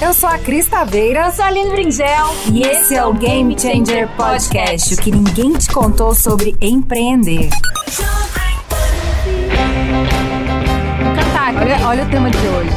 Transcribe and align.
Eu 0.00 0.14
sou 0.14 0.28
a 0.28 0.38
Cris 0.38 0.68
Taveira. 0.68 1.26
Eu 1.26 1.32
sou 1.32 1.44
a 1.44 1.48
Aline 1.48 1.70
Bringel. 1.70 2.26
E 2.52 2.62
esse 2.62 2.94
é 2.94 3.04
o 3.04 3.12
Game 3.12 3.58
Changer 3.58 4.08
Podcast, 4.16 4.94
o 4.94 4.96
que 4.96 5.10
ninguém 5.10 5.52
te 5.54 5.68
contou 5.70 6.14
sobre 6.14 6.56
empreender. 6.60 7.48
Vou 11.02 11.14
cantar 11.14 11.48
aqui. 11.48 11.58
Olha, 11.58 11.86
olha 11.88 12.04
o 12.04 12.08
tema 12.10 12.30
de 12.30 12.38
hoje. 12.38 12.70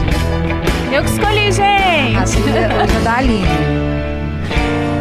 Eu 0.91 1.03
que 1.03 1.11
escolhi, 1.11 1.51
gente. 1.51 2.17
Acho 2.17 2.37
que 2.37 2.49
hoje 2.49 2.57
é 2.57 2.99
da 3.03 3.17
Aline. 3.17 3.45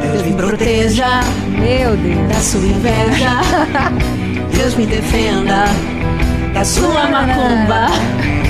Deus 0.02 0.22
me 0.22 0.32
proteja 0.34 1.20
Meu 1.58 1.96
Deus. 1.96 2.28
da 2.28 2.40
sua 2.40 2.60
inveja. 2.60 3.30
Deus 4.56 4.74
me 4.74 4.86
defenda 4.86 5.64
da 6.52 6.64
sua 6.64 7.08
macumba. 7.08 7.86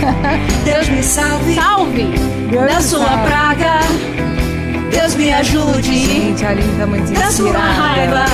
Deus 0.64 0.88
me 0.88 1.02
salve 1.02 1.54
Salve. 1.54 2.08
da 2.68 2.80
sua 2.80 3.06
salve. 3.06 3.26
praga. 3.26 3.80
Deus 4.90 5.14
me 5.14 5.32
ajude 5.32 6.06
Gente, 6.06 6.44
a 6.44 6.50
Aline 6.50 6.78
tá 6.78 6.86
muito 6.86 7.12
da 7.12 7.30
sua 7.30 7.52
raiva. 7.52 8.24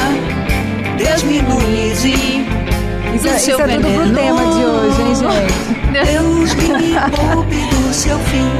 Deus 0.97 1.23
me 1.24 1.38
imunize 1.38 2.15
Isso, 3.15 3.29
é- 3.29 3.38
seu 3.38 3.59
isso 3.59 3.62
é 3.71 3.77
tudo 3.77 3.88
pro 3.88 4.15
tema 4.15 4.41
de 4.55 4.65
hoje, 4.65 5.02
hein, 5.02 5.15
gente? 5.15 6.10
Deus 6.10 6.55
me 6.55 6.95
poupe 7.16 7.57
do 7.77 7.93
seu 7.93 8.19
fim. 8.19 8.51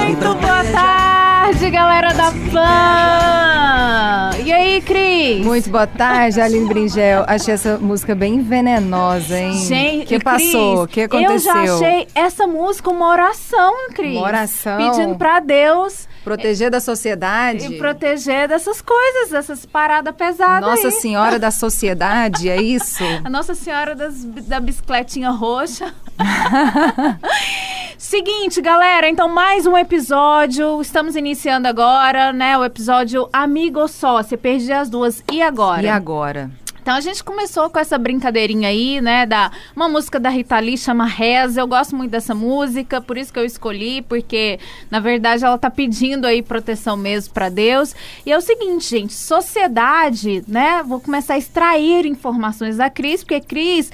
Muito 0.00 0.34
boa 0.34 0.64
tarde, 0.72 1.09
galera 1.58 2.12
da 2.14 2.30
Pan. 2.52 4.30
E 4.44 4.52
aí, 4.52 4.80
Cris? 4.82 5.44
Muito 5.44 5.68
boa 5.68 5.86
tarde, 5.86 6.40
Aline 6.40 6.66
Bringel. 6.68 7.24
Achei 7.26 7.54
essa 7.54 7.76
música 7.76 8.14
bem 8.14 8.40
venenosa, 8.42 9.38
hein? 9.38 9.52
Gente, 9.66 10.04
O 10.04 10.06
que 10.06 10.18
passou? 10.20 10.84
O 10.84 10.88
que 10.88 11.02
aconteceu? 11.02 11.32
Eu 11.34 11.38
já 11.40 11.74
achei 11.74 12.08
essa 12.14 12.46
música 12.46 12.88
uma 12.90 13.08
oração, 13.08 13.74
Cris. 13.94 14.16
Uma 14.16 14.26
oração? 14.26 14.76
Pedindo 14.78 15.16
pra 15.16 15.40
Deus 15.40 16.08
Proteger 16.24 16.70
da 16.70 16.80
sociedade? 16.80 17.66
e 17.74 17.78
proteger 17.78 18.46
dessas 18.48 18.80
coisas, 18.80 19.30
dessas 19.30 19.66
paradas 19.66 20.14
pesadas 20.14 20.68
Nossa 20.68 20.88
aí. 20.88 20.92
Senhora 20.92 21.38
da 21.38 21.50
Sociedade, 21.50 22.48
é 22.48 22.60
isso? 22.60 23.02
A 23.24 23.30
Nossa 23.30 23.54
Senhora 23.54 23.94
das- 23.94 24.24
da 24.24 24.60
bicicletinha 24.60 25.30
roxa. 25.30 25.92
Seguinte, 28.00 28.62
galera, 28.62 29.10
então 29.10 29.28
mais 29.28 29.66
um 29.66 29.76
episódio. 29.76 30.80
Estamos 30.80 31.16
iniciando 31.16 31.68
agora, 31.68 32.32
né? 32.32 32.56
O 32.56 32.64
episódio 32.64 33.28
Amigo 33.30 33.78
ou 33.78 33.86
Sócia. 33.86 34.38
Perdi 34.38 34.72
as 34.72 34.88
duas. 34.88 35.22
E 35.30 35.42
agora? 35.42 35.82
E 35.82 35.88
agora? 35.88 36.50
Então 36.80 36.94
a 36.94 37.00
gente 37.02 37.22
começou 37.22 37.68
com 37.68 37.78
essa 37.78 37.98
brincadeirinha 37.98 38.70
aí, 38.70 39.02
né? 39.02 39.26
Da 39.26 39.52
uma 39.76 39.86
música 39.86 40.18
da 40.18 40.30
Rita 40.30 40.58
Lee 40.58 40.78
chama 40.78 41.04
Reza. 41.04 41.60
Eu 41.60 41.66
gosto 41.66 41.94
muito 41.94 42.10
dessa 42.10 42.34
música, 42.34 43.02
por 43.02 43.18
isso 43.18 43.30
que 43.30 43.38
eu 43.38 43.44
escolhi, 43.44 44.00
porque 44.00 44.58
na 44.90 44.98
verdade 44.98 45.44
ela 45.44 45.58
tá 45.58 45.68
pedindo 45.68 46.26
aí 46.26 46.40
proteção 46.40 46.96
mesmo 46.96 47.34
pra 47.34 47.50
Deus. 47.50 47.94
E 48.24 48.32
é 48.32 48.38
o 48.38 48.40
seguinte, 48.40 48.88
gente, 48.88 49.12
sociedade, 49.12 50.42
né? 50.48 50.82
Vou 50.82 51.00
começar 51.00 51.34
a 51.34 51.38
extrair 51.38 52.06
informações 52.06 52.78
da 52.78 52.88
Cris, 52.88 53.22
porque 53.22 53.42
Cris 53.42 53.92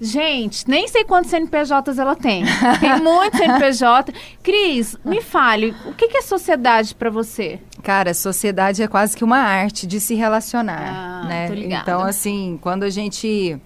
Gente, 0.00 0.68
nem 0.68 0.86
sei 0.88 1.04
quantos 1.04 1.30
CNPJs 1.30 1.98
ela 1.98 2.16
tem. 2.16 2.44
Tem 2.80 2.98
muito 3.02 3.36
CNPJ. 3.36 4.12
Cris, 4.42 4.96
me 5.04 5.20
fale, 5.20 5.74
o 5.86 5.92
que 5.92 6.16
é 6.16 6.22
sociedade 6.22 6.94
pra 6.94 7.10
você? 7.10 7.58
Cara, 7.82 8.12
sociedade 8.14 8.82
é 8.82 8.88
quase 8.88 9.16
que 9.16 9.22
uma 9.24 9.38
arte 9.38 9.86
de 9.86 10.00
se 10.00 10.14
relacionar, 10.14 11.22
Ah, 11.22 11.26
né? 11.26 11.48
Então, 11.56 12.00
assim, 12.02 12.58
quando 12.60 12.82
a 12.82 12.90
gente 12.90 13.58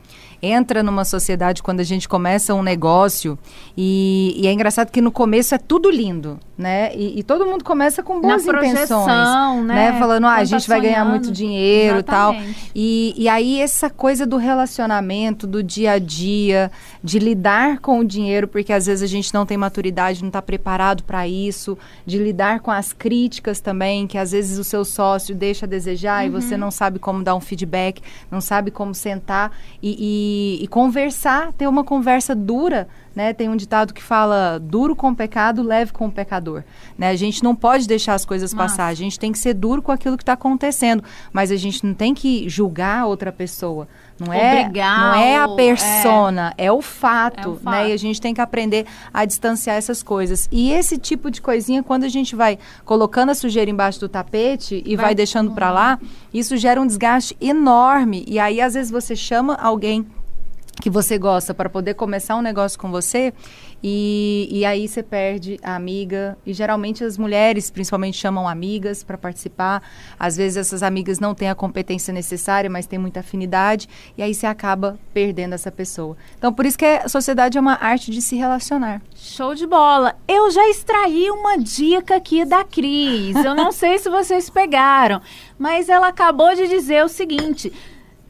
entra 0.43 0.83
numa 0.83 1.05
sociedade, 1.05 1.62
quando 1.62 1.81
a 1.81 1.85
gente 1.85 2.09
começa 2.09 2.55
um 2.55 2.63
negócio, 2.63 3.39
e, 3.77 4.35
e 4.37 4.47
é 4.47 4.53
engraçado 4.53 4.91
que 4.91 5.01
no 5.01 5.11
começo 5.11 5.55
é 5.55 5.59
tudo 5.59 5.91
lindo, 5.91 6.39
né? 6.59 6.91
E, 6.95 7.20
e 7.20 7.23
todo 7.23 7.47
mundo 7.47 7.62
começa 7.62 8.03
com 8.03 8.20
boas 8.20 8.45
Na 8.45 8.53
projeção, 8.53 9.03
intenções, 9.05 9.64
né? 9.67 9.97
Falando, 9.98 10.27
ah, 10.27 10.33
a 10.33 10.37
Quando 10.39 10.47
gente 10.47 10.67
tá 10.67 10.73
vai 10.75 10.81
ganhar 10.81 11.05
muito 11.05 11.31
dinheiro 11.31 12.01
e 12.01 12.03
tal. 12.03 12.33
Exatamente. 12.33 12.73
E, 12.75 13.14
e 13.17 13.28
aí 13.28 13.61
essa 13.61 13.89
coisa 13.89 14.27
do 14.27 14.36
relacionamento, 14.36 15.46
do 15.46 15.63
dia 15.63 15.92
a 15.92 15.98
dia, 15.98 16.70
de 17.02 17.19
lidar 17.20 17.79
com 17.79 18.01
o 18.01 18.05
dinheiro, 18.05 18.48
porque 18.48 18.73
às 18.73 18.86
vezes 18.86 19.02
a 19.02 19.07
gente 19.07 19.33
não 19.33 19.46
tem 19.46 19.57
maturidade, 19.57 20.20
não 20.20 20.29
está 20.29 20.42
preparado 20.42 21.05
para 21.05 21.29
isso, 21.29 21.79
de 22.05 22.19
lidar 22.19 22.58
com 22.61 22.70
as 22.73 22.92
críticas 22.92 23.61
também, 23.61 24.07
que 24.08 24.19
às 24.19 24.33
vezes 24.33 24.58
o 24.58 24.64
seu 24.64 24.85
sócio 24.85 25.35
deixa 25.36 25.64
a 25.64 25.69
desejar 25.69 26.27
e 26.27 26.29
você 26.29 26.57
não 26.57 26.70
sabe 26.73 26.98
como 26.98 27.23
dar 27.23 27.36
um 27.36 27.40
feedback, 27.40 28.02
não 28.30 28.40
sabe 28.40 28.70
como 28.73 28.95
sentar 28.95 29.52
e, 29.83 30.58
e- 30.61 30.64
e 30.64 30.67
conversar, 30.69 31.52
ter 31.52 31.69
uma 31.69 31.85
conversa 31.85 32.35
dura. 32.35 32.89
Né? 33.18 33.33
Tem 33.33 33.48
um 33.48 33.56
ditado 33.56 33.92
que 33.92 34.01
fala 34.01 34.61
duro 34.62 34.95
com 34.95 35.08
o 35.11 35.14
pecado, 35.17 35.61
leve 35.61 35.90
com 35.92 36.06
o 36.06 36.12
pecador. 36.12 36.62
Né? 36.96 37.08
A 37.11 37.17
gente 37.17 37.42
não 37.42 37.52
pode 37.52 37.89
deixar 37.89 38.14
as 38.14 38.24
coisas 38.24 38.55
Massa. 38.55 38.77
passar, 38.77 38.86
a 38.86 38.95
gente 38.95 39.18
tem 39.18 39.33
que 39.33 39.40
ser 39.40 39.55
duro 39.55 39.83
com 39.83 39.90
aquilo 39.90 40.17
que 40.17 40.23
está 40.23 40.34
acontecendo, 40.34 41.02
mas 41.33 41.51
a 41.51 41.57
gente 41.57 41.84
não 41.84 41.95
tem 41.95 42.14
que 42.14 42.48
julgar 42.48 43.01
a 43.01 43.07
outra 43.07 43.33
pessoa. 43.33 43.89
Não 44.20 44.33
é, 44.33 44.61
Obrigar 44.62 45.01
não 45.01 45.14
é 45.20 45.36
a 45.36 45.46
ou- 45.48 45.57
persona, 45.57 46.55
é, 46.57 46.70
o 46.70 46.80
fato, 46.80 47.58
É 47.58 47.64
fato. 47.64 47.64
né? 47.64 47.89
E 47.90 47.92
a 47.92 47.96
gente 47.96 48.20
tem 48.20 48.33
que 48.33 48.40
aprender 48.40 48.86
a 49.12 49.24
distanciar 49.24 49.74
essas 49.77 50.01
coisas. 50.01 50.48
E 50.52 50.70
esse 50.73 50.96
tipo 50.96 51.28
de 51.28 51.40
coisinha, 51.42 51.83
quando 51.83 52.05
a 52.05 52.08
gente 52.08 52.36
vai 52.36 52.57
colocando 52.84 53.30
a 53.30 53.34
sujeira 53.34 53.68
embaixo 53.68 53.98
do 53.98 54.08
tapete 54.08 54.80
e 54.86 54.95
vai, 54.95 55.07
Vai- 55.07 55.14
deixando 55.17 55.51
para 55.52 55.73
lá, 55.73 55.98
isso 56.33 56.57
gera 56.57 56.80
um 56.80 56.86
desgaste 56.86 57.36
enorme. 57.40 58.24
E 58.28 58.39
aí, 58.39 58.61
às 58.61 58.74
vezes, 58.74 58.92
você 58.92 59.17
chama 59.17 59.55
alguém 59.55 60.07
que 60.80 60.90
você 60.90 61.18
gosta 61.18 61.52
para 61.52 61.68
poder 61.68 61.94
começar 61.94 62.36
um 62.36 62.42
negócio 62.42 62.78
com 62.78 62.90
você 62.90 63.33
e, 63.83 64.48
e 64.50 64.64
aí 64.64 64.89
você 64.89 65.02
perde 65.02 65.58
a 65.62 65.74
amiga 65.74 66.36
e 66.44 66.52
geralmente 66.52 67.05
as 67.05 67.16
mulheres 67.16 67.70
principalmente 67.70 68.16
chamam 68.16 68.48
amigas 68.48 69.02
para 69.02 69.18
participar 69.18 69.83
às 70.18 70.36
vezes 70.36 70.56
essas 70.56 70.83
amigas 70.83 71.18
não 71.18 71.34
têm 71.34 71.48
a 71.48 71.55
competência 71.55 72.12
necessária 72.12 72.70
mas 72.70 72.86
têm 72.86 72.98
muita 72.98 73.20
afinidade 73.20 73.89
e 74.16 74.22
aí 74.22 74.34
você 74.34 74.46
acaba 74.46 74.98
perdendo 75.12 75.55
essa 75.55 75.70
pessoa 75.70 76.16
então 76.36 76.52
por 76.52 76.66
isso 76.66 76.78
que 76.78 76.84
a 76.84 77.08
sociedade 77.08 77.58
é 77.58 77.60
uma 77.60 77.74
arte 77.74 78.10
de 78.10 78.22
se 78.22 78.36
relacionar 78.36 79.02
Show 79.14 79.55
de 79.55 79.66
bola. 79.66 80.16
Eu 80.27 80.50
já 80.50 80.68
extraí 80.68 81.30
uma 81.30 81.58
dica 81.58 82.16
aqui 82.16 82.45
da 82.45 82.64
Cris. 82.64 83.34
Eu 83.36 83.55
não 83.55 83.70
sei 83.72 83.98
se 83.98 84.08
vocês 84.08 84.48
pegaram, 84.48 85.20
mas 85.58 85.89
ela 85.89 86.08
acabou 86.08 86.55
de 86.55 86.68
dizer 86.68 87.05
o 87.05 87.08
seguinte. 87.08 87.72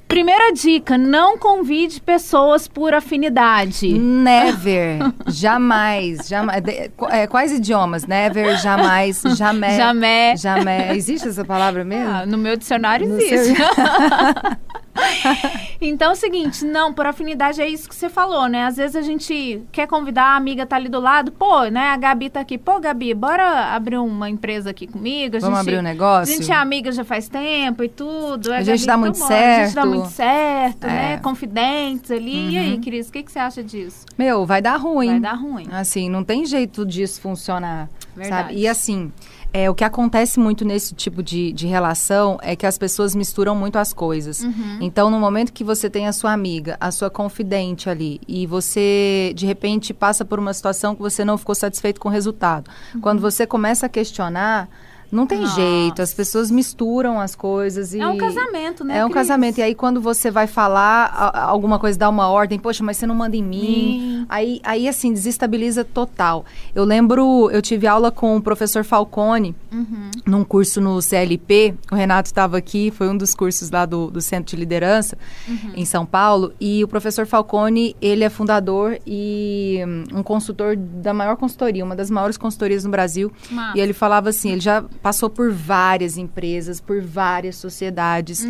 Primeira 0.09 0.53
dica, 0.55 0.97
não 0.97 1.37
convide 1.37 2.01
pessoas 2.01 2.67
por 2.67 2.95
afinidade. 2.95 3.93
never 3.93 4.99
jamais 5.27 6.27
jamais 6.27 6.63
de- 6.63 6.91
é, 7.11 7.27
quais 7.27 7.53
idiomas 7.53 8.07
never 8.07 8.57
jamais 8.59 9.21
jamais 9.37 9.77
Jamais. 9.77 10.41
jamais 10.41 10.97
existe 10.97 11.29
essa 11.29 11.45
palavra 11.45 11.85
mesmo 11.85 12.09
Ah, 12.11 12.27
no 12.27 12.39
meu 12.39 12.57
dicionário 12.57 13.07
No 13.07 13.21
existe. 13.21 13.55
seu- 13.55 13.67
então 15.81 16.11
é 16.11 16.13
o 16.13 16.17
seguinte, 16.17 16.65
não, 16.65 16.93
por 16.93 17.07
afinidade 17.07 17.61
é 17.61 17.69
isso 17.69 17.89
que 17.89 17.95
você 17.95 18.09
falou, 18.09 18.49
né? 18.49 18.65
Às 18.65 18.77
vezes 18.77 18.97
a 18.97 19.03
gente 19.03 19.63
quer 19.73 19.87
convidar, 19.87 20.25
a 20.25 20.37
amiga 20.37 20.67
tá 20.67 20.77
ali 20.77 20.89
do 20.89 21.01
lado, 21.01 21.33
pô, 21.33 21.65
né? 21.65 21.89
A 21.91 21.97
Gabi 21.97 22.31
tá 22.31 22.41
aqui, 22.41 22.59
pô, 22.59 22.79
Gabi, 22.81 23.15
bora 23.15 23.75
abrir 23.75 23.97
uma 23.99 24.29
empresa 24.29 24.71
aqui 24.71 24.87
comigo. 24.87 25.37
A 25.37 25.41
Vamos 25.41 25.59
gente, 25.59 25.69
abrir 25.69 25.79
um 25.79 25.83
negócio? 25.83 26.35
A 26.35 26.37
gente 26.37 26.51
é 26.51 26.55
amiga 26.55 26.93
já 26.93 27.05
faz 27.05 27.29
tempo 27.29 27.83
e 27.85 27.89
tudo. 27.89 28.49
A 28.53 28.57
Gabi, 28.57 28.65
gente 28.65 28.87
dá 28.87 28.93
então 28.95 29.01
muito 29.01 29.19
bora, 29.19 29.35
A 29.35 29.65
gente 29.65 29.75
dá 29.75 29.83
certo. 29.83 29.89
muito 29.89 30.11
certo, 30.11 30.85
É. 30.85 30.89
Uhum. 30.89 30.95
né? 30.95 31.17
Confidentes 31.19 32.11
ali. 32.11 32.51
E 32.55 32.59
aí, 32.59 32.79
Cris, 32.79 33.09
o 33.09 33.13
que, 33.13 33.23
que 33.23 33.33
você 33.33 33.39
acha 33.39 33.63
disso? 33.63 34.05
Meu, 34.17 34.45
vai 34.47 34.61
dar 34.63 34.77
ruim. 34.77 35.09
Vai 35.11 35.21
dar 35.21 35.35
ruim. 35.35 35.67
Assim, 35.71 36.09
não 36.09 36.25
tem 36.25 36.45
jeito 36.47 36.85
disso 36.85 37.21
funcionar, 37.21 37.89
Verdade. 38.17 38.49
sabe? 38.49 38.61
E 38.61 38.69
assim, 38.69 39.13
é, 39.53 39.69
o 39.71 39.75
que 39.75 39.85
acontece 39.85 40.39
muito 40.39 40.65
nesse 40.65 40.95
tipo 40.95 41.23
de, 41.23 41.53
de 41.53 41.67
relação 41.67 42.39
é 42.43 42.55
que 42.55 42.67
as 42.67 42.77
pessoas 42.77 43.15
misturam 43.15 43.55
muito 43.55 43.77
as 43.77 43.93
coisas. 43.93 44.41
Uhum. 44.41 44.79
Então, 44.81 45.11
no 45.11 45.19
momento 45.19 45.53
que 45.53 45.65
você 45.65 45.89
tem 45.89 46.07
a 46.07 46.13
sua 46.13 46.33
amiga, 46.33 46.77
a 46.81 46.91
sua 46.91 47.11
confidente 47.11 47.89
ali, 47.89 48.21
e 48.29 48.47
você, 48.47 49.33
de 49.35 49.47
repente, 49.47 49.95
passa 49.95 50.25
por 50.25 50.39
uma 50.39 50.53
situação 50.53 50.95
que 50.95 51.01
você 51.01 51.25
não 51.25 51.39
ficou 51.39 51.55
satisfeito 51.55 52.01
com 52.01 52.09
o 52.09 52.13
resultado. 52.13 52.71
Quando 53.01 53.21
você 53.21 53.47
começa 53.47 53.87
a 53.87 53.89
questionar... 53.89 54.69
Não 55.11 55.27
tem. 55.27 55.41
Nossa. 55.41 55.55
jeito, 55.55 56.03
as 56.03 56.13
pessoas 56.13 56.51
misturam 56.51 57.19
as 57.21 57.35
coisas 57.35 57.95
e... 57.95 58.01
É 58.01 58.07
um 58.07 58.17
casamento, 58.19 58.85
né? 58.85 58.99
É 58.99 59.05
um 59.05 59.09
Cris? 59.09 59.15
casamento. 59.27 59.59
E 59.59 59.63
aí, 59.63 59.75
quando 59.75 60.01
você 60.01 60.31
vai 60.31 60.47
falar 60.47 61.07
a- 61.07 61.45
alguma 61.45 61.79
coisa, 61.79 61.99
dá 61.99 62.09
uma 62.09 62.29
ordem, 62.29 62.59
poxa, 62.59 62.83
mas 62.85 62.97
você 62.97 63.07
não 63.07 63.15
manda 63.15 63.37
em 63.37 63.43
mim. 63.43 64.27
Aí, 64.29 64.61
aí, 64.63 64.89
assim, 64.89 65.13
desestabiliza 65.13 65.85
total. 65.85 66.45
Eu 66.75 66.85
lembro, 66.85 67.51
eu 67.51 67.63
tive 67.63 67.87
aula 67.87 68.11
com 68.11 68.37
o 68.37 68.43
professor 68.43 68.85
Falcone, 68.85 69.55
Uhum. 69.73 70.11
num 70.27 70.45
curso 70.45 70.81
no 70.81 71.01
CLP. 71.01 71.75
O 71.91 71.95
Renato 71.95 72.27
estava 72.29 72.57
aqui, 72.59 72.91
foi 72.91 73.09
um 73.09 73.17
dos 73.17 73.35
cursos 73.35 73.71
lá 73.71 73.87
do, 73.87 74.11
do 74.11 74.21
Centro 74.21 74.55
de 74.55 74.57
Liderança, 74.57 75.17
Uhum. 75.49 75.73
em 75.77 75.85
São 75.85 76.05
Paulo. 76.05 76.53
E 76.61 76.83
o 76.85 76.89
professor 76.89 77.27
Falcone, 77.27 77.97
ele 78.01 78.25
é 78.25 78.29
fundador 78.29 78.99
e 79.07 79.81
hum, 79.87 80.19
um 80.19 80.23
consultor 80.23 80.77
da 80.77 81.15
maior 81.15 81.37
consultoria, 81.37 81.85
uma 81.85 81.97
das 81.97 82.11
maiores 82.11 82.37
consultorias 82.37 82.85
no 82.85 82.91
Brasil. 82.91 83.33
Massa. 83.51 83.79
E 83.79 83.81
ele 83.81 83.93
falava 83.93 84.29
assim, 84.29 84.51
ele 84.53 84.61
já 84.61 84.85
passou 85.03 85.31
por 85.31 85.53
várias 85.53 86.17
empresas, 86.17 86.81
por 86.81 87.01
várias 87.01 87.57
sociedades. 87.57 88.47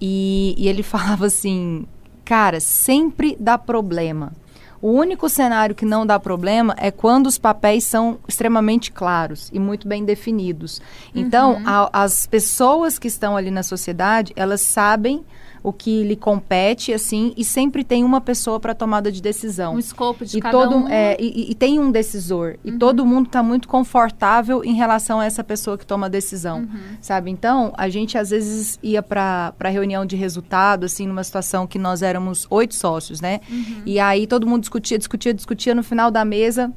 E, 0.00 0.54
e 0.58 0.68
ele 0.68 0.82
falava 0.84 1.26
assim, 1.26 1.86
cara, 2.24 2.60
sempre 2.60 3.36
dá 3.38 3.56
problema. 3.58 4.32
O 4.80 4.90
único 4.90 5.28
cenário 5.28 5.76
que 5.76 5.84
não 5.84 6.04
dá 6.04 6.18
problema 6.18 6.74
é 6.76 6.90
quando 6.90 7.28
os 7.28 7.38
papéis 7.38 7.84
são 7.84 8.18
extremamente 8.26 8.90
claros 8.90 9.48
e 9.52 9.58
muito 9.60 9.86
bem 9.86 10.04
definidos. 10.04 10.82
Então, 11.14 11.52
Uhum. 11.54 11.62
a- 11.64 11.90
as 11.92 12.26
pessoas 12.26 12.98
que 12.98 13.06
estão 13.06 13.36
ali 13.36 13.48
na 13.50 13.62
sociedade, 13.62 14.32
elas 14.34 14.60
sabem 14.60 15.24
o 15.62 15.72
que 15.72 16.02
lhe 16.02 16.16
compete, 16.16 16.92
assim, 16.92 17.32
e 17.36 17.44
sempre 17.44 17.84
tem 17.84 18.02
uma 18.02 18.20
pessoa 18.20 18.58
para 18.58 18.74
tomada 18.74 19.12
de 19.12 19.22
decisão. 19.22 19.74
Um 19.74 19.78
escopo 19.78 20.24
de 20.24 20.38
E, 20.38 20.40
cada 20.40 20.58
todo, 20.58 20.76
um. 20.76 20.88
é, 20.88 21.16
e, 21.20 21.52
e- 21.52 21.54
tem 21.54 21.78
um 21.78 21.90
decisor. 21.92 22.56
E 22.64 22.72
todo 22.72 23.06
mundo 23.06 23.26
está 23.26 23.42
muito 23.44 23.68
confortável 23.68 24.64
em 24.64 24.74
relação 24.74 25.20
a 25.20 25.24
essa 25.24 25.44
pessoa 25.44 25.78
que 25.78 25.86
toma 25.86 26.06
a 26.06 26.08
decisão. 26.08 26.66
Sabe? 27.00 27.30
Então, 27.30 27.72
a 27.76 27.88
gente 27.88 28.18
às 28.18 28.30
vezes 28.30 28.78
ia 28.82 29.02
para 29.02 29.52
reunião 29.70 30.04
de 30.04 30.16
resultado, 30.16 30.84
assim, 30.86 31.06
numa 31.06 31.22
situação 31.22 31.66
que 31.66 31.78
nós 31.78 32.02
éramos 32.02 32.46
oito 32.50 32.74
sócios, 32.74 33.20
né? 33.20 33.40
E 33.86 34.00
aí 34.00 34.26
todo 34.26 34.46
mundo 34.46 34.62
discutia, 34.62 34.98
discutia, 34.98 35.32
discutia. 35.32 35.74
No 35.74 35.82
final 35.84 36.10
da 36.10 36.24
mesa, 36.24 36.72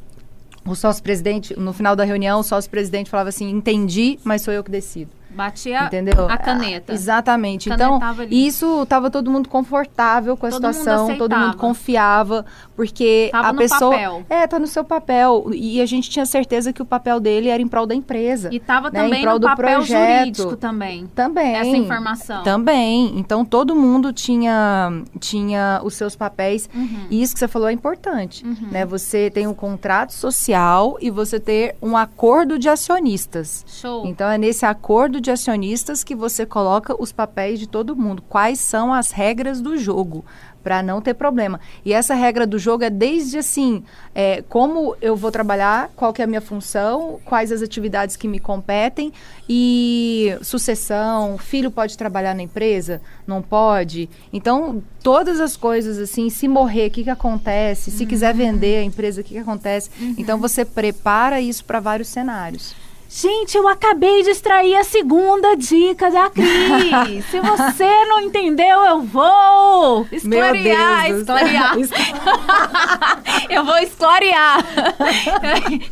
o 0.66 0.76
sócio-presidente, 0.76 1.58
no 1.60 1.74
final 1.74 1.96
da 1.96 2.04
reunião, 2.04 2.40
o 2.40 2.44
sócio-presidente 2.44 3.10
falava 3.10 3.30
assim: 3.30 3.50
entendi, 3.50 4.20
mas 4.24 4.42
sou 4.44 4.54
eu 4.54 4.64
que 4.64 4.70
decido. 4.72 5.12
Batia 5.36 5.86
Entendeu? 5.86 6.28
a 6.30 6.38
caneta. 6.38 6.92
Ah, 6.92 6.96
Exatamente. 6.96 7.70
Canetava 7.70 8.14
então, 8.14 8.24
ali. 8.24 8.48
isso 8.48 8.84
estava 8.84 9.10
todo 9.12 9.30
mundo 9.30 9.50
confortável 9.50 10.36
com 10.38 10.46
a 10.46 10.50
Todo 10.50 10.64
mundo 10.64 10.74
situação, 10.74 11.18
todo 11.18 11.36
mundo 11.36 11.58
confiava, 11.58 12.46
porque 12.76 13.30
Tava 13.32 13.50
a 13.50 13.54
no 13.54 13.60
pessoa 13.60 13.92
papel. 13.92 14.26
é, 14.30 14.48
tá 14.48 14.58
no 14.60 14.68
seu 14.68 14.84
papel 14.84 15.50
e 15.54 15.82
a 15.82 15.86
gente 15.86 16.10
tinha 16.10 16.26
certeza 16.26 16.72
que 16.74 16.82
o 16.82 16.86
papel 16.86 17.20
dele 17.20 17.50
era 17.50 17.62
em 17.62 17.68
prol 17.68 17.86
da 17.86 17.94
empresa. 17.96 18.50
E 18.52 18.60
tava 18.60 18.90
né, 18.90 19.00
em 19.00 19.04
também 19.04 19.22
prol 19.22 19.34
no 19.36 19.40
do 19.42 19.48
papel 19.48 19.78
projeto. 19.80 20.20
jurídico 20.20 20.56
também. 20.56 21.08
Também. 21.14 21.56
Essa 21.56 21.78
informação. 21.78 22.44
Também. 22.44 23.14
Então, 23.20 23.44
todo 23.44 23.76
mundo 23.76 24.14
tinha, 24.14 24.92
tinha 25.20 25.82
os 25.84 25.96
seus 25.96 26.16
papéis. 26.16 26.70
Uhum. 26.74 27.08
E 27.10 27.22
isso 27.22 27.34
que 27.34 27.40
você 27.40 27.48
falou 27.48 27.68
é 27.68 27.72
importante. 27.74 28.46
Né? 28.72 28.86
Você 28.86 29.30
tem 29.30 29.48
um 29.48 29.54
contrato 29.54 30.14
social 30.14 30.98
e 31.02 31.10
você 31.10 31.40
ter 31.40 31.76
um 31.82 31.96
acordo 31.98 32.58
de 32.58 32.70
acionistas. 32.70 33.64
Show. 33.68 34.06
Então, 34.06 34.30
é 34.30 34.38
nesse 34.38 34.66
acordo 34.66 35.20
de 35.26 35.32
acionistas 35.32 36.04
que 36.04 36.16
você 36.16 36.46
coloca 36.46 36.96
os 37.02 37.12
papéis 37.12 37.60
de 37.60 37.68
todo 37.68 37.96
mundo. 37.96 38.22
Quais 38.22 38.60
são 38.60 38.94
as 38.94 39.12
regras 39.12 39.60
do 39.60 39.78
jogo? 39.78 40.24
Para 40.64 40.82
não 40.82 41.00
ter 41.00 41.14
problema. 41.14 41.60
E 41.84 41.94
essa 41.94 42.16
regra 42.16 42.48
do 42.48 42.58
jogo 42.58 42.84
é 42.84 42.90
desde 42.90 43.38
assim: 43.38 43.84
é, 44.16 44.44
como 44.50 44.96
eu 45.00 45.16
vou 45.16 45.32
trabalhar, 45.32 45.92
qual 45.96 46.12
que 46.12 46.22
é 46.22 46.26
a 46.26 46.28
minha 46.28 46.42
função, 46.42 47.20
quais 47.24 47.52
as 47.52 47.62
atividades 47.62 48.16
que 48.16 48.28
me 48.28 48.40
competem 48.40 49.14
e 49.48 50.36
sucessão, 50.42 51.38
filho 51.38 51.70
pode 51.70 51.96
trabalhar 51.96 52.34
na 52.34 52.42
empresa? 52.42 53.00
Não 53.28 53.44
pode? 53.44 54.10
Então, 54.34 54.82
todas 55.04 55.40
as 55.40 55.56
coisas 55.56 56.00
assim, 56.00 56.32
se 56.32 56.48
morrer, 56.48 56.88
o 56.88 56.92
que, 56.92 57.04
que 57.04 57.12
acontece? 57.12 57.92
Se 57.92 58.06
quiser 58.06 58.34
vender 58.34 58.80
a 58.80 58.84
empresa, 58.84 59.22
o 59.22 59.24
que, 59.24 59.36
que 59.36 59.40
acontece? 59.40 59.92
Então, 60.18 60.40
você 60.40 60.66
prepara 60.66 61.40
isso 61.40 61.64
para 61.64 61.80
vários 61.80 62.08
cenários. 62.08 62.76
Gente, 63.18 63.56
eu 63.58 63.66
acabei 63.66 64.24
de 64.24 64.32
extrair 64.32 64.76
a 64.76 64.84
segunda 64.84 65.56
dica 65.56 66.12
da 66.12 66.30
Cris. 66.30 67.24
Se 67.32 67.40
você 67.40 68.06
não 68.08 68.20
entendeu, 68.20 68.84
eu 68.84 69.02
vou 69.04 70.06
esclarear, 70.12 71.10
esclarear. 71.12 71.76
eu 73.50 73.64
vou 73.64 73.78
esclarear. 73.78 74.58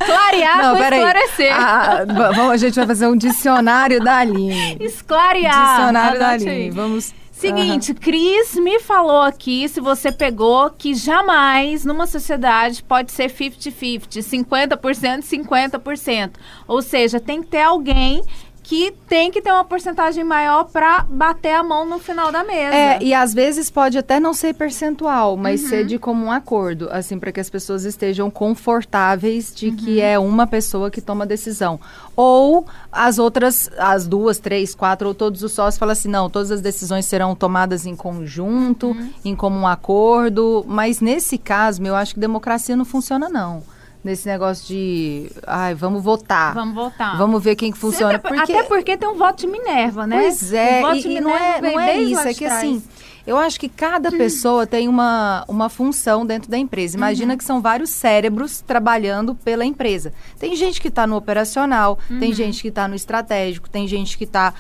Clarear 0.06 0.72
com 0.74 0.78
peraí. 0.78 1.00
esclarecer. 1.00 1.54
Ah, 1.54 2.06
va- 2.14 2.32
vamos, 2.32 2.52
a 2.52 2.58
gente 2.58 2.76
vai 2.76 2.88
fazer 2.88 3.08
um 3.08 3.16
dicionário 3.16 4.04
da 4.04 4.18
Aline. 4.18 4.76
Esclarear. 4.82 5.78
Dicionário 5.78 6.20
da 6.20 6.28
Anote 6.32 6.44
Aline. 6.50 6.64
aí. 6.64 6.70
Vamos. 6.72 7.14
Seguinte, 7.44 7.94
Cris 7.94 8.56
me 8.56 8.80
falou 8.80 9.20
aqui, 9.20 9.68
se 9.68 9.82
você 9.82 10.14
pegou, 10.14 10.70
que 10.70 10.96
jamais 10.96 11.84
numa 11.84 12.08
sociedade 12.08 12.82
pode 12.82 13.12
ser 13.12 13.30
50-50, 13.30 14.08
50%, 14.08 15.24
50%. 15.24 16.32
Ou 16.66 16.82
seja, 16.82 17.20
tem 17.20 17.44
que 17.44 17.50
ter 17.50 17.64
alguém 17.64 18.24
que 18.64 18.92
tem 19.10 19.30
que 19.30 19.42
ter 19.42 19.52
uma 19.52 19.66
porcentagem 19.66 20.24
maior 20.24 20.64
para 20.64 21.04
bater 21.10 21.54
a 21.54 21.62
mão 21.62 21.86
no 21.86 22.00
final 22.00 22.32
da 22.32 22.44
mesa. 22.46 22.74
É, 22.74 23.04
e 23.04 23.14
às 23.14 23.34
vezes 23.34 23.70
pode 23.70 23.98
até 23.98 24.20
não 24.22 24.34
ser 24.34 24.54
percentual, 24.56 25.36
mas 25.36 25.62
Uhum. 25.64 25.70
ser 25.70 25.86
de 25.86 26.00
comum 26.00 26.32
acordo, 26.32 26.88
assim, 26.90 27.20
para 27.20 27.32
que 27.32 27.42
as 27.42 27.50
pessoas 27.50 27.84
estejam 27.84 28.32
confortáveis 28.78 29.54
de 29.54 29.72
que 29.72 29.98
Uhum. 29.98 30.04
é 30.04 30.18
uma 30.20 30.48
pessoa 30.48 30.90
que 30.90 31.02
toma 31.02 31.26
a 31.26 31.28
decisão. 31.28 31.80
Ou 32.16 32.66
as 32.92 33.20
outras, 33.20 33.70
as 33.78 34.08
duas, 34.08 34.40
três, 34.40 34.74
quatro, 34.74 35.08
ou 35.10 35.14
todos 35.14 35.44
os 35.44 35.52
sócios 35.52 35.78
falam 35.78 35.92
assim, 35.94 36.08
não, 36.10 36.30
todas 36.30 36.50
as 36.52 36.62
decisões 36.62 37.06
serão 37.06 37.36
tomadas 37.36 37.86
em 37.86 37.96
conjunto, 37.96 38.88
Uhum. 38.88 39.10
em 39.26 39.36
comum 39.36 39.68
acordo, 39.68 40.64
mas 40.68 41.02
nesse 41.02 41.38
caso, 41.38 41.84
eu 41.84 41.96
acho 41.96 42.14
que 42.14 42.20
democracia 42.20 42.76
não 42.76 42.86
funciona, 42.86 43.28
não. 43.30 43.62
Nesse 44.04 44.28
negócio 44.28 44.68
de, 44.68 45.32
ai, 45.48 45.74
vamos 45.74 46.04
votar. 46.04 46.54
Vamos 46.54 46.76
voltar. 46.76 47.18
Vamos 47.18 47.42
ver 47.42 47.56
quem 47.56 47.72
que 47.72 47.78
funciona. 47.78 48.14
Sempre- 48.16 48.38
porque... 48.38 48.52
Até 48.54 48.64
porque 48.64 48.98
tem 48.98 49.08
um 49.08 49.16
voto 49.16 49.40
de 49.40 49.48
Minerva, 49.48 50.06
né? 50.06 50.20
Pois 50.20 50.52
é, 50.52 50.82
voto 50.82 51.08
e, 51.08 51.16
e 51.18 51.22
não 51.22 51.32
é, 51.36 51.62
não 51.62 51.80
é 51.80 51.98
isso, 52.02 52.20
é 52.28 52.34
que 52.34 52.44
trás. 52.46 52.58
assim, 52.58 52.84
eu 53.26 53.38
acho 53.38 53.58
que 53.58 53.70
cada 53.70 54.12
pessoa 54.12 54.68
tem 54.68 54.90
uma, 54.90 55.46
uma 55.48 55.70
função 55.70 56.26
dentro 56.26 56.52
da 56.52 56.58
empresa. 56.58 56.98
Uhum. 56.98 57.04
Imagina 57.06 57.38
que 57.38 57.44
são 57.46 57.62
vários 57.62 57.92
cérebros 57.92 58.60
trabalhando 58.60 59.34
pela 59.34 59.64
empresa. 59.64 60.12
Tem 60.38 60.54
gente 60.54 60.82
que 60.82 60.90
está 60.90 61.08
no 61.08 61.16
operacional, 61.16 61.98
Uhum. 62.10 62.20
tem 62.20 62.34
gente 62.34 62.62
que 62.62 62.68
está 62.68 62.86
no 62.90 62.96
estratégico, 62.96 63.70
tem 63.70 63.88
gente 63.88 64.18
que 64.18 64.26
está 64.26 64.54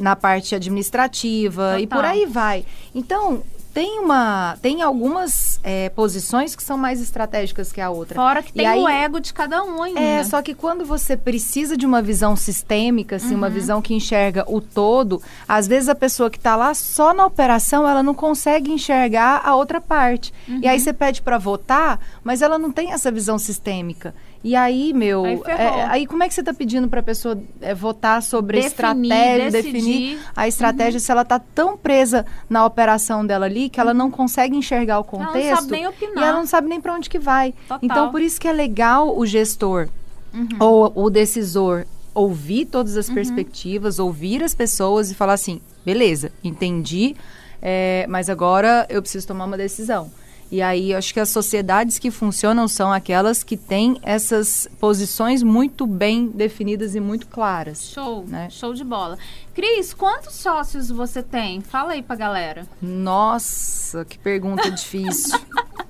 na 0.00 0.14
parte 0.14 0.54
administrativa 0.54 1.80
e 1.80 1.86
por 1.88 1.96
Total. 1.96 2.10
aí 2.12 2.26
vai. 2.26 2.64
Então, 2.94 3.42
tem 3.74 3.98
uma. 4.00 4.56
Tem 4.62 4.80
algumas 4.82 5.58
é, 5.64 5.88
posições 5.90 6.54
que 6.54 6.62
são 6.62 6.78
mais 6.78 7.00
estratégicas 7.00 7.72
que 7.72 7.80
a 7.80 7.90
outra. 7.90 8.14
Fora 8.14 8.42
que 8.42 8.50
E 8.50 8.52
tem 8.54 8.66
aí- 8.66 8.80
o 8.80 8.88
ego 8.88 9.18
de 9.20 9.34
cada 9.34 9.62
um 9.64 9.82
ainda. 9.82 10.00
é, 10.00 10.22
só 10.24 10.40
que 10.40 10.54
quando 10.54 10.84
você 10.86 11.16
precisa 11.16 11.76
de 11.76 11.84
uma 11.84 12.00
visão 12.00 12.36
sistêmica, 12.36 13.16
assim, 13.16 13.32
Uhum. 13.32 13.38
uma 13.38 13.50
visão 13.50 13.82
que 13.82 13.92
enxerga 13.92 14.44
o 14.48 14.60
todo, 14.60 15.20
às 15.48 15.66
vezes 15.66 15.88
a 15.88 15.94
pessoa 15.94 16.30
que 16.30 16.38
está 16.38 16.54
lá 16.54 16.72
só 16.72 17.12
na 17.12 17.26
operação, 17.26 17.86
ela 17.88 18.02
não 18.02 18.14
consegue 18.14 18.70
enxergar 18.70 19.42
a 19.44 19.56
outra 19.56 19.80
parte. 19.80 20.32
E 20.48 20.52
Uhum. 20.52 20.60
aí 20.68 20.78
você 20.78 20.92
pede 20.92 21.20
para 21.20 21.36
votar, 21.36 21.98
mas 22.22 22.40
ela 22.42 22.58
não 22.58 22.70
tem 22.70 22.92
essa 22.92 23.10
visão 23.10 23.38
sistêmica. 23.38 24.14
E 24.44 24.54
aí, 24.54 24.92
meu, 24.92 25.24
Aí 25.24 25.40
é, 25.46 25.84
aí 25.86 26.06
como 26.06 26.22
é 26.22 26.28
que 26.28 26.34
você 26.34 26.40
está 26.42 26.52
pedindo 26.52 26.86
para 26.86 27.00
a 27.00 27.02
pessoa 27.02 27.36
é, 27.62 27.74
votar 27.74 28.22
sobre 28.22 28.60
Definir, 28.60 28.70
estratégia, 29.10 29.50
decidir. 29.50 29.78
Uhum. 29.78 29.82
definir 29.84 30.18
a 30.36 30.46
estratégia 30.46 31.00
se 31.00 31.10
ela 31.10 31.22
está 31.22 31.38
tão 31.38 31.78
presa 31.78 32.26
na 32.48 32.66
operação 32.66 33.24
dela 33.24 33.46
ali 33.46 33.70
que 33.70 33.80
ela 33.80 33.94
não 33.94 34.10
consegue 34.10 34.54
enxergar 34.54 35.00
o 35.00 35.06
Ela 35.10 35.18
não 35.18 35.26
contexto 35.32 35.56
sabe 35.60 35.70
nem 35.72 35.86
opinar. 35.86 36.16
e 36.24 36.26
ela 36.28 36.38
não 36.38 36.46
sabe 36.46 36.68
nem 36.68 36.78
para 36.78 36.92
onde 36.92 37.08
que 37.08 37.18
vai. 37.18 37.54
Total. 37.66 37.78
Então, 37.82 38.10
por 38.10 38.20
isso 38.20 38.38
que 38.38 38.46
é 38.46 38.52
legal 38.52 39.16
o 39.16 39.24
gestor 39.24 39.88
Uhum. 40.34 40.48
ou 40.60 40.92
o 40.94 41.08
decisor 41.08 41.86
ouvir 42.12 42.66
todas 42.66 42.94
Uhum. 42.94 43.00
as 43.00 43.08
perspectivas, 43.08 43.98
ouvir 43.98 44.42
as 44.42 44.54
pessoas 44.54 45.10
e 45.10 45.14
falar 45.14 45.32
assim, 45.34 45.58
beleza, 45.86 46.30
entendi, 46.44 47.16
é, 47.62 48.04
mas 48.10 48.28
agora 48.28 48.84
eu 48.90 49.00
preciso 49.00 49.26
tomar 49.26 49.46
uma 49.46 49.56
decisão. 49.56 50.10
E 50.54 50.62
aí, 50.62 50.92
eu 50.92 50.98
acho 50.98 51.12
que 51.12 51.18
as 51.18 51.30
sociedades 51.30 51.98
que 51.98 52.12
funcionam 52.12 52.68
são 52.68 52.92
aquelas 52.92 53.42
que 53.42 53.56
têm 53.56 53.98
essas 54.04 54.68
posições 54.78 55.42
muito 55.42 55.84
bem 55.84 56.28
definidas 56.28 56.94
e 56.94 57.00
muito 57.00 57.26
claras. 57.26 57.90
Show, 57.90 58.24
né? 58.28 58.48
show 58.50 58.72
de 58.72 58.84
bola. 58.84 59.18
Cris, 59.52 59.92
quantos 59.92 60.36
sócios 60.36 60.90
você 60.90 61.24
tem? 61.24 61.60
Fala 61.60 61.94
aí 61.94 62.02
pra 62.02 62.14
galera. 62.14 62.68
Nossa, 62.80 64.04
que 64.04 64.16
pergunta 64.16 64.70
difícil. 64.70 65.36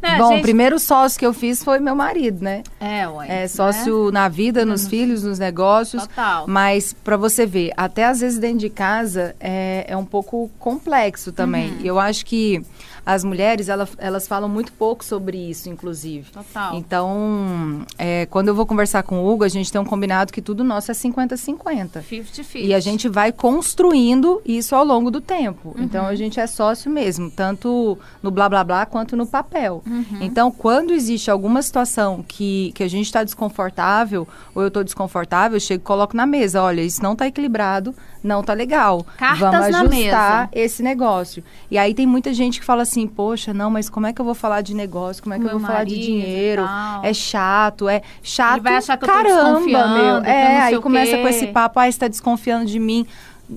Né, 0.00 0.16
Bom, 0.16 0.30
gente- 0.30 0.38
o 0.38 0.42
primeiro 0.42 0.78
sócio 0.78 1.18
que 1.18 1.26
eu 1.26 1.34
fiz 1.34 1.62
foi 1.62 1.78
meu 1.78 1.94
marido, 1.94 2.42
né? 2.42 2.62
É, 2.80 3.06
ué. 3.06 3.26
É 3.26 3.40
né? 3.42 3.48
sócio 3.48 4.10
na 4.10 4.26
vida, 4.28 4.64
nos 4.64 4.88
filhos, 4.88 5.22
nos 5.22 5.38
negócios. 5.38 6.06
Total. 6.06 6.46
Mas 6.48 6.94
para 6.94 7.18
você 7.18 7.44
ver, 7.44 7.70
até 7.76 8.06
às 8.06 8.20
vezes 8.20 8.38
dentro 8.38 8.60
de 8.60 8.70
casa 8.70 9.36
é, 9.38 9.84
é 9.86 9.96
um 9.96 10.04
pouco 10.04 10.50
complexo 10.58 11.32
também. 11.32 11.72
Uhum. 11.72 11.80
Eu 11.84 11.98
acho 11.98 12.24
que 12.24 12.64
as 13.04 13.24
mulheres 13.24 13.68
ela- 13.68 13.88
elas 13.98 14.26
falam 14.28 14.48
muito 14.48 14.72
pouco 14.72 15.04
sobre 15.04 15.36
isso, 15.38 15.68
inclusive. 15.68 16.30
Total. 16.30 16.74
Então, 16.74 17.84
é, 17.98 18.26
quando 18.26 18.48
eu 18.48 18.54
vou 18.54 18.66
conversar 18.66 19.02
com 19.02 19.20
o 19.20 19.30
Hugo, 19.32 19.44
a 19.44 19.48
gente 19.48 19.70
tem 19.70 19.80
um 19.80 19.84
combinado 19.84 20.32
que 20.32 20.42
tudo 20.42 20.62
nosso 20.64 20.90
é 20.90 20.94
50-50. 20.94 22.02
50-50. 22.02 22.64
E 22.66 22.74
a 22.74 22.80
gente 22.80 23.08
vai 23.08 23.32
construindo 23.32 24.40
isso 24.44 24.74
ao 24.74 24.84
longo 24.84 25.10
do 25.10 25.20
tempo. 25.20 25.74
Uhum. 25.76 25.84
Então 25.84 26.06
a 26.06 26.14
gente 26.14 26.40
é 26.40 26.46
sócio 26.46 26.90
mesmo, 26.90 27.30
tanto 27.30 27.98
no 28.22 28.30
blá 28.30 28.48
blá 28.48 28.64
blá 28.64 28.86
quanto 28.86 29.16
no 29.16 29.26
papel. 29.26 29.82
Uhum. 29.86 30.04
Então, 30.20 30.50
quando 30.50 30.92
existe 30.92 31.30
alguma 31.30 31.62
situação 31.62 32.24
que, 32.26 32.72
que 32.74 32.82
a 32.82 32.88
gente 32.88 33.06
está 33.06 33.22
desconfortável, 33.24 34.26
ou 34.54 34.62
eu 34.62 34.68
estou 34.68 34.82
desconfortável, 34.84 35.56
eu 35.56 35.60
chego 35.60 35.82
e 35.82 35.84
coloco 35.84 36.16
na 36.16 36.26
mesa, 36.26 36.62
olha, 36.62 36.80
isso 36.80 37.02
não 37.02 37.12
está 37.12 37.26
equilibrado, 37.26 37.94
não 38.22 38.40
está 38.40 38.52
legal. 38.52 39.04
Cartas 39.16 39.38
Vamos 39.38 39.68
na 39.70 39.80
ajustar 39.82 40.40
mesa. 40.40 40.48
esse 40.52 40.82
negócio. 40.82 41.42
E 41.70 41.78
aí 41.78 41.94
tem 41.94 42.06
muita 42.06 42.32
gente 42.34 42.58
que 42.60 42.66
fala 42.66 42.82
assim, 42.82 42.89
poxa, 43.06 43.54
não, 43.54 43.70
mas 43.70 43.88
como 43.88 44.06
é 44.06 44.12
que 44.12 44.20
eu 44.20 44.24
vou 44.24 44.34
falar 44.34 44.60
de 44.60 44.74
negócio? 44.74 45.22
Como 45.22 45.34
é 45.34 45.38
que 45.38 45.44
Com 45.44 45.48
eu 45.48 45.52
vou 45.52 45.60
meu 45.60 45.68
falar 45.68 45.84
de 45.84 45.98
dinheiro? 45.98 46.62
É 47.02 47.12
chato, 47.12 47.88
é 47.88 48.02
chato. 48.22 48.56
Ele 48.56 48.62
vai 48.62 48.76
achar 48.76 48.96
que 48.96 49.04
eu 49.04 49.08
tô 49.08 49.14
caramba, 49.14 49.44
desconfiando, 49.44 49.94
meu. 49.94 50.16
É, 50.24 50.60
aí 50.62 50.80
começa 50.80 51.18
com 51.18 51.28
esse 51.28 51.46
papo, 51.48 51.78
ah, 51.78 51.90
você 51.90 51.98
tá 51.98 52.08
desconfiando 52.08 52.66
de 52.66 52.78
mim. 52.78 53.06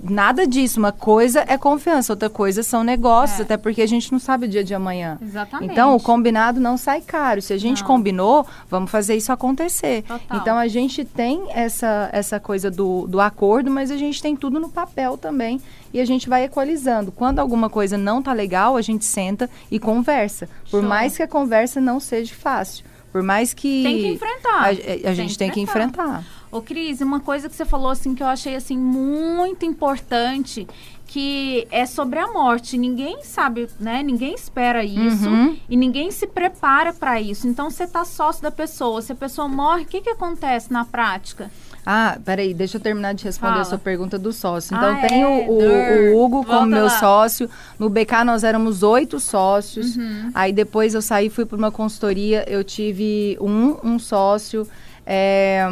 Nada 0.04 0.48
disso. 0.48 0.80
Uma 0.80 0.92
coisa 0.92 1.44
é 1.48 1.58
confiança, 1.58 2.14
outra 2.14 2.30
coisa 2.30 2.64
são 2.64 2.84
negócios, 2.84 3.40
É. 3.40 3.44
até 3.44 3.58
porque 3.58 3.82
a 3.82 3.88
gente 3.88 4.12
não 4.12 4.20
sabe 4.20 4.46
o 4.46 4.50
dia 4.50 4.64
de 4.64 4.74
amanhã. 4.74 5.18
Exatamente. 5.22 5.72
Então, 5.72 5.96
o 5.96 6.00
combinado 6.00 6.60
não 6.60 6.78
sai 6.78 7.02
caro. 7.02 7.42
Se 7.42 7.54
a 7.54 7.58
gente 7.58 7.82
Não. 7.82 7.88
combinou, 7.88 8.46
vamos 8.70 8.90
fazer 8.90 9.16
isso 9.16 9.32
acontecer. 9.32 10.04
Total. 10.04 10.38
Então, 10.38 10.58
a 10.58 10.68
gente 10.68 11.06
tem 11.06 11.44
essa, 11.54 12.10
essa 12.12 12.40
coisa 12.40 12.72
do, 12.72 13.06
do 13.08 13.20
acordo, 13.22 13.70
mas 13.70 13.92
a 13.92 13.98
gente 13.98 14.22
tem 14.22 14.36
tudo 14.36 14.60
no 14.60 14.70
papel 14.70 15.18
também. 15.18 15.62
E 15.94 16.00
a 16.00 16.06
gente 16.06 16.28
vai 16.28 16.44
equalizando. 16.46 17.12
Quando 17.12 17.38
alguma 17.40 17.70
coisa 17.70 17.98
não 17.98 18.22
tá 18.22 18.34
legal, 18.34 18.76
a 18.76 18.82
gente 18.82 19.06
senta 19.06 19.48
e 19.70 19.78
conversa. 19.78 20.48
Por 20.72 20.80
Show. 20.80 20.90
mais 20.90 21.16
que 21.16 21.22
a 21.24 21.28
conversa 21.28 21.80
não 21.80 22.00
seja 22.00 22.34
fácil. 22.34 22.84
Por 23.12 23.22
mais 23.22 23.54
que... 23.54 23.84
Tem 23.84 23.98
que 24.00 24.08
enfrentar. 24.08 24.64
A, 25.06 25.10
a 25.10 25.14
gente 25.14 25.38
tem 25.38 25.52
que 25.52 25.60
enfrentar. 25.62 26.24
Ô, 26.54 26.62
Cris, 26.62 27.02
uma 27.02 27.20
coisa 27.20 27.50
que 27.50 27.56
você 27.56 27.66
falou 27.66 27.90
assim 27.90 28.14
que 28.14 28.22
eu 28.22 28.28
achei 28.28 28.56
assim 28.56 28.78
muito 28.78 29.66
importante, 29.66 30.68
que 31.08 31.68
é 31.72 31.86
sobre 31.86 32.20
a 32.20 32.28
morte. 32.32 32.78
Ninguém 32.78 33.24
sabe, 33.24 33.68
né? 33.80 34.04
Ninguém 34.04 34.36
espera 34.36 34.84
isso 34.84 35.28
Uhum. 35.28 35.58
e 35.68 35.76
ninguém 35.76 36.12
se 36.12 36.28
prepara 36.28 36.94
para 36.94 37.20
isso. 37.20 37.48
Então 37.48 37.70
você 37.72 37.88
tá 37.88 38.06
sócio 38.06 38.44
da 38.44 38.52
pessoa, 38.52 39.02
se 39.02 39.12
a 39.12 39.16
pessoa 39.16 39.48
morre, 39.48 39.82
o 39.82 39.86
que 39.86 40.02
que 40.02 40.10
acontece 40.12 40.72
na 40.72 40.86
prática? 40.86 41.50
Ah, 41.86 42.18
peraí, 42.24 42.54
deixa 42.54 42.78
eu 42.78 42.82
terminar 42.82 43.14
de 43.14 43.26
responder 43.26 43.54
Fala. 43.54 43.62
a 43.64 43.66
sua 43.66 43.78
pergunta 43.78 44.18
do 44.20 44.32
sócio. 44.32 44.76
Então, 44.78 44.90
Ah, 44.96 45.08
tem 45.08 45.22
é, 45.24 45.28
o, 45.28 45.52
o- 45.52 46.14
o 46.16 46.24
Hugo 46.24 46.44
como 46.46 46.60
Volta 46.60 46.66
meu 46.68 46.84
lá. 46.86 46.90
sócio. 47.00 47.50
No 47.80 47.90
BK 47.90 48.24
nós 48.24 48.44
éramos 48.44 48.84
oito 48.84 49.20
sócios. 49.20 49.98
Uhum. 49.98 50.32
Aí 50.36 50.54
depois 50.54 50.94
eu 50.94 51.02
saí, 51.02 51.30
fui 51.30 51.46
para 51.46 51.58
uma 51.58 51.72
consultoria, 51.72 52.46
eu 52.48 52.64
tive 52.64 53.38
um, 53.42 53.76
um 53.84 54.00
sócio. 54.00 54.68
É, 55.06 55.68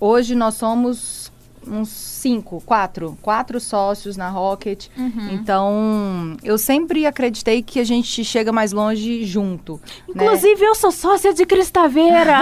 hoje 0.00 0.34
nós 0.34 0.54
somos 0.54 1.29
uns 1.66 1.88
cinco, 1.88 2.62
quatro, 2.64 3.16
quatro 3.22 3.60
sócios 3.60 4.16
na 4.16 4.28
Rocket. 4.28 4.86
Uhum. 4.96 5.28
Então, 5.32 6.36
eu 6.42 6.56
sempre 6.58 7.06
acreditei 7.06 7.62
que 7.62 7.78
a 7.80 7.84
gente 7.84 8.24
chega 8.24 8.50
mais 8.52 8.72
longe 8.72 9.24
junto. 9.24 9.80
né? 10.14 10.24
Inclusive, 10.24 10.64
eu 10.64 10.74
sou 10.74 10.90
sócia 10.90 11.32
de 11.34 11.44
Cristaveira. 11.46 12.38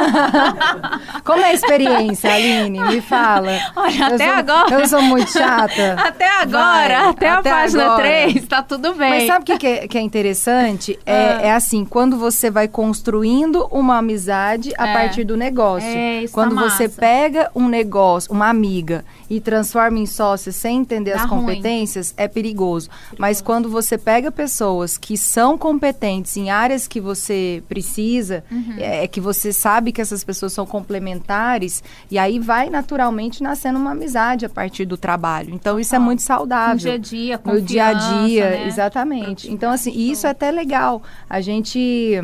Como 1.25 1.40
é 1.42 1.50
a 1.50 1.54
experiência, 1.54 2.32
Aline? 2.32 2.80
Me 2.80 3.00
fala. 3.00 3.52
Olha, 3.76 3.98
Eu 3.98 4.14
até 4.14 4.25
sou- 4.26 4.34
agora. 4.34 4.75
Eu 4.80 4.88
sou 4.88 5.02
muito 5.02 5.30
chata. 5.30 5.94
até 6.00 6.28
agora, 6.40 6.98
Vai, 7.00 7.08
até, 7.10 7.28
a 7.28 7.38
até 7.38 7.50
página 7.50 7.84
agora. 7.84 8.02
3, 8.02 8.46
tá 8.46 8.62
tudo 8.62 8.94
bem. 8.94 9.10
Mas 9.10 9.26
sabe 9.26 9.42
o 9.42 9.44
que, 9.46 9.58
que, 9.58 9.66
é, 9.66 9.88
que 9.88 9.98
é 9.98 10.00
interessante? 10.00 10.98
É, 11.08 11.12
Ah. 11.38 11.40
é 11.42 11.52
assim, 11.52 11.84
quando 11.84 12.16
você 12.18 12.50
vai 12.50 12.68
construindo 12.68 13.66
uma 13.70 13.98
amizade 13.98 14.72
a 14.76 14.88
É. 14.88 14.92
partir 14.92 15.25
do 15.25 15.37
negócio. 15.37 15.88
É, 15.88 16.22
isso 16.25 16.34
quando 16.34 16.54
tá 16.54 16.62
você 16.68 16.88
pega 16.88 17.50
um 17.54 17.66
negócio, 17.68 18.30
uma 18.32 18.48
amiga, 18.48 19.04
e 19.29 19.41
transforma 19.41 19.99
em 19.99 20.07
sócia 20.07 20.50
sem 20.53 20.79
entender 20.79 21.12
Dá 21.15 21.23
as 21.25 21.31
ruim. 21.31 21.41
competências, 21.41 22.15
é 22.17 22.27
perigoso. 22.29 22.88
Mas 23.19 23.41
quando 23.41 23.69
você 23.69 23.97
pega 23.99 24.31
pessoas 24.33 24.97
que 24.99 25.17
são 25.17 25.57
competentes 25.59 26.37
em 26.37 26.50
áreas 26.50 26.87
que 26.87 27.00
você 27.00 27.62
precisa, 27.69 28.45
Uhum. 28.50 28.75
é, 28.79 29.07
que 29.07 29.21
você 29.21 29.53
sabe 29.53 29.93
que 29.93 30.00
essas 30.00 30.25
pessoas 30.25 30.53
são 30.53 30.67
complementares, 31.12 31.83
e 32.11 32.19
aí 32.19 32.38
vai 32.38 32.69
naturalmente 32.71 33.43
nascendo 33.43 33.79
uma 33.79 33.93
amizade 33.93 34.45
a 34.45 34.49
partir 34.49 34.85
do 34.85 34.97
trabalho. 34.97 35.55
Então 35.55 35.79
isso 35.79 35.95
é 35.95 35.99
Total. 35.99 36.05
muito 36.07 36.23
saudável. 36.23 36.75
No 36.75 36.79
dia 36.81 36.95
a 36.95 36.99
dia, 36.99 37.41
No 37.45 37.61
dia 37.62 37.87
a 37.87 37.93
dia, 38.25 38.50
né? 38.50 38.67
exatamente. 38.67 39.50
Então, 39.50 39.71
assim, 39.71 39.93
isso 39.93 40.27
é 40.27 40.31
até 40.31 40.50
legal. 40.50 41.03
A 41.29 41.41
gente 41.41 42.17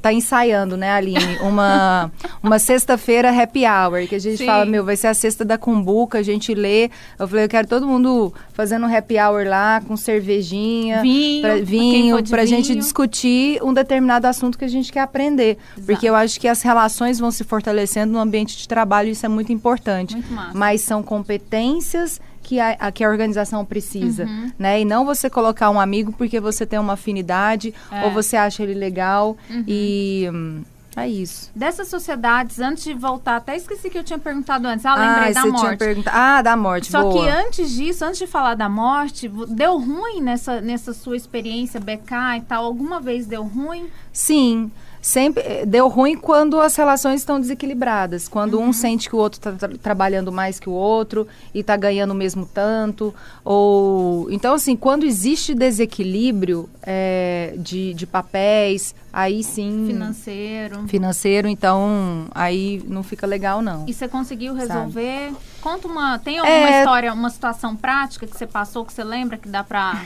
tá 0.00 0.12
ensaiando, 0.12 0.76
né, 0.76 0.90
Aline, 0.92 1.38
uma, 1.42 2.10
uma 2.42 2.58
sexta-feira 2.58 3.30
happy 3.30 3.64
hour, 3.66 4.06
que 4.08 4.14
a 4.14 4.18
gente 4.18 4.38
Sim. 4.38 4.46
fala, 4.46 4.64
meu, 4.64 4.84
vai 4.84 4.96
ser 4.96 5.08
a 5.08 5.14
sexta 5.14 5.44
da 5.44 5.58
cumbuca, 5.58 6.18
a 6.18 6.22
gente 6.22 6.31
lê. 6.54 6.90
Eu 7.18 7.26
falei, 7.28 7.44
eu 7.44 7.48
quero 7.48 7.66
todo 7.68 7.86
mundo 7.86 8.32
fazendo 8.52 8.86
um 8.86 8.96
happy 8.96 9.16
hour 9.18 9.46
lá, 9.46 9.80
com 9.86 9.96
cervejinha, 9.96 11.02
Vinho, 11.02 11.42
pra, 11.42 11.56
vinho, 11.56 12.24
pra 12.28 12.44
gente 12.44 12.68
vinho. 12.68 12.78
discutir 12.80 13.62
um 13.62 13.72
determinado 13.72 14.26
assunto 14.26 14.56
que 14.58 14.64
a 14.64 14.68
gente 14.68 14.92
quer 14.92 15.00
aprender. 15.00 15.58
Exato. 15.76 15.86
Porque 15.86 16.08
eu 16.08 16.14
acho 16.14 16.38
que 16.40 16.48
as 16.48 16.62
relações 16.62 17.18
vão 17.18 17.30
se 17.30 17.44
fortalecendo 17.44 18.12
no 18.12 18.18
ambiente 18.18 18.56
de 18.56 18.66
trabalho, 18.68 19.08
isso 19.10 19.24
é 19.26 19.28
muito 19.28 19.52
importante 19.52 20.14
Muito 20.14 20.32
massa. 20.32 20.56
mas 20.58 20.80
são 20.80 21.02
competências 21.02 22.20
que 22.42 22.58
a, 22.58 22.70
a- 22.78 22.90
que 22.92 23.04
a 23.04 23.08
organização 23.08 23.64
precisa, 23.64 24.24
Uhum. 24.24 24.50
né? 24.58 24.80
E 24.80 24.84
não 24.84 25.04
você 25.04 25.30
colocar 25.30 25.70
um 25.70 25.78
amigo 25.80 26.12
porque 26.12 26.40
você 26.40 26.66
tem 26.66 26.78
uma 26.78 26.94
afinidade 26.94 27.72
É. 27.90 27.98
Uhum. 28.00 28.04
ou 28.06 28.10
você 28.12 28.36
acha 28.36 28.62
ele 28.64 28.74
legal 28.74 29.36
e 29.66 30.28
hum, 30.32 30.62
é 30.94 31.08
isso. 31.08 31.50
Dessas 31.54 31.88
sociedades, 31.88 32.58
antes 32.60 32.84
de 32.84 32.92
voltar, 32.92 33.36
até 33.36 33.56
esqueci 33.56 33.88
que 33.88 33.96
eu 33.98 34.04
tinha 34.04 34.18
perguntado 34.18 34.66
antes. 34.68 34.84
Ah, 34.84 34.94
lembrei 34.94 35.32
da 35.32 35.40
você 35.42 35.50
tinha 35.50 35.62
morte. 35.62 35.78
perguntado. 35.78 36.16
Ah, 36.16 36.42
da 36.42 36.56
morte, 36.56 36.90
Só 36.90 37.02
boa. 37.02 37.24
que 37.24 37.30
antes 37.30 37.70
disso, 37.70 38.04
antes 38.04 38.18
de 38.18 38.26
falar 38.26 38.54
da 38.54 38.68
morte, 38.68 39.28
deu 39.48 39.78
ruim 39.78 40.20
nessa, 40.20 40.60
nessa 40.60 40.92
sua 40.92 41.16
experiência 41.16 41.80
BK 41.80 42.38
e 42.38 42.40
tal? 42.42 42.64
Alguma 42.64 43.00
vez 43.00 43.26
deu 43.26 43.42
ruim? 43.42 43.88
Sim. 44.12 44.70
Sempre 45.04 45.42
eh, 45.42 45.66
deu 45.66 45.88
ruim 45.88 46.16
quando 46.16 46.60
as 46.60 46.76
relações 46.76 47.20
estão 47.20 47.40
desequilibradas, 47.40 48.28
quando 48.28 48.54
Uhum. 48.58 48.68
um 48.68 48.72
sente 48.72 49.08
que 49.08 49.16
o 49.16 49.18
outro 49.18 49.50
está 49.50 49.68
trabalhando 49.82 50.30
mais 50.30 50.60
que 50.60 50.68
o 50.68 50.72
outro 50.72 51.26
e 51.52 51.58
está 51.58 51.76
ganhando 51.76 52.12
o 52.12 52.14
mesmo 52.14 52.46
tanto, 52.46 53.12
ou 53.44 54.30
então 54.30 54.54
assim, 54.54 54.76
quando 54.76 55.04
existe 55.04 55.54
desequilíbrio 55.56 56.70
eh, 56.84 57.54
de, 57.58 57.92
de 57.94 58.06
papéis, 58.06 58.94
aí 59.12 59.42
sim 59.42 59.84
Financeiro. 59.88 60.86
financeiro, 60.86 61.48
então 61.48 62.26
aí 62.32 62.80
não 62.86 63.02
fica 63.02 63.26
legal 63.26 63.60
não. 63.60 63.84
E 63.88 63.92
você 63.92 64.06
conseguiu 64.06 64.54
Sabe. 64.56 64.68
resolver? 64.68 65.32
Conta 65.60 65.88
uma. 65.88 66.18
Tem 66.20 66.38
alguma 66.38 66.68
É. 66.68 66.78
história, 66.80 67.12
uma 67.12 67.30
situação 67.30 67.74
prática 67.74 68.24
que 68.26 68.38
você 68.38 68.46
passou 68.46 68.84
que 68.84 68.92
você 68.92 69.02
lembra 69.02 69.36
que 69.36 69.48
dá 69.48 69.64
pra. 69.64 70.00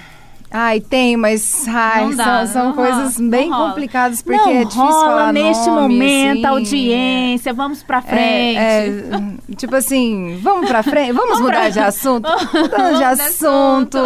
Ai, 0.51 0.81
tem, 0.81 1.17
mas 1.17 1.67
ai, 1.69 2.15
dá, 2.15 2.47
são, 2.47 2.53
são 2.67 2.73
coisas 2.73 3.17
rola, 3.19 3.29
bem 3.31 3.51
complicadas 3.51 4.23
porque 4.23 4.39
não 4.39 4.49
é 4.51 4.65
difícil 4.65 4.83
rola 4.85 5.05
falar 5.07 5.33
neste 5.33 5.67
nome, 5.69 5.95
momento, 5.95 6.37
assim, 6.39 6.47
audiência, 6.47 7.53
vamos 7.53 7.83
pra 7.83 8.01
frente. 8.01 8.57
É, 8.59 8.87
é, 8.89 9.55
tipo 9.57 9.75
assim, 9.75 10.39
vamos 10.43 10.69
pra 10.69 10.83
frente, 10.83 11.13
vamos 11.13 11.41
mudar 11.41 11.53
pra- 11.53 11.69
de 11.71 11.81
assunto, 11.81 12.29
mudando 12.55 12.97
de 12.97 13.05
assunto. 13.05 13.99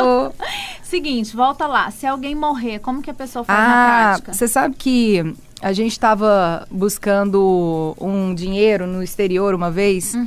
Seguinte, 0.82 1.36
volta 1.36 1.66
lá. 1.68 1.90
Se 1.90 2.04
alguém 2.06 2.34
morrer, 2.34 2.80
como 2.80 3.00
que 3.00 3.10
a 3.10 3.14
pessoa 3.14 3.44
faz 3.44 3.58
na 3.58 3.64
Ah, 3.64 4.08
prática? 4.08 4.32
você 4.32 4.48
sabe 4.48 4.74
que 4.76 5.34
a 5.62 5.72
gente 5.72 5.92
estava 5.92 6.66
buscando 6.70 7.94
um 8.00 8.34
dinheiro 8.34 8.86
no 8.86 9.02
exterior 9.02 9.54
uma 9.54 9.70
vez 9.70 10.14
Uhum. 10.14 10.26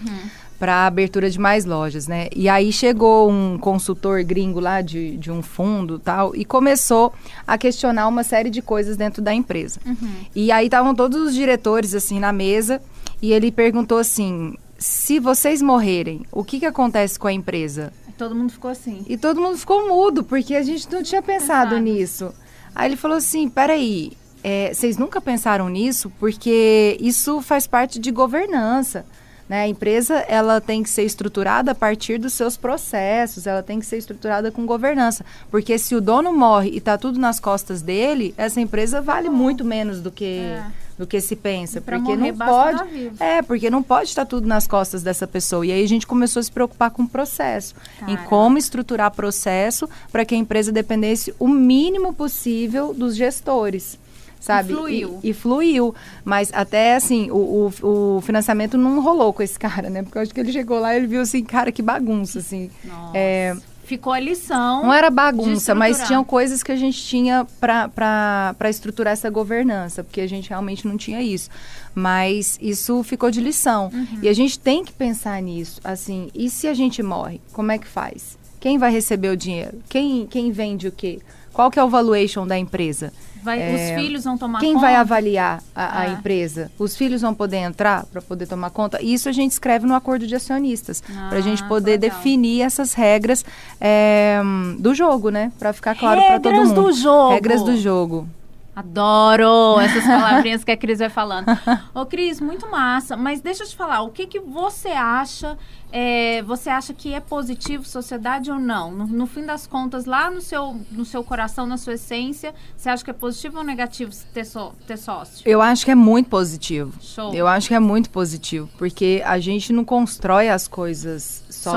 Para 0.64 0.88
abertura 0.88 1.30
de 1.30 1.38
mais 1.38 1.66
lojas, 1.66 2.08
né? 2.08 2.30
E 2.34 2.48
aí 2.48 2.72
chegou 2.72 3.30
um 3.30 3.58
consultor 3.58 4.24
gringo 4.24 4.62
lá 4.62 4.80
de, 4.80 5.18
de 5.18 5.30
um 5.30 5.42
fundo 5.42 6.00
tal 6.00 6.34
e 6.34 6.46
começou 6.46 7.14
a 7.46 7.58
questionar 7.58 8.08
uma 8.08 8.24
série 8.24 8.50
de 8.50 8.62
coisas 8.62 8.96
dentro 8.96 9.22
da 9.22 9.34
empresa. 9.34 9.82
Uhum. 9.86 10.14
E 10.34 10.54
aí 10.54 10.68
estavam 10.68 10.96
todos 10.96 11.20
os 11.20 11.34
diretores 11.36 11.94
assim 11.94 12.18
na 12.18 12.32
mesa 12.32 12.82
e 13.22 13.34
ele 13.34 13.52
perguntou 13.52 13.98
assim: 13.98 14.56
se 14.78 15.20
vocês 15.20 15.62
morrerem, 15.62 16.26
o 16.32 16.46
que, 16.46 16.62
que 16.62 16.66
acontece 16.66 17.20
com 17.20 17.28
a 17.28 17.34
empresa? 17.34 17.92
Todo 18.18 18.34
mundo 18.34 18.54
ficou 18.54 18.72
assim. 18.72 19.04
E 19.06 19.18
todo 19.18 19.42
mundo 19.42 19.58
ficou 19.58 19.90
mudo, 19.90 20.24
porque 20.24 20.56
a 20.56 20.64
gente 20.64 20.90
não 20.90 21.04
tinha 21.04 21.22
pensado 21.22 21.72
Pensado. 21.72 21.84
nisso. 21.84 22.34
Aí 22.74 22.88
ele 22.88 22.96
falou 22.96 23.18
assim: 23.18 23.50
peraí, 23.50 24.14
é, 24.42 24.74
vocês 24.74 24.96
nunca 24.96 25.20
pensaram 25.20 25.68
nisso? 25.68 26.10
Porque 26.22 26.98
isso 27.02 27.42
faz 27.42 27.68
parte 27.68 28.00
de 28.00 28.12
governança. 28.12 29.06
Né? 29.54 29.62
A 29.62 29.68
empresa 29.68 30.16
ela 30.28 30.60
tem 30.60 30.82
que 30.82 30.90
ser 30.90 31.04
estruturada 31.04 31.74
a 31.74 31.76
partir 31.76 32.18
dos 32.18 32.34
seus 32.34 32.58
processos, 32.58 33.46
ela 33.46 33.62
tem 33.62 33.80
que 33.80 33.86
ser 33.86 33.98
estruturada 33.98 34.52
com 34.52 34.66
governança. 34.66 35.24
Porque 35.52 35.78
se 35.78 35.94
o 35.94 36.02
dono 36.02 36.34
morre 36.34 36.72
e 36.72 36.78
está 36.80 36.98
tudo 36.98 37.20
nas 37.20 37.40
costas 37.40 37.84
dele, 37.84 38.34
essa 38.36 38.60
empresa 38.60 39.00
vale 39.00 39.30
muito 39.30 39.64
menos 39.64 40.02
do 40.02 40.10
que, 40.10 40.40
É. 40.40 40.66
do 40.98 41.06
que 41.06 41.22
se 41.22 41.36
pensa. 41.36 41.80
Porque 41.80 42.16
não 42.16 42.36
pode. 42.36 43.12
É, 43.20 43.44
porque 43.44 43.70
não 43.70 43.84
pode 43.84 44.10
estar 44.10 44.26
tudo 44.26 44.48
nas 44.48 44.66
costas 44.66 45.04
dessa 45.04 45.28
pessoa. 45.28 45.64
E 45.64 45.72
aí 45.72 45.84
a 45.84 45.88
gente 45.88 46.08
começou 46.08 46.40
a 46.40 46.44
se 46.44 46.52
preocupar 46.52 46.90
com 46.90 47.04
o 47.04 47.08
processo. 47.08 47.76
Em 48.08 48.16
Cara. 48.16 48.28
como 48.28 48.58
estruturar 48.58 49.12
processo 49.12 49.88
para 50.12 50.26
que 50.26 50.34
a 50.34 50.38
empresa 50.38 50.72
dependesse 50.72 51.32
o 51.38 51.48
mínimo 51.48 52.12
possível 52.12 52.92
dos 52.92 53.16
gestores. 53.16 54.00
Sabe? 54.44 54.74
E 54.74 54.76
fluiu. 54.76 55.20
E, 55.24 55.30
e 55.30 55.34
fluiu. 55.34 55.96
Mas 56.26 56.52
até 56.54 56.96
assim, 56.96 57.32
o, 57.32 57.72
o, 57.82 58.18
o 58.18 58.22
financiamento 58.22 58.78
não 58.78 59.02
rolou 59.02 59.32
com 59.32 59.42
esse 59.42 59.58
cara, 59.58 59.90
né? 59.90 60.04
Porque 60.04 60.18
eu 60.18 60.22
acho 60.22 60.34
que 60.34 60.40
ele 60.42 60.52
chegou 60.52 60.82
lá 60.82 60.94
e 60.94 60.98
ele 60.98 61.08
viu 61.08 61.22
assim, 61.22 61.46
cara, 61.46 61.72
que 61.72 61.82
bagunça, 61.82 62.40
assim. 62.40 62.70
Nossa. 62.84 63.18
É, 63.18 63.56
Ficou 63.86 64.12
a 64.12 64.20
lição. 64.20 64.84
não 64.84 64.94
era 64.94 65.10
bagunça, 65.10 65.74
mas 65.74 66.06
tinham 66.08 66.24
coisas 66.24 66.62
que 66.62 66.72
a 66.72 66.76
gente 66.76 67.02
tinha 67.04 67.46
para 67.60 68.70
estruturar 68.70 69.14
essa 69.14 69.30
governança, 69.30 70.04
porque 70.04 70.22
a 70.22 70.28
gente 70.28 70.50
realmente 70.50 70.88
não 70.88 70.98
tinha 70.98 71.22
isso. 71.22 71.50
Mas 71.96 72.58
isso 72.62 73.02
ficou 73.04 73.32
de 73.32 73.40
lição. 73.40 73.92
Uhum. 73.94 74.20
E 74.22 74.28
a 74.28 74.34
gente 74.34 74.60
tem 74.60 74.84
que 74.84 74.92
pensar 74.92 75.42
nisso. 75.42 75.80
Assim, 75.84 76.30
e 76.34 76.50
se 76.50 76.68
a 76.68 76.74
gente 76.74 77.02
morre, 77.04 77.40
como 77.54 77.72
é 77.72 77.78
que 77.78 77.88
faz? 77.88 78.38
Quem 78.60 78.78
vai 78.78 78.92
receber 78.92 79.30
o 79.30 79.38
dinheiro? 79.38 79.82
Quem, 79.90 80.28
quem 80.28 80.52
vende 80.52 80.88
o 80.88 80.92
quê? 80.92 81.20
Qual 81.52 81.70
que 81.70 81.78
é 81.78 81.84
o 81.84 81.90
valuation 81.90 82.48
da 82.48 82.58
empresa? 82.58 83.12
Vai, 83.44 83.60
É, 83.62 83.76
os 83.96 84.02
filhos 84.02 84.24
vão 84.24 84.38
tomar 84.38 84.60
Quem 84.60 84.74
conta? 84.74 84.86
vai 84.86 84.96
avaliar 84.96 85.62
a, 85.76 85.84
a 85.84 86.02
Ah. 86.04 86.08
empresa? 86.10 86.72
Os 86.80 86.96
filhos 86.96 87.22
vão 87.22 87.34
poder 87.34 87.58
entrar 87.58 88.06
para 88.06 88.22
poder 88.22 88.48
tomar 88.48 88.70
conta? 88.70 89.02
Isso 89.04 89.28
a 89.28 89.32
gente 89.32 89.52
escreve 89.52 89.86
no 89.86 89.94
acordo 89.94 90.26
de 90.26 90.34
acionistas, 90.36 91.02
para 91.30 91.38
a 91.38 91.42
gente 91.42 91.64
Ah, 91.64 91.68
poder 91.68 92.00
legal. 92.00 92.10
definir 92.18 92.62
essas 92.62 92.94
regras 92.94 93.44
é, 93.82 94.42
do 94.80 94.94
jogo, 94.96 95.30
né? 95.30 95.52
Para 95.60 95.74
ficar 95.74 95.96
claro 95.96 96.22
para 96.22 96.40
todo 96.40 96.52
Regras 96.52 96.70
mundo. 96.70 96.82
do 96.84 96.92
jogo. 96.94 97.34
Regras 97.34 97.64
do 97.64 97.78
jogo. 97.78 98.28
Adoro 98.76 99.80
essas 99.80 100.04
palavrinhas 100.04 100.64
que 100.64 100.72
a 100.72 100.78
Cris 100.78 101.00
vai 101.00 101.10
falando. 101.10 101.46
Ô, 101.94 102.06
Cris, 102.06 102.40
muito 102.42 102.70
massa. 102.70 103.16
Mas 103.16 103.40
deixa 103.42 103.64
eu 103.64 103.68
te 103.68 103.76
falar, 103.76 104.02
o 104.02 104.10
que, 104.10 104.26
que 104.28 104.40
você 104.40 104.90
acha? 104.90 105.58
é, 105.96 106.42
você 106.42 106.72
acha 106.72 106.92
que 106.92 107.14
é 107.14 107.20
positivo 107.20 107.86
sociedade 107.86 108.50
ou 108.50 108.58
não? 108.60 108.90
No, 108.90 109.06
no 109.06 109.28
fim 109.28 109.46
das 109.46 109.68
contas, 109.68 110.06
lá 110.06 110.32
no 110.32 110.42
seu, 110.42 110.76
no 110.92 111.06
seu 111.06 111.24
coração, 111.24 111.68
na 111.68 111.78
sua 111.78 111.94
essência, 111.94 112.52
você 112.76 112.90
acha 112.90 113.04
que 113.04 113.12
é 113.12 113.14
positivo 113.14 113.60
ou 113.60 113.64
negativo 113.64 114.12
ter, 114.34 114.44
só, 114.44 114.74
ter 114.88 114.98
sócio? 114.98 115.44
Eu 115.48 115.62
acho 115.62 115.86
que 115.86 115.92
é 115.92 115.96
muito 115.96 116.30
positivo. 116.32 116.94
Show. 117.00 117.32
Eu 117.36 117.48
acho 117.48 117.68
que 117.68 117.76
é 117.76 117.80
muito 117.80 118.10
positivo, 118.10 118.68
porque 118.76 119.22
a 119.24 119.38
gente 119.38 119.72
não 119.72 119.86
constrói 119.86 120.50
as 120.50 120.68
coisas 120.68 121.44
sozinho. 121.48 121.74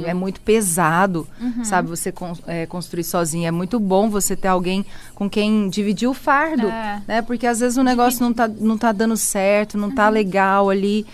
Sozinho. 0.00 0.06
É 0.08 0.14
muito 0.14 0.40
pesado, 0.40 1.28
Uhum. 1.40 1.62
sabe? 1.64 1.88
Você 1.90 2.10
con- 2.10 2.36
é, 2.48 2.66
construir 2.66 3.04
sozinho. 3.04 3.46
É 3.46 3.52
muito 3.52 3.78
bom 3.78 4.10
você 4.10 4.34
ter 4.34 4.48
alguém 4.48 4.84
com 5.20 5.28
quem 5.28 5.68
dividir 5.68 6.08
o 6.08 6.14
fardo, 6.14 6.66
É. 6.66 7.02
né? 7.06 7.20
Porque 7.20 7.46
às 7.46 7.60
vezes 7.60 7.76
o 7.76 7.82
negócio 7.84 8.22
não 8.24 8.32
tá, 8.32 8.48
não 8.48 8.78
tá 8.78 8.90
dando 8.90 9.18
certo, 9.18 9.76
não 9.76 9.88
Uhum. 9.88 9.94
tá 9.94 10.08
legal 10.08 10.70
ali. 10.70 11.06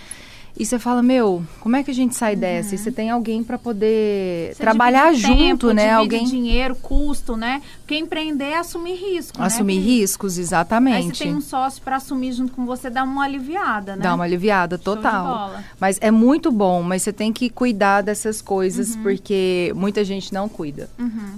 E 0.58 0.64
você 0.64 0.78
fala, 0.78 1.02
meu, 1.02 1.44
como 1.60 1.76
é 1.76 1.82
que 1.82 1.90
a 1.90 1.94
gente 1.94 2.14
sai 2.16 2.34
dessa? 2.34 2.74
E 2.74 2.78
você 2.78 2.90
tem 2.90 3.10
alguém 3.10 3.44
para 3.44 3.58
poder 3.58 4.48
Uhum. 4.48 4.54
Você 4.54 4.62
trabalhar 4.62 5.12
junto, 5.12 5.36
tempo, 5.36 5.72
né? 5.72 5.90
Alguém 5.90 6.24
dinheiro, 6.24 6.74
custo, 6.76 7.36
né? 7.36 7.60
Porque 7.80 7.96
empreender 7.96 8.44
é 8.46 8.58
assumir 8.58 8.94
risco, 8.94 9.38
né, 9.38 9.44
assumir 9.46 9.74
Cris? 9.76 9.86
riscos, 9.86 10.38
Aí 10.38 10.42
exatamente. 10.44 11.16
você 11.18 11.24
tem 11.24 11.34
um 11.34 11.40
sócio 11.40 11.82
para 11.82 11.96
assumir 11.96 12.32
junto 12.32 12.52
com 12.52 12.64
você, 12.64 12.88
dá 12.88 13.04
uma 13.04 13.24
aliviada, 13.24 13.96
né? 13.96 14.02
Dá 14.02 14.14
uma 14.14 14.24
aliviada 14.24 14.78
total. 14.78 15.56
Mas 15.78 15.98
é 16.00 16.10
muito 16.10 16.50
bom, 16.50 16.82
mas 16.82 17.02
você 17.02 17.12
tem 17.12 17.32
que 17.32 17.50
cuidar 17.50 18.00
dessas 18.02 18.40
coisas, 18.40 18.94
Uhum. 18.94 19.02
porque 19.02 19.72
muita 19.76 20.02
gente 20.04 20.32
não 20.32 20.48
cuida. 20.48 20.88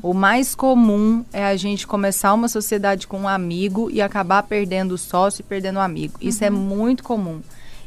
O 0.03 0.15
mais 0.15 0.55
comum 0.55 1.25
é 1.33 1.45
a 1.45 1.57
gente 1.57 1.87
começar 1.87 2.33
uma 2.35 2.47
sociedade 2.49 3.07
com 3.07 3.21
um 3.21 3.29
amigo 3.29 3.91
e 3.91 4.01
acabar 4.01 4.43
perdendo 4.45 4.93
o 4.93 4.99
sócio 4.99 5.41
e 5.41 5.45
perdendo 5.45 5.77
o 5.77 5.81
amigo. 5.81 6.15
Isso 6.21 6.41
Uhum. 6.43 6.47
é 6.47 6.51
muito 6.51 7.03
comum. 7.03 7.41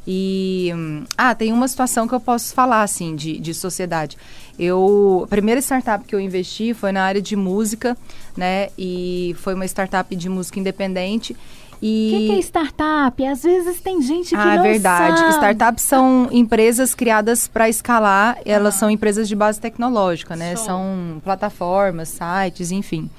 E. 0.07 0.71
Ah, 1.17 1.35
tem 1.35 1.53
uma 1.53 1.67
situação 1.67 2.07
que 2.07 2.13
eu 2.13 2.19
posso 2.19 2.53
falar, 2.53 2.83
assim, 2.83 3.15
de, 3.15 3.39
de 3.39 3.53
sociedade. 3.53 4.17
Eu. 4.57 5.21
A 5.25 5.27
primeira 5.27 5.61
startup 5.61 6.03
que 6.05 6.15
eu 6.15 6.19
investi 6.19 6.73
foi 6.73 6.91
na 6.91 7.03
área 7.03 7.21
de 7.21 7.35
música, 7.35 7.97
né? 8.35 8.69
E 8.77 9.35
foi 9.39 9.53
uma 9.53 9.65
startup 9.65 10.15
de 10.15 10.29
música 10.29 10.59
independente. 10.59 11.33
O 11.33 11.83
E... 11.83 12.09
que, 12.11 12.27
que 12.27 12.31
é 12.33 12.39
startup? 12.41 13.25
Às 13.25 13.41
vezes 13.41 13.79
tem 13.81 14.01
gente 14.03 14.29
que 14.29 14.35
Ah, 14.35 14.53
é 14.53 14.57
não 14.57 14.63
verdade. 14.63 15.17
sabe. 15.19 15.31
Startups 15.33 15.83
são 15.83 16.29
empresas 16.31 16.93
criadas 16.93 17.47
para 17.47 17.67
escalar, 17.69 18.37
elas 18.45 18.75
são 18.75 18.87
empresas 18.89 19.27
de 19.27 19.35
base 19.35 19.59
tecnológica, 19.59 20.35
né? 20.35 20.55
Show. 20.55 20.65
São 20.65 21.21
plataformas, 21.23 22.09
sites, 22.09 22.69
enfim. 22.71 23.09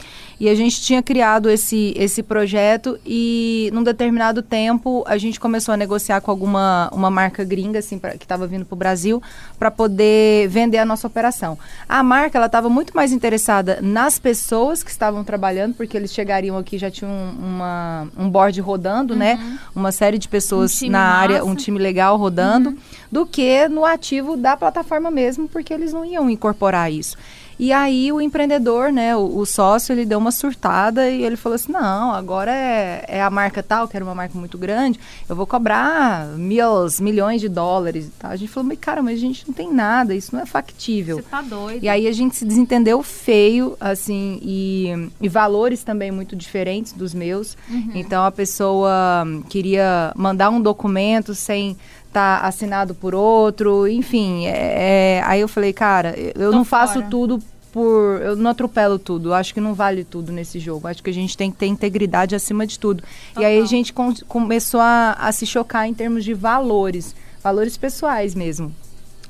E 0.42 0.48
a 0.48 0.56
gente 0.56 0.82
tinha 0.82 1.00
criado 1.00 1.48
esse, 1.48 1.94
esse 1.96 2.20
projeto 2.20 2.98
e 3.06 3.70
num 3.72 3.84
determinado 3.84 4.42
tempo 4.42 5.04
a 5.06 5.16
gente 5.16 5.38
começou 5.38 5.72
a 5.72 5.76
negociar 5.76 6.20
com 6.20 6.32
alguma 6.32 6.90
uma 6.92 7.08
marca 7.12 7.44
gringa 7.44 7.78
assim 7.78 7.96
pra, 7.96 8.18
que 8.18 8.24
estava 8.24 8.44
vindo 8.44 8.64
para 8.64 8.74
o 8.74 8.76
Brasil 8.76 9.22
para 9.56 9.70
poder 9.70 10.48
vender 10.48 10.78
a 10.78 10.84
nossa 10.84 11.06
operação. 11.06 11.56
A 11.88 12.02
marca 12.02 12.38
ela 12.38 12.46
estava 12.46 12.68
muito 12.68 12.92
mais 12.92 13.12
interessada 13.12 13.78
nas 13.80 14.18
pessoas 14.18 14.82
que 14.82 14.90
estavam 14.90 15.22
trabalhando 15.22 15.74
porque 15.74 15.96
eles 15.96 16.12
chegariam 16.12 16.58
aqui 16.58 16.76
já 16.76 16.90
tinham 16.90 17.12
uma 17.38 18.08
um 18.18 18.28
board 18.28 18.60
rodando, 18.60 19.14
né? 19.14 19.38
Uma 19.76 19.92
série 19.92 20.18
de 20.18 20.26
pessoas 20.26 20.82
Um 20.82 20.90
na 20.90 21.02
área, 21.02 21.38
massa. 21.38 21.48
um 21.48 21.54
time 21.54 21.78
legal 21.78 22.16
rodando, 22.16 22.76
do 23.12 23.24
que 23.24 23.68
no 23.68 23.84
ativo 23.84 24.36
da 24.36 24.56
plataforma 24.56 25.08
mesmo, 25.08 25.46
porque 25.46 25.72
eles 25.72 25.92
não 25.92 26.04
iam 26.04 26.28
incorporar 26.28 26.90
isso. 26.90 27.16
E 27.64 27.72
aí 27.72 28.10
o 28.10 28.20
empreendedor, 28.20 28.90
né, 28.92 29.14
o, 29.14 29.38
o 29.38 29.46
sócio, 29.46 29.92
ele 29.92 30.04
deu 30.04 30.18
uma 30.18 30.32
surtada 30.32 31.08
e 31.08 31.22
ele 31.22 31.36
falou 31.36 31.54
assim, 31.54 31.70
não, 31.70 32.12
agora 32.12 32.50
é, 32.50 33.04
é 33.06 33.22
a 33.22 33.30
marca 33.30 33.62
tal, 33.62 33.86
que 33.86 33.96
era 33.96 34.04
uma 34.04 34.16
marca 34.16 34.36
muito 34.36 34.58
grande, 34.58 34.98
eu 35.28 35.36
vou 35.36 35.46
cobrar 35.46 36.26
mil, 36.36 36.66
milhões 37.00 37.40
de 37.40 37.48
dólares 37.48 38.06
e 38.06 38.10
tal. 38.18 38.32
A 38.32 38.36
gente 38.36 38.50
falou, 38.50 38.68
mas 38.68 38.78
cara, 38.80 39.00
mas 39.00 39.14
a 39.16 39.20
gente 39.20 39.46
não 39.46 39.54
tem 39.54 39.72
nada, 39.72 40.12
isso 40.12 40.34
não 40.34 40.42
é 40.42 40.46
factível. 40.46 41.18
Você 41.18 41.22
tá 41.22 41.40
doido. 41.40 41.84
E 41.84 41.88
aí 41.88 42.08
a 42.08 42.12
gente 42.12 42.34
se 42.34 42.44
desentendeu 42.44 43.00
feio, 43.00 43.76
assim, 43.80 44.40
e, 44.42 45.08
e 45.20 45.28
valores 45.28 45.84
também 45.84 46.10
muito 46.10 46.34
diferentes 46.34 46.92
dos 46.92 47.14
meus. 47.14 47.56
Então 47.94 48.24
a 48.24 48.32
pessoa 48.32 49.24
queria 49.48 50.12
mandar 50.16 50.50
um 50.50 50.60
documento 50.60 51.32
sem 51.32 51.76
estar 52.08 52.44
assinado 52.44 52.92
por 52.94 53.14
outro, 53.14 53.86
enfim. 53.88 54.46
é- 54.46 55.18
é, 55.18 55.22
aí 55.24 55.40
eu 55.40 55.48
falei, 55.48 55.72
cara, 55.72 56.12
eu 56.18 56.32
eu 56.42 56.50
Tô 56.50 56.56
não 56.58 56.64
faço 56.64 56.94
fora. 56.94 57.06
tudo 57.08 57.42
por. 57.72 58.20
Eu 58.22 58.36
não 58.36 58.50
atropelo 58.50 58.98
tudo. 58.98 59.32
Acho 59.34 59.52
que 59.54 59.60
não 59.60 59.74
vale 59.74 60.04
tudo 60.04 60.30
nesse 60.30 60.58
jogo. 60.58 60.86
Acho 60.86 61.02
que 61.02 61.10
a 61.10 61.14
gente 61.14 61.36
tem 61.36 61.50
que 61.50 61.56
ter 61.56 61.66
integridade 61.66 62.34
acima 62.34 62.66
de 62.66 62.78
tudo. 62.78 63.02
E 63.38 63.44
aí 63.44 63.58
a 63.60 63.64
gente 63.64 63.92
con- 63.92 64.14
começou 64.28 64.80
a, 64.80 65.12
a 65.18 65.32
se 65.32 65.46
chocar 65.46 65.88
em 65.88 65.94
termos 65.94 66.24
de 66.24 66.34
valores, 66.34 67.14
valores 67.42 67.76
pessoais 67.76 68.34
mesmo. 68.34 68.72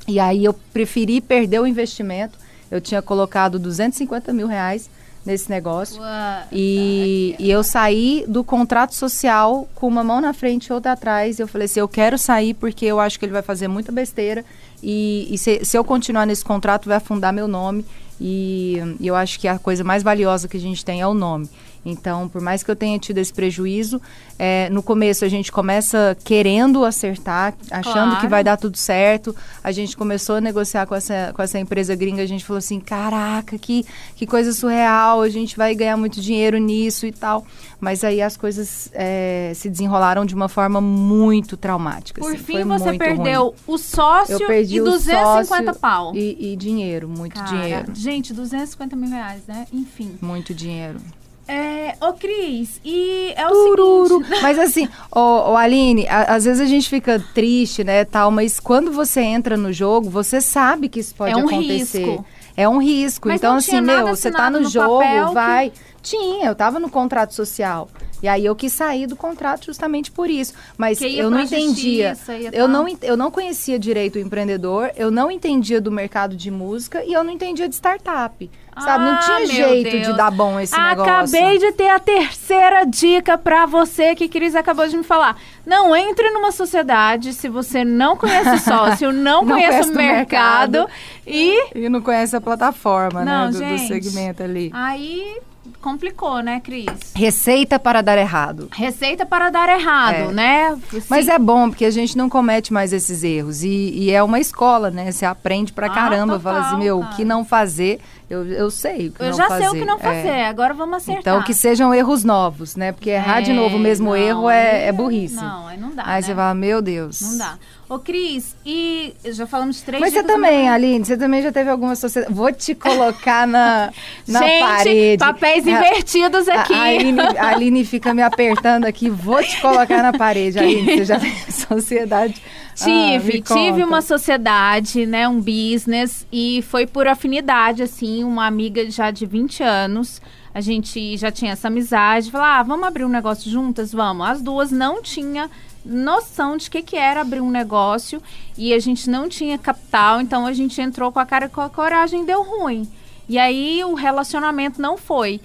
E 0.08 0.18
aí 0.18 0.44
eu 0.44 0.52
preferi 0.72 1.20
perder 1.20 1.60
o 1.60 1.66
investimento. 1.66 2.38
Eu 2.70 2.80
tinha 2.80 3.00
colocado 3.00 3.58
250 3.58 4.32
mil 4.32 4.46
reais 4.46 4.90
nesse 5.24 5.48
negócio. 5.48 6.02
E, 6.50 7.36
e 7.38 7.50
eu 7.50 7.62
saí 7.62 8.24
do 8.26 8.42
contrato 8.42 8.94
social 8.94 9.68
com 9.74 9.86
uma 9.86 10.02
mão 10.02 10.20
na 10.20 10.32
frente 10.32 10.66
e 10.66 10.72
outra 10.72 10.92
atrás. 10.92 11.38
E 11.38 11.42
eu 11.42 11.46
falei 11.46 11.66
assim, 11.66 11.78
eu 11.80 11.86
quero 11.86 12.18
sair 12.18 12.54
porque 12.54 12.84
eu 12.84 12.98
acho 12.98 13.18
que 13.18 13.24
ele 13.24 13.32
vai 13.32 13.42
fazer 13.42 13.68
muita 13.68 13.92
besteira. 13.92 14.44
E, 14.82 15.28
e 15.30 15.38
se, 15.38 15.64
se 15.64 15.78
eu 15.78 15.84
continuar 15.84 16.26
nesse 16.26 16.44
contrato, 16.44 16.88
vai 16.88 16.96
afundar 16.96 17.32
meu 17.32 17.46
nome. 17.46 17.84
E, 18.24 18.78
eu 19.00 19.16
acho 19.16 19.40
que 19.40 19.48
a 19.48 19.58
coisa 19.58 19.82
mais 19.82 20.04
valiosa 20.04 20.46
que 20.46 20.56
a 20.56 20.60
gente 20.60 20.84
tem 20.84 21.00
é 21.00 21.06
o 21.06 21.12
nome. 21.12 21.48
Então, 21.84 22.28
por 22.28 22.40
mais 22.40 22.62
que 22.62 22.70
eu 22.70 22.76
tenha 22.76 22.98
tido 22.98 23.18
esse 23.18 23.32
prejuízo, 23.32 24.00
é, 24.38 24.68
no 24.70 24.82
começo 24.82 25.24
a 25.24 25.28
gente 25.28 25.50
começa 25.50 26.16
querendo 26.24 26.84
acertar, 26.84 27.54
achando 27.70 28.10
que 28.12 28.20
Claro. 28.22 28.28
vai 28.28 28.44
dar 28.44 28.56
tudo 28.56 28.76
certo. 28.76 29.34
A 29.62 29.72
gente 29.72 29.96
começou 29.96 30.36
a 30.36 30.40
negociar 30.40 30.86
com 30.86 30.94
essa, 30.94 31.32
com 31.34 31.42
essa 31.42 31.58
empresa 31.58 31.94
gringa, 31.94 32.22
a 32.22 32.26
gente 32.26 32.44
falou 32.44 32.58
assim, 32.58 32.78
caraca, 32.78 33.58
que, 33.58 33.84
que 34.14 34.26
coisa 34.26 34.52
surreal, 34.52 35.22
a 35.22 35.28
gente 35.28 35.56
vai 35.56 35.74
ganhar 35.74 35.96
muito 35.96 36.20
dinheiro 36.20 36.58
nisso 36.58 37.06
e 37.06 37.12
tal. 37.12 37.44
Mas 37.80 38.04
aí 38.04 38.22
as 38.22 38.36
coisas 38.36 38.88
é, 38.92 39.50
se 39.56 39.68
desenrolaram 39.68 40.24
de 40.24 40.34
uma 40.36 40.48
forma 40.48 40.80
muito 40.80 41.56
traumática. 41.56 42.20
Por 42.20 42.34
assim, 42.34 42.44
fim, 42.44 42.64
você 42.64 42.96
perdeu 42.96 43.46
ruim. 43.46 43.54
o 43.66 43.76
sócio 43.76 44.38
e 44.52 44.80
o 44.80 44.84
250 44.84 45.44
sócio 45.44 45.80
pau. 45.80 46.14
E, 46.14 46.52
e 46.52 46.56
dinheiro, 46.56 47.08
muito 47.08 47.34
Cara, 47.34 47.48
dinheiro. 47.48 47.94
Gente, 47.94 48.32
250 48.32 48.94
mil 48.94 49.10
reais, 49.10 49.42
né? 49.48 49.66
Enfim. 49.72 50.16
Muito 50.20 50.54
dinheiro. 50.54 51.00
É, 51.48 51.94
ô, 52.00 52.12
Cris, 52.12 52.80
e 52.84 53.32
é 53.36 53.46
o 53.46 53.50
Tururu. 53.50 54.24
seguinte... 54.24 54.42
Mas 54.42 54.58
assim, 54.58 54.88
ô, 55.10 55.50
ô, 55.52 55.56
Aline, 55.56 56.06
a- 56.08 56.34
às 56.34 56.44
vezes 56.44 56.60
a 56.60 56.66
gente 56.66 56.88
fica 56.88 57.22
triste, 57.34 57.82
né, 57.82 58.04
tal, 58.04 58.30
mas 58.30 58.60
quando 58.60 58.92
você 58.92 59.20
entra 59.20 59.56
no 59.56 59.72
jogo, 59.72 60.08
você 60.08 60.40
sabe 60.40 60.88
que 60.88 61.00
isso 61.00 61.14
pode 61.14 61.32
É 61.32 61.36
um 61.36 61.46
acontecer. 61.46 61.98
risco. 62.04 62.24
É 62.56 62.68
um 62.68 62.78
risco. 62.78 63.28
Mas 63.28 63.38
então, 63.40 63.56
assim, 63.56 63.80
meu, 63.80 64.06
você 64.06 64.30
tá 64.30 64.50
no, 64.50 64.60
no 64.60 64.68
jogo, 64.68 64.98
papel 64.98 65.28
que- 65.28 65.34
vai. 65.34 65.72
Tinha, 66.02 66.46
eu 66.46 66.54
tava 66.54 66.80
no 66.80 66.90
contrato 66.90 67.32
social. 67.32 67.88
E 68.20 68.26
aí 68.28 68.44
eu 68.44 68.56
quis 68.56 68.72
sair 68.72 69.06
do 69.06 69.14
contrato 69.14 69.66
justamente 69.66 70.10
por 70.10 70.28
isso. 70.28 70.52
Mas 70.76 71.00
eu 71.00 71.30
não 71.30 71.40
entendia. 71.40 72.16
ia 72.28 72.50
Eu 72.52 72.66
não, 72.66 72.86
eu 73.02 73.16
não 73.16 73.30
conhecia 73.30 73.78
direito 73.78 74.16
o 74.16 74.18
empreendedor, 74.18 74.90
eu 74.96 75.10
não 75.12 75.30
entendia 75.30 75.80
do 75.80 75.90
mercado 75.92 76.34
de 76.36 76.50
música 76.50 77.04
e 77.04 77.12
eu 77.12 77.22
não 77.22 77.30
entendia 77.32 77.68
de 77.68 77.74
startup. 77.76 78.50
Sabe? 78.78 79.04
Não 79.04 79.12
Ah, 79.12 79.18
tinha 79.18 79.38
meu 79.38 79.46
jeito 79.48 79.90
de 79.90 80.02
Deus. 80.04 80.16
dar 80.16 80.30
bom 80.30 80.58
esse 80.58 80.74
negócio. 80.78 81.12
Acabei 81.12 81.58
de 81.58 81.72
ter 81.72 81.90
a 81.90 81.98
terceira 81.98 82.84
dica 82.84 83.36
pra 83.36 83.66
você 83.66 84.14
que 84.14 84.28
Cris 84.28 84.54
acabou 84.54 84.88
de 84.88 84.96
me 84.96 85.02
falar. 85.02 85.36
Não 85.66 85.94
entre 85.94 86.30
numa 86.30 86.50
sociedade 86.50 87.34
se 87.34 87.48
você 87.48 87.84
não 87.84 88.16
conhece 88.16 88.58
sócio, 88.64 89.12
não, 89.12 89.44
Não 89.44 89.54
conhece 89.54 89.88
o 89.88 89.92
do 89.92 89.96
mercado, 89.98 90.72
mercado. 90.78 90.90
e 91.26 91.78
E 91.78 91.88
não 91.88 92.00
conhece 92.00 92.34
a 92.34 92.40
plataforma, 92.40 93.24
Não, 93.24 93.46
né? 93.46 93.50
Do, 93.52 93.58
do 93.58 93.64
gente. 93.64 93.86
segmento 93.88 94.42
ali. 94.42 94.70
aí 94.72 95.36
complicou, 95.80 96.40
né, 96.42 96.60
Cris? 96.60 96.86
Receita 97.14 97.78
para 97.78 98.02
dar 98.02 98.16
errado. 98.18 98.68
Receita 98.72 99.24
para 99.26 99.50
dar 99.50 99.68
errado, 99.68 100.30
É. 100.30 100.32
né? 100.32 100.78
Mas 101.08 101.26
Sim. 101.26 101.32
é 101.32 101.38
bom, 101.38 101.68
porque 101.70 101.84
a 101.84 101.90
gente 101.90 102.16
não 102.16 102.28
comete 102.28 102.72
mais 102.72 102.92
esses 102.92 103.22
erros. 103.22 103.62
E, 103.62 103.68
e 103.94 104.10
é 104.10 104.22
uma 104.22 104.40
escola, 104.40 104.90
né? 104.90 105.10
Você 105.10 105.24
aprende 105.24 105.72
pra 105.72 105.86
Ah, 105.86 105.90
caramba. 105.90 106.38
Fala 106.40 106.60
assim, 106.60 106.76
meu, 106.78 107.00
o 107.00 107.08
que 107.10 107.24
não 107.24 107.44
fazer, 107.44 108.00
Eu, 108.32 108.46
eu 108.46 108.70
sei 108.70 109.08
o 109.08 109.12
que 109.12 109.22
Eu 109.22 109.26
não 109.30 109.36
já 109.36 109.46
fazer. 109.48 109.60
sei 109.64 109.68
o 109.68 109.72
que 109.74 109.84
não 109.84 109.96
É. 109.96 109.98
fazer, 109.98 110.30
agora 110.44 110.72
vamos 110.72 110.96
acertar. 110.96 111.20
Então, 111.20 111.42
que 111.42 111.52
sejam 111.52 111.92
erros 111.94 112.24
novos, 112.24 112.76
né? 112.76 112.90
Porque 112.92 113.10
errar 113.10 113.40
de 113.42 113.50
É, 113.50 113.54
novo 113.54 113.76
o 113.76 113.78
mesmo 113.78 114.06
não, 114.10 114.16
erro 114.16 114.48
é, 114.48 114.86
é 114.86 114.92
burrice. 114.92 115.34
Não, 115.36 115.66
aí 115.66 115.78
não 115.78 115.94
dá, 115.94 116.02
Aí 116.06 116.14
né? 116.14 116.22
você 116.22 116.34
fala, 116.34 116.54
meu 116.54 116.80
Deus. 116.80 117.20
Não 117.20 117.38
dá. 117.38 117.58
Ô, 117.94 117.98
Cris, 117.98 118.56
e 118.64 119.12
já 119.24 119.46
falamos 119.46 119.76
de 119.76 119.82
três 119.82 120.00
Mas 120.00 120.12
você 120.14 120.22
também, 120.22 120.62
mais- 120.64 120.74
Aline, 120.74 121.04
você 121.04 121.16
também 121.16 121.42
já 121.42 121.52
teve 121.52 121.68
alguma 121.68 121.94
sociedade. 121.94 122.32
Vou 122.32 122.50
te 122.52 122.74
colocar 122.74 123.46
na, 123.46 123.92
na 124.26 124.38
Gente, 124.40 124.60
parede. 124.60 125.18
papéis 125.18 125.66
A- 125.66 125.70
invertidos 125.70 126.48
a- 126.48 126.54
aqui. 126.62 126.72
A, 126.72 126.82
Aline, 126.84 127.20
a 127.20 127.48
Aline 127.48 127.84
fica 127.84 128.14
me 128.14 128.22
apertando 128.22 128.86
aqui. 128.86 129.10
Vou 129.10 129.42
te 129.42 129.60
colocar 129.60 130.02
na 130.02 130.12
parede, 130.12 130.58
Aline. 130.58 130.96
Você 130.96 131.04
já 131.04 131.18
teve 131.20 131.34
sociedade. 131.52 132.42
Ah, 132.80 132.84
Tive, 132.84 133.32
me 133.34 133.42
tive 133.42 133.84
uma 133.84 134.00
sociedade, 134.00 135.04
né, 135.04 135.28
um 135.28 135.38
business 135.38 136.26
e 136.32 136.62
foi 136.62 136.86
por 136.86 137.06
afinidade, 137.06 137.82
assim, 137.82 138.24
uma 138.24 138.46
amiga 138.46 138.90
já 138.90 139.10
de 139.10 139.26
20 139.26 139.62
anos. 139.62 140.22
A 140.54 140.60
gente 140.62 141.16
já 141.18 141.30
tinha 141.30 141.52
essa 141.52 141.68
amizade, 141.68 142.30
falou, 142.30 142.46
ah, 142.46 142.62
vamos 142.62 142.86
abrir 142.86 143.04
um 143.04 143.08
negócio 143.10 143.50
juntas? 143.50 143.92
Vamos. 143.92 144.26
As 144.26 144.40
duas 144.42 144.70
não 144.70 145.02
tinha 145.02 145.50
noção 145.84 146.56
de 146.56 146.70
que 146.70 146.82
que 146.82 146.96
era 146.96 147.20
abrir 147.20 147.40
um 147.40 147.50
negócio 147.50 148.22
e 148.56 148.72
a 148.72 148.78
gente 148.78 149.08
não 149.10 149.28
tinha 149.28 149.58
capital, 149.58 150.20
então 150.20 150.46
a 150.46 150.52
gente 150.52 150.80
entrou 150.80 151.10
com 151.10 151.18
a 151.18 151.26
cara 151.26 151.48
com 151.48 151.60
a 151.60 151.68
coragem 151.68 152.24
deu 152.24 152.42
ruim. 152.42 152.88
E 153.28 153.38
aí 153.38 153.82
o 153.84 153.94
relacionamento 153.94 154.80
não 154.80 154.96
foi. 154.96 155.40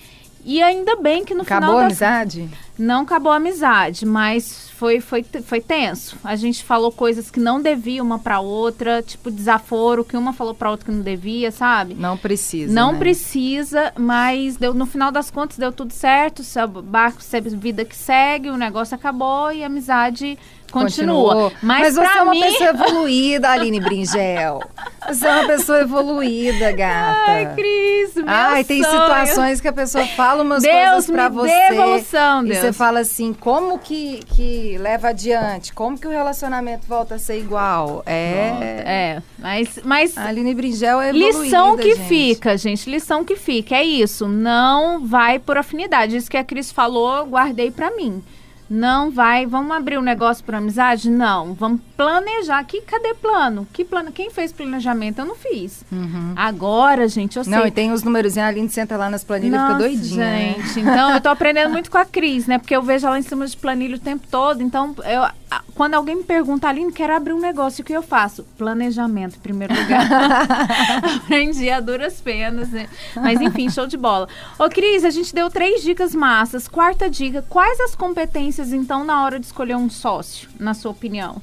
E 0.48 0.64
ainda 0.64 0.96
bem 0.96 1.26
que 1.26 1.36
no 1.36 1.42
Acabou 1.42 1.68
final 1.72 1.80
a 1.80 1.84
das 1.90 2.02
amizade? 2.02 2.50
não 2.80 3.02
acabou 3.02 3.34
a 3.34 3.36
amizade, 3.36 4.06
mas 4.06 4.70
foi, 4.70 5.02
foi, 5.02 5.26
foi 5.44 5.60
tenso. 5.60 6.16
A 6.24 6.38
gente 6.38 6.64
falou 6.64 6.90
coisas 6.90 7.30
que 7.30 7.38
não 7.38 7.62
devia 7.62 8.02
uma 8.02 8.18
pra 8.18 8.40
outra, 8.40 9.04
tipo 9.04 9.30
desaforo, 9.30 10.06
que 10.06 10.16
uma 10.16 10.32
falou 10.32 10.54
pra 10.54 10.72
outra 10.72 10.86
que 10.86 10.92
não 10.94 11.02
devia, 11.02 11.52
sabe? 11.52 11.96
Não 11.96 12.16
precisa. 12.16 12.74
Não 12.74 12.94
né? 12.94 13.00
precisa, 13.00 13.92
mas 14.00 14.56
deu, 14.56 14.74
no 14.74 14.86
final 14.86 15.12
das 15.12 15.30
contas 15.30 15.58
deu 15.58 15.74
tudo 15.74 15.92
certo. 15.92 16.40
O 16.40 16.82
barco, 16.82 17.20
vida 17.58 17.84
que 17.84 17.96
segue, 17.96 18.50
o 18.50 18.56
negócio 18.56 18.96
acabou 18.96 19.52
e 19.52 19.64
a 19.64 19.68
amizade 19.68 20.40
continua. 20.72 21.34
Continuou. 21.34 21.52
Mas, 21.62 21.96
você 21.96 22.18
é 22.18 22.22
uma 22.22 22.32
mim, 22.32 22.42
pessoa 22.42 22.70
evoluída, 22.70 23.50
Aline 23.50 23.80
Bringel. 23.80 24.62
Você 25.08 25.26
é 25.28 25.32
uma 25.32 25.48
pessoa 25.48 25.80
evoluída, 25.82 26.72
gata. 26.74 27.20
Ai, 27.32 27.54
Cris, 27.56 28.16
meu 28.16 28.26
Ai, 28.28 28.64
tem 28.64 28.84
sonho. 28.84 29.00
situações 29.02 29.62
que 29.62 29.68
a 29.68 29.74
pessoa 29.74 30.06
fala 30.08 30.44
umas 30.44 30.62
Deus 30.64 30.76
coisas 30.76 31.06
pra 31.10 31.30
você. 31.30 31.48
dê 31.52 31.74
evolução, 31.76 32.44
E 32.46 32.50
Deus. 32.50 32.60
você 32.60 32.74
fala 32.74 33.00
assim, 33.00 33.34
como 33.34 33.80
que, 33.80 34.20
que 34.36 34.78
leva 34.80 35.10
adiante? 35.10 35.72
Como 35.74 35.98
que 35.98 36.08
o 36.08 36.10
relacionamento 36.12 36.86
volta 36.88 37.16
a 37.16 37.20
ser 37.20 37.40
igual? 37.40 38.04
É. 38.06 38.84
É, 38.86 39.22
mas, 39.40 39.80
mas 39.84 40.18
A 40.18 40.26
Aline 40.28 40.54
Bringel 40.54 41.00
é 41.02 41.10
evoluída, 41.10 41.40
Lição 41.44 41.78
que 41.78 41.96
gente. 41.96 42.08
fica, 42.08 42.58
gente. 42.58 42.90
Lição 42.90 43.24
que 43.24 43.36
fica. 43.36 43.76
É 43.76 43.84
isso. 43.84 44.28
Não 44.28 45.06
vai 45.06 45.40
por 45.40 45.58
afinidade. 45.58 46.18
Isso 46.18 46.30
que 46.30 46.38
a 46.38 46.44
Cris 46.44 46.72
falou, 46.72 47.26
guardei 47.26 47.72
pra 47.72 47.92
mim. 47.92 48.22
Não 48.70 49.12
vai. 49.12 49.46
Vamos 49.46 49.76
abrir 49.76 49.98
um 49.98 50.02
negócio 50.02 50.44
por 50.44 50.56
amizade? 50.56 51.10
Não. 51.10 51.54
Vamos 51.54 51.82
planejar. 51.96 52.64
Que, 52.64 52.82
cadê 52.82 53.14
plano? 53.14 53.68
Que 53.72 53.84
plano? 53.86 54.12
Quem 54.12 54.30
fez 54.30 54.52
planejamento? 54.52 55.20
Eu 55.20 55.26
não 55.26 55.36
fiz. 55.36 55.84
Agora, 56.36 57.08
gente, 57.08 57.38
eu 57.38 57.44
sei. 57.44 57.54
Uhum. 57.54 57.60
Não, 57.60 57.68
e 57.68 57.72
tem 57.72 57.92
os 57.92 58.04
números, 58.04 58.38
a 58.38 58.48
Aline 58.48 58.70
senta 58.70 58.98
lá 58.98 59.10
nas 59.10 59.24
planilhas 59.24 59.60
e 59.60 59.64
fica 59.64 59.74
Nossa, 59.74 59.88
doidinha. 59.88 60.26
né? 60.26 60.56
gente. 60.58 60.80
Então, 60.80 61.14
eu 61.14 61.22
tô 61.22 61.30
aprendendo 61.30 61.70
muito 61.72 61.90
com 61.92 61.98
a 61.98 62.06
Cris, 62.06 62.48
né? 62.48 62.58
Porque 62.58 62.76
eu 62.76 62.82
vejo 62.82 63.08
ela 63.08 63.20
em 63.20 63.24
cima 63.24 63.46
de 63.46 63.56
planilha 63.56 63.96
o 63.96 64.00
tempo 64.00 64.26
todo. 64.30 64.62
Então, 64.62 64.96
eu, 65.06 65.24
quando 65.76 65.94
alguém 65.94 66.18
me 66.18 66.24
pergunta, 66.24 66.68
Aline, 66.68 66.92
quero 66.92 67.16
abrir 67.16 67.34
um 67.34 67.40
negócio, 67.40 67.82
o 67.82 67.86
que 67.86 67.94
eu 67.94 68.02
faço? 68.02 68.44
Planejamento, 68.58 69.38
em 69.38 69.40
primeiro 69.40 69.74
lugar. 69.74 70.08
Aprendi 71.24 71.70
a 71.70 71.80
duras 71.80 72.20
penas, 72.20 72.70
né? 72.70 72.88
Mas, 73.16 73.40
enfim, 73.40 73.70
show 73.70 73.86
de 73.86 73.96
bola. 73.96 74.28
Ô, 74.58 74.68
Cris, 74.70 75.06
a 75.06 75.10
gente 75.10 75.34
deu 75.34 75.50
três 75.50 75.82
dicas 75.84 76.16
massas. 76.16 76.68
Quarta 76.68 77.10
dica, 77.10 77.46
quais 77.48 77.80
as 77.80 77.96
competências, 77.96 78.57
então, 78.72 79.04
na 79.04 79.24
hora 79.24 79.40
de 79.40 79.46
escolher 79.46 79.76
um 79.76 79.90
sócio, 79.90 80.50
na 80.60 80.74
sua 80.74 80.92
opinião? 80.92 81.42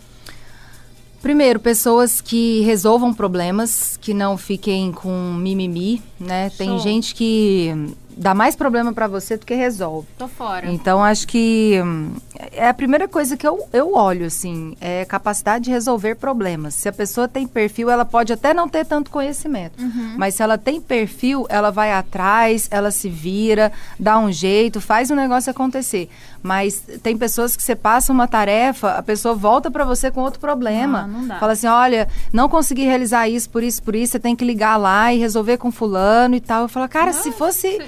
Primeiro, 1.22 1.58
pessoas 1.58 2.20
que 2.20 2.60
resolvam 2.62 3.14
problemas, 3.14 3.96
que 3.98 4.12
não 4.12 4.36
fiquem 4.36 4.92
com 4.92 5.32
mimimi, 5.32 6.02
né? 6.20 6.50
Tem 6.50 6.68
Show. 6.68 6.78
gente 6.80 7.14
que 7.14 7.72
dá 8.16 8.34
mais 8.34 8.54
problema 8.54 8.92
pra 8.92 9.08
você 9.08 9.36
do 9.38 9.46
que 9.46 9.54
resolve. 9.54 10.06
Tô 10.18 10.28
fora. 10.28 10.70
Então, 10.70 11.02
acho 11.02 11.26
que 11.26 11.80
hum, 11.82 12.12
é 12.52 12.68
a 12.68 12.74
primeira 12.74 13.08
coisa 13.08 13.38
que 13.38 13.46
eu, 13.48 13.66
eu 13.72 13.94
olho, 13.94 14.26
assim, 14.26 14.76
é 14.82 15.06
capacidade 15.06 15.64
de 15.64 15.70
resolver 15.70 16.14
problemas. 16.16 16.74
Se 16.74 16.90
a 16.90 16.92
pessoa 16.92 17.26
tem 17.26 17.46
perfil, 17.46 17.88
ela 17.88 18.04
pode 18.04 18.30
até 18.30 18.52
não 18.52 18.68
ter 18.68 18.84
tanto 18.84 19.10
conhecimento, 19.10 19.82
Uhum. 19.82 20.14
mas 20.18 20.34
se 20.34 20.42
ela 20.42 20.58
tem 20.58 20.78
perfil, 20.78 21.46
ela 21.48 21.70
vai 21.70 21.90
atrás, 21.90 22.68
ela 22.70 22.90
se 22.90 23.08
vira, 23.08 23.72
dá 23.98 24.18
um 24.18 24.30
jeito, 24.30 24.78
faz 24.78 25.10
o 25.10 25.14
negócio 25.16 25.50
acontecer. 25.50 26.10
Mas 26.44 26.82
tem 27.02 27.16
pessoas 27.16 27.56
que 27.56 27.62
você 27.62 27.74
passa 27.74 28.12
uma 28.12 28.28
tarefa, 28.28 28.90
a 28.90 29.02
pessoa 29.02 29.34
volta 29.34 29.70
pra 29.70 29.82
você 29.82 30.10
com 30.10 30.20
outro 30.20 30.38
problema. 30.38 31.04
Ah, 31.04 31.06
não 31.06 31.26
dá. 31.26 31.38
Fala 31.38 31.52
assim, 31.52 31.66
olha, 31.66 32.06
não 32.30 32.50
consegui 32.50 32.84
realizar 32.84 33.26
isso, 33.26 33.48
por 33.48 33.62
isso, 33.62 33.82
por 33.82 33.96
isso, 33.96 34.12
você 34.12 34.18
tem 34.18 34.36
que 34.36 34.44
ligar 34.44 34.76
lá 34.76 35.10
e 35.10 35.18
resolver 35.18 35.56
com 35.56 35.72
fulano 35.72 36.34
e 36.34 36.40
tal. 36.40 36.64
Eu 36.64 36.68
falo, 36.68 36.86
cara, 36.86 37.14
se 37.14 37.32
fosse 37.32 37.78
pra, 37.78 37.86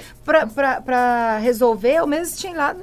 pra 0.85 1.37
resolver, 1.37 1.95
eu 1.95 2.07
mesmo 2.07 2.35
tinha 2.37 2.55
lá 2.55 2.75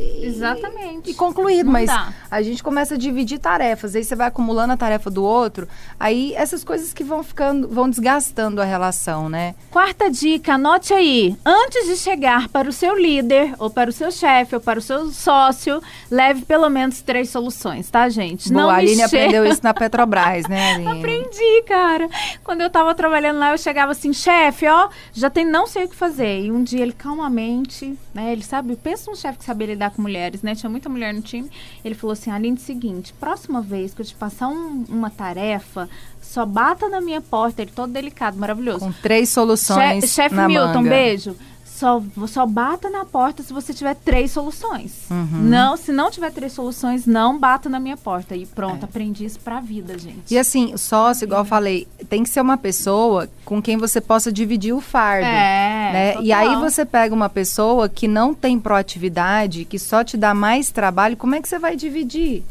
e, 0.00 0.26
Exatamente. 0.26 1.10
e 1.10 1.14
concluído, 1.14 1.66
Não 1.66 1.72
mas 1.72 1.86
dá. 1.86 2.12
a 2.30 2.42
gente 2.42 2.62
começa 2.62 2.94
a 2.94 2.98
dividir 2.98 3.38
tarefas, 3.38 3.94
aí 3.94 4.04
você 4.04 4.14
vai 4.14 4.28
acumulando 4.28 4.72
a 4.72 4.76
tarefa 4.76 5.10
do 5.10 5.22
outro, 5.24 5.68
aí 5.98 6.32
essas 6.34 6.62
coisas 6.64 6.92
que 6.92 7.02
vão 7.04 7.22
ficando, 7.22 7.68
vão 7.68 7.88
desgastando 7.88 8.60
a 8.60 8.64
relação, 8.64 9.28
né? 9.28 9.54
Quarta 9.70 10.10
dica, 10.10 10.54
anote 10.54 10.92
aí. 10.92 11.36
Antes 11.44 11.86
de 11.86 11.96
chegar 11.96 12.48
para 12.48 12.68
o 12.68 12.72
seu 12.72 12.96
líder, 12.98 13.54
ou 13.58 13.70
para 13.70 13.90
o 13.90 13.92
seu 13.92 14.10
chefe, 14.10 14.54
ou 14.54 14.60
para 14.60 14.78
o 14.78 14.82
seu 14.82 15.10
sócio, 15.10 15.80
leve 16.10 16.42
pelo 16.44 16.68
menos 16.68 17.00
três 17.02 17.30
soluções, 17.30 17.90
tá, 17.90 18.08
gente? 18.08 18.52
Boa, 18.52 18.64
a 18.72 18.76
me 18.76 18.82
Aline 18.82 19.02
aprendeu 19.02 19.44
isso 19.46 19.60
na 19.62 19.72
Petrobras, 19.74 20.46
né, 20.48 20.72
Aline? 20.74 20.98
Aprendi, 20.98 21.62
cara. 21.66 22.08
Quando 22.44 22.60
eu 22.60 22.70
tava 22.70 22.94
trabalhando 22.94 23.38
lá, 23.38 23.52
eu 23.52 23.58
chegava 23.58 23.92
assim, 23.92 24.12
chefe, 24.12 24.66
ó, 24.66 24.88
já 25.12 25.30
tem 25.30 25.44
não 25.44 25.66
sei 25.66 25.84
o 25.84 25.88
que 25.88 25.96
fazer. 25.96 26.42
E 26.44 26.50
um 26.52 26.62
dia 26.68 26.82
ele 26.82 26.92
calmamente, 26.92 27.96
né, 28.14 28.32
ele 28.32 28.42
sabe, 28.42 28.76
pensa 28.76 29.10
um 29.10 29.14
chefe 29.14 29.38
que 29.38 29.44
sabia 29.44 29.66
lidar 29.68 29.90
com 29.90 30.02
mulheres, 30.02 30.42
né, 30.42 30.54
tinha 30.54 30.68
muita 30.68 30.88
mulher 30.88 31.12
no 31.14 31.22
time. 31.22 31.50
Ele 31.84 31.94
falou 31.94 32.12
assim, 32.12 32.30
Aline, 32.30 32.58
seguinte, 32.58 33.12
próxima 33.18 33.60
vez 33.60 33.94
que 33.94 34.02
eu 34.02 34.06
te 34.06 34.14
passar 34.14 34.48
um- 34.48 34.84
uma 34.88 35.10
tarefa, 35.10 35.88
só 36.22 36.44
bata 36.44 36.88
na 36.88 37.00
minha 37.00 37.20
porta, 37.20 37.62
ele 37.62 37.70
todo 37.74 37.92
delicado, 37.92 38.36
maravilhoso. 38.38 38.80
Com 38.80 38.92
três 38.92 39.28
soluções 39.30 40.04
Che- 40.04 40.08
Chefe 40.08 40.34
Milton, 40.34 40.74
manga. 40.74 40.90
beijo. 40.90 41.36
Só, 41.78 42.02
só 42.26 42.44
bata 42.44 42.90
na 42.90 43.04
porta 43.04 43.40
se 43.40 43.52
você 43.52 43.72
tiver 43.72 43.94
três 43.94 44.32
soluções. 44.32 45.08
Uhum. 45.08 45.42
Não, 45.42 45.76
se 45.76 45.92
não 45.92 46.10
tiver 46.10 46.32
três 46.32 46.52
soluções, 46.52 47.06
não 47.06 47.38
bata 47.38 47.68
na 47.68 47.78
minha 47.78 47.96
porta. 47.96 48.34
E 48.34 48.46
pronto, 48.46 48.84
aprendi 48.84 49.24
isso 49.24 49.38
pra 49.38 49.60
vida, 49.60 49.96
gente. 49.96 50.22
E 50.28 50.36
assim, 50.36 50.76
sócio, 50.76 51.24
igual 51.24 51.42
eu 51.42 51.44
falei, 51.44 51.86
tem 52.08 52.24
que 52.24 52.30
ser 52.30 52.40
uma 52.40 52.56
pessoa 52.56 53.28
com 53.44 53.62
quem 53.62 53.76
você 53.76 54.00
possa 54.00 54.32
dividir 54.32 54.72
o 54.72 54.80
fardo. 54.80 55.26
É, 55.28 55.92
né? 55.92 56.14
E 56.20 56.32
aí 56.32 56.56
você 56.56 56.84
pega 56.84 57.14
uma 57.14 57.28
pessoa 57.28 57.88
que 57.88 58.08
não 58.08 58.34
tem 58.34 58.58
proatividade, 58.58 59.64
que 59.64 59.78
só 59.78 60.02
te 60.02 60.16
dá 60.16 60.34
mais 60.34 60.72
trabalho, 60.72 61.16
como 61.16 61.36
é 61.36 61.40
que 61.40 61.48
você 61.48 61.60
vai 61.60 61.76
dividir? 61.76 62.42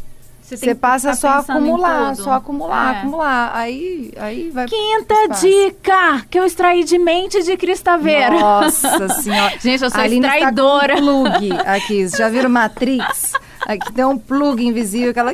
Você 0.55 0.67
que 0.67 0.75
passa 0.75 1.13
só 1.13 1.27
a 1.27 1.37
acumular, 1.39 2.15
só 2.15 2.31
acumular, 2.31 2.95
É. 2.95 2.97
acumular. 2.99 3.51
Aí, 3.53 4.13
aí 4.17 4.49
vai. 4.49 4.65
Quinta 4.65 5.13
dica 5.41 6.25
que 6.29 6.39
eu 6.39 6.45
extraí 6.45 6.85
de 6.85 6.97
mente 6.97 7.43
de 7.43 7.57
Cristaveira. 7.57 8.39
Nossa 8.39 9.09
senhora. 9.21 9.53
Gente, 9.59 9.83
eu 9.83 9.89
sou 9.89 9.99
Aline 9.99 10.25
com 10.25 10.33
extraidora. 10.33 10.95
um 10.95 11.23
plug 11.23 11.51
aqui. 11.65 12.07
Já 12.07 12.29
viram 12.29 12.49
Matrix? 12.49 13.33
Aqui 13.67 13.91
tem 13.91 14.05
um 14.05 14.17
plug 14.17 14.65
invisível 14.65 15.13
que 15.13 15.19
ela. 15.19 15.31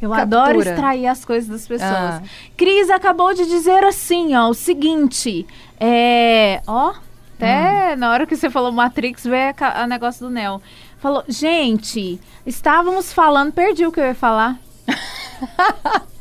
Eu 0.00 0.10
Captura. 0.10 0.22
adoro 0.22 0.60
extrair 0.60 1.06
as 1.06 1.24
coisas 1.24 1.48
das 1.48 1.68
pessoas. 1.68 1.90
Ah. 1.92 2.22
Cris 2.56 2.90
acabou 2.90 3.32
de 3.34 3.46
dizer 3.46 3.84
assim, 3.84 4.34
ó, 4.34 4.48
o 4.48 4.54
seguinte, 4.54 5.46
é, 5.78 6.60
ó, 6.66 6.94
até 7.36 7.94
na 7.94 8.10
hora 8.10 8.26
que 8.26 8.34
você 8.36 8.50
falou 8.50 8.72
Matrix, 8.72 9.22
veio 9.24 9.54
a 9.60 9.86
negócio 9.86 10.26
do 10.26 10.32
Neo. 10.32 10.60
Falou, 11.02 11.24
gente, 11.26 12.20
estávamos 12.46 13.12
falando, 13.12 13.52
perdi 13.52 13.84
o 13.84 13.90
que 13.90 13.98
eu 13.98 14.04
ia 14.04 14.14
falar. 14.14 14.56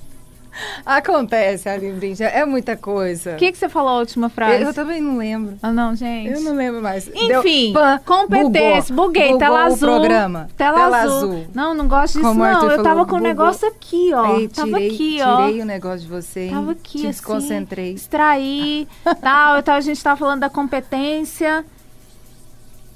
Acontece, 0.85 1.69
Aline. 1.69 2.15
É 2.19 2.43
muita 2.45 2.75
coisa. 2.75 3.33
O 3.33 3.37
que, 3.37 3.51
que 3.51 3.57
você 3.59 3.69
falou 3.69 3.89
a 3.91 3.99
última 3.99 4.27
frase? 4.27 4.61
Eu, 4.63 4.69
eu 4.69 4.73
também 4.73 4.99
não 4.99 5.17
lembro. 5.17 5.55
Ah, 5.61 5.71
não, 5.71 5.95
gente. 5.95 6.33
Eu 6.33 6.41
não 6.41 6.55
lembro 6.55 6.81
mais. 6.81 7.07
Enfim, 7.07 7.27
Deu 7.27 7.73
pan, 7.73 7.99
competência, 8.03 8.93
bugou. 8.93 9.07
buguei, 9.09 9.25
Bugou 9.27 9.37
tela 9.39 9.65
azul. 9.65 9.87
programa. 9.87 10.49
Tela, 10.57 10.97
azul. 11.01 11.45
Não, 11.53 11.73
não 11.75 11.87
gosto 11.87 12.13
disso 12.15 12.25
Como 12.27 12.39
não. 12.43 12.45
Arthur 12.49 12.63
Eu 12.65 12.69
falou, 12.71 12.83
tava 12.83 13.05
com 13.05 13.15
o 13.15 13.19
bugou. 13.19 13.27
negócio 13.27 13.67
aqui, 13.67 14.11
ó. 14.13 14.35
Aí, 14.35 14.47
tava 14.49 14.67
tirei, 14.67 14.87
aqui, 14.87 15.19
ó. 15.23 15.45
tirei 15.45 15.61
o 15.61 15.65
negócio 15.65 15.99
de 15.99 16.07
você? 16.07 16.49
Tava 16.51 16.71
aqui, 16.71 16.89
Te 16.89 16.97
assim. 16.97 17.07
desconcentrei. 17.07 17.93
Extraí, 17.93 18.87
tal. 19.21 19.59
Então 19.59 19.75
a 19.75 19.81
gente 19.81 20.03
tava 20.03 20.17
falando 20.17 20.39
da 20.41 20.49
competência. 20.49 21.63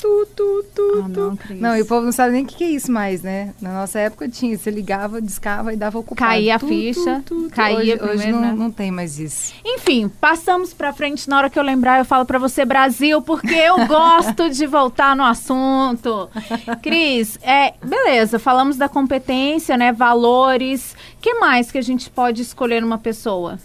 tu, 0.06 0.28
tu, 0.36 0.66
tu, 0.76 1.04
Ah, 1.04 1.10
tu. 1.12 1.20
não. 1.20 1.38
Não, 1.70 1.78
e 1.78 1.82
o 1.82 1.86
povo 1.86 2.06
não 2.06 2.12
sabe 2.12 2.34
nem 2.34 2.44
o 2.44 2.48
que, 2.48 2.56
que 2.58 2.64
é 2.64 2.70
isso 2.70 2.92
mais, 2.92 3.22
né? 3.24 3.54
Na 3.62 3.74
nossa 3.74 3.98
época 4.00 4.28
tinha, 4.30 4.58
você 4.58 4.70
ligava, 4.70 5.22
discava 5.22 5.74
e 5.74 5.76
dava 5.78 5.98
ocupado. 6.00 6.30
Caía 6.30 6.56
a 6.56 6.60
Tu, 6.60 6.68
ficha, 6.68 7.22
tu, 7.26 7.36
tu, 7.36 7.44
tu. 7.44 7.50
caía 7.56 7.78
hoje, 7.78 7.98
primeiro, 7.98 8.14
hoje 8.22 8.32
não, 8.32 8.42
né? 8.42 8.54
não 8.56 8.72
tem 8.72 8.92
mais 8.92 9.20
isso. 9.20 9.54
Enfim, 9.66 10.10
passamos 10.22 10.74
pra 10.74 10.94
frente. 10.94 11.28
Na 11.30 11.38
hora 11.38 11.50
que 11.50 11.58
eu 11.58 11.64
lembrar, 11.64 11.98
eu 12.00 12.06
falo 12.06 12.26
pra 12.26 12.38
você, 12.38 12.64
Brasil, 12.66 13.22
porque 13.22 13.54
eu 13.54 13.76
gosto 13.88 14.50
de 14.50 14.66
voltar 14.68 15.16
no 15.16 15.24
assunto. 15.24 16.30
Cris, 16.82 17.40
é, 17.42 17.74
beleza, 17.84 18.38
falamos 18.40 18.78
da 18.78 18.88
competência, 18.90 19.78
né? 19.78 19.92
Valores. 19.92 20.96
que 21.22 21.34
mais 21.36 21.72
que 21.72 21.78
a 21.78 21.82
gente 21.82 22.10
pode 22.10 22.42
escolher 22.42 22.82
numa 22.82 22.98
pessoa? 22.98 23.58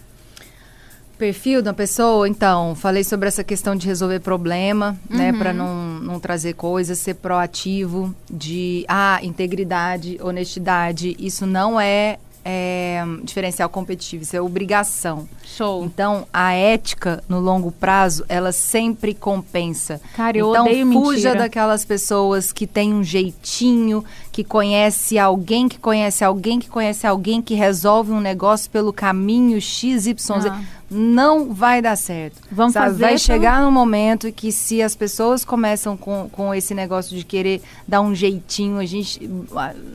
Perfil 1.21 1.61
da 1.61 1.71
pessoa, 1.71 2.27
então, 2.27 2.73
falei 2.73 3.03
sobre 3.03 3.27
essa 3.27 3.43
questão 3.43 3.75
de 3.75 3.85
resolver 3.85 4.21
problema, 4.21 4.97
né, 5.07 5.31
Uhum. 5.31 5.37
para 5.37 5.53
não, 5.53 5.99
não 5.99 6.19
trazer 6.19 6.53
coisas, 6.53 6.97
ser 6.97 7.13
proativo, 7.13 8.11
de 8.27 8.83
ah, 8.87 9.19
integridade, 9.21 10.17
honestidade, 10.19 11.15
isso 11.19 11.45
não 11.45 11.79
é, 11.79 12.17
é, 12.43 13.03
diferencial 13.23 13.69
competitivo, 13.69 14.23
isso 14.23 14.35
é 14.35 14.41
obrigação. 14.41 15.29
Show. 15.43 15.83
Então, 15.85 16.25
a 16.33 16.53
ética 16.53 17.23
no 17.29 17.39
longo 17.39 17.71
prazo, 17.71 18.25
ela 18.27 18.51
sempre 18.51 19.13
compensa. 19.13 20.01
Cara, 20.15 20.35
eu 20.35 20.49
então, 20.49 20.65
odeio 20.65 20.91
fuja 20.91 21.29
mentira. 21.29 21.35
daquelas 21.35 21.85
pessoas 21.85 22.51
que 22.51 22.65
têm 22.65 22.95
um 22.95 23.03
jeitinho, 23.03 24.03
que 24.31 24.43
conhece 24.43 25.19
alguém, 25.19 25.69
que 25.69 25.77
conhece 25.77 26.23
alguém, 26.23 26.59
que 26.59 26.67
conhece 26.67 27.05
alguém, 27.05 27.43
que 27.43 27.53
resolve 27.53 28.11
um 28.11 28.19
negócio 28.19 28.71
pelo 28.71 28.91
caminho 28.91 29.61
XYZ. 29.61 30.15
Ah. 30.47 30.80
Não 30.91 31.53
vai 31.53 31.81
dar 31.81 31.95
certo. 31.95 32.41
Vamos 32.51 32.73
sabe? 32.73 32.87
fazer 32.87 32.99
Vai 32.99 33.09
pelo- 33.11 33.19
chegar 33.19 33.61
num 33.61 33.71
momento 33.71 34.31
que 34.31 34.51
se 34.51 34.81
as 34.81 34.93
pessoas 34.95 35.45
começam 35.45 35.95
com, 35.95 36.27
com 36.29 36.53
esse 36.53 36.73
negócio 36.73 37.15
de 37.17 37.23
querer 37.23 37.61
dar 37.87 38.01
um 38.01 38.13
jeitinho, 38.13 38.77
a 38.77 38.85
gente... 38.85 39.19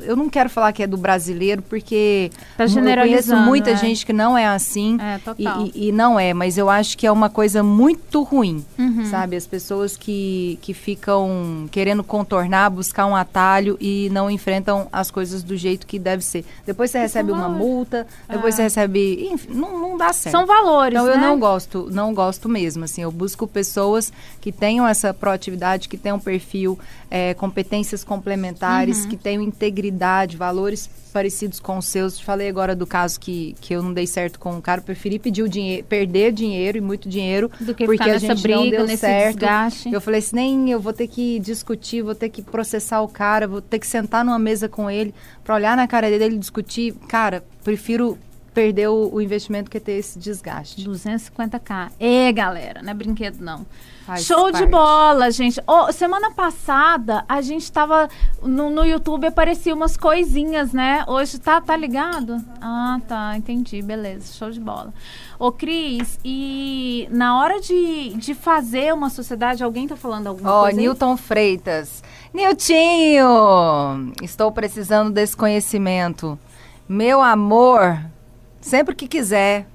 Eu 0.02 0.16
não 0.16 0.28
quero 0.30 0.48
falar 0.48 0.72
que 0.72 0.82
é 0.82 0.86
do 0.86 0.96
brasileiro, 0.96 1.60
porque 1.62 2.30
Tá 2.56 2.64
eu 2.64 2.70
conheço 3.02 3.36
muita 3.36 3.70
é. 3.70 3.76
gente 3.76 4.06
que 4.06 4.12
não 4.12 4.36
é 4.38 4.46
assim. 4.46 4.96
É, 5.00 5.20
E, 5.38 5.88
e- 5.88 5.92
não 5.92 6.18
é, 6.18 6.32
mas 6.32 6.56
eu 6.56 6.70
acho 6.70 6.96
que 6.96 7.06
é 7.06 7.12
uma 7.12 7.28
coisa 7.28 7.62
muito 7.62 8.22
ruim, 8.22 8.64
Uhum. 8.78 9.04
sabe? 9.10 9.36
As 9.36 9.46
pessoas 9.46 9.96
que, 9.96 10.58
que 10.62 10.72
ficam 10.72 11.66
querendo 11.70 12.02
contornar, 12.02 12.70
buscar 12.70 13.04
um 13.06 13.14
atalho 13.16 13.76
e 13.80 14.08
não 14.10 14.30
enfrentam 14.30 14.88
as 14.92 15.10
coisas 15.10 15.42
do 15.42 15.56
jeito 15.56 15.86
que 15.86 15.98
deve 15.98 16.24
ser. 16.24 16.44
Depois 16.64 16.90
você 16.90 16.98
recebe 16.98 17.30
uma 17.32 17.48
multa, 17.48 18.06
depois 18.28 18.54
É. 18.54 18.56
você 18.56 18.62
recebe... 18.62 19.28
Enfim, 19.30 19.48
não, 19.52 19.78
não 19.78 19.96
dá 19.98 20.12
certo. 20.12 20.32
São 20.32 20.46
valores, 20.46 20.85
Então 20.94 21.06
né? 21.06 21.12
eu 21.14 21.18
não 21.18 21.38
gosto, 21.38 21.88
não 21.90 22.14
gosto 22.14 22.48
mesmo, 22.48 22.84
assim, 22.84 23.02
eu 23.02 23.10
busco 23.12 23.46
pessoas 23.46 24.12
que 24.40 24.52
tenham 24.52 24.86
essa 24.86 25.12
proatividade, 25.12 25.88
que 25.88 25.96
tenham 25.96 26.18
perfil, 26.18 26.78
eh, 27.10 27.34
competências 27.34 28.02
complementares, 28.04 29.04
Uhum. 29.04 29.10
que 29.10 29.16
tenham 29.16 29.42
integridade, 29.42 30.36
valores 30.36 30.88
parecidos 31.12 31.58
com 31.58 31.78
os 31.78 31.86
seus. 31.86 32.20
Falei 32.20 32.48
agora 32.48 32.74
do 32.76 32.86
caso 32.86 33.18
que, 33.18 33.54
que 33.60 33.74
eu 33.74 33.82
não 33.82 33.92
dei 33.92 34.06
certo 34.06 34.38
com 34.38 34.56
o 34.58 34.60
cara, 34.62 34.82
preferi 34.82 35.18
pedir 35.18 35.42
o 35.42 35.48
dinheiro, 35.48 35.84
perder 35.84 36.30
dinheiro 36.32 36.76
e 36.76 36.80
muito 36.80 37.08
dinheiro, 37.08 37.50
Do 37.58 37.74
que 37.74 37.86
porque 37.86 38.02
a 38.02 38.18
gente 38.18 38.34
não 38.34 38.42
briga, 38.60 38.76
deu 38.78 38.86
nesse 38.86 38.98
certo. 39.00 39.38
desgaste. 39.38 39.92
Eu 39.92 40.00
falei 40.00 40.18
assim, 40.18 40.36
nem 40.36 40.70
eu 40.70 40.78
vou 40.80 40.92
ter 40.92 41.06
que 41.08 41.38
discutir, 41.40 42.02
vou 42.02 42.14
ter 42.14 42.28
que 42.28 42.42
processar 42.42 43.00
o 43.00 43.08
cara, 43.08 43.48
vou 43.48 43.62
ter 43.62 43.78
que 43.78 43.86
sentar 43.86 44.24
numa 44.24 44.38
mesa 44.38 44.68
com 44.68 44.90
ele 44.90 45.14
para 45.42 45.54
olhar 45.54 45.74
na 45.76 45.86
cara 45.88 46.10
dele 46.10 46.34
e 46.36 46.38
discutir. 46.38 46.92
Cara, 47.08 47.42
prefiro 47.64 48.18
perder 48.56 48.88
o, 48.88 49.10
o 49.12 49.20
investimento 49.20 49.70
que 49.70 49.78
ter 49.78 49.92
esse 49.92 50.18
desgaste. 50.18 50.82
250k. 50.82 51.90
É, 52.00 52.32
galera, 52.32 52.80
não 52.80 52.90
é 52.90 52.94
brinquedo 52.94 53.38
não. 53.38 53.66
Faz 54.06 54.24
Show 54.24 54.46
de 54.46 54.60
parte. 54.60 54.70
bola, 54.70 55.30
gente. 55.30 55.60
Ô, 55.66 55.92
semana 55.92 56.30
passada 56.30 57.22
a 57.28 57.42
gente 57.42 57.70
tava 57.70 58.08
no, 58.42 58.70
no 58.70 58.82
YouTube 58.82 59.26
aparecia 59.26 59.74
umas 59.74 59.98
coisinhas, 59.98 60.72
né? 60.72 61.04
Hoje 61.06 61.38
tá 61.38 61.60
tá 61.60 61.76
ligado? 61.76 62.42
Ah, 62.58 62.98
tá, 63.06 63.36
entendi, 63.36 63.82
beleza. 63.82 64.32
Show 64.32 64.50
de 64.50 64.60
bola. 64.60 64.94
Ô, 65.38 65.52
Cris, 65.52 66.18
e 66.24 67.06
na 67.10 67.38
hora 67.38 67.60
de, 67.60 68.14
de 68.14 68.32
fazer 68.32 68.94
uma 68.94 69.10
sociedade, 69.10 69.62
alguém 69.62 69.86
tá 69.86 69.96
falando 69.96 70.28
alguma 70.28 70.50
Ó, 70.50 70.62
coisa? 70.62 70.78
aí? 70.78 70.82
Newton 70.82 71.14
Freitas. 71.18 72.02
Niltinho! 72.32 74.14
Estou 74.22 74.50
precisando 74.50 75.10
desse 75.10 75.36
conhecimento. 75.36 76.38
Meu 76.88 77.20
amor, 77.20 78.00
sempre 78.66 78.94
que 78.94 79.06
quiser, 79.06 79.66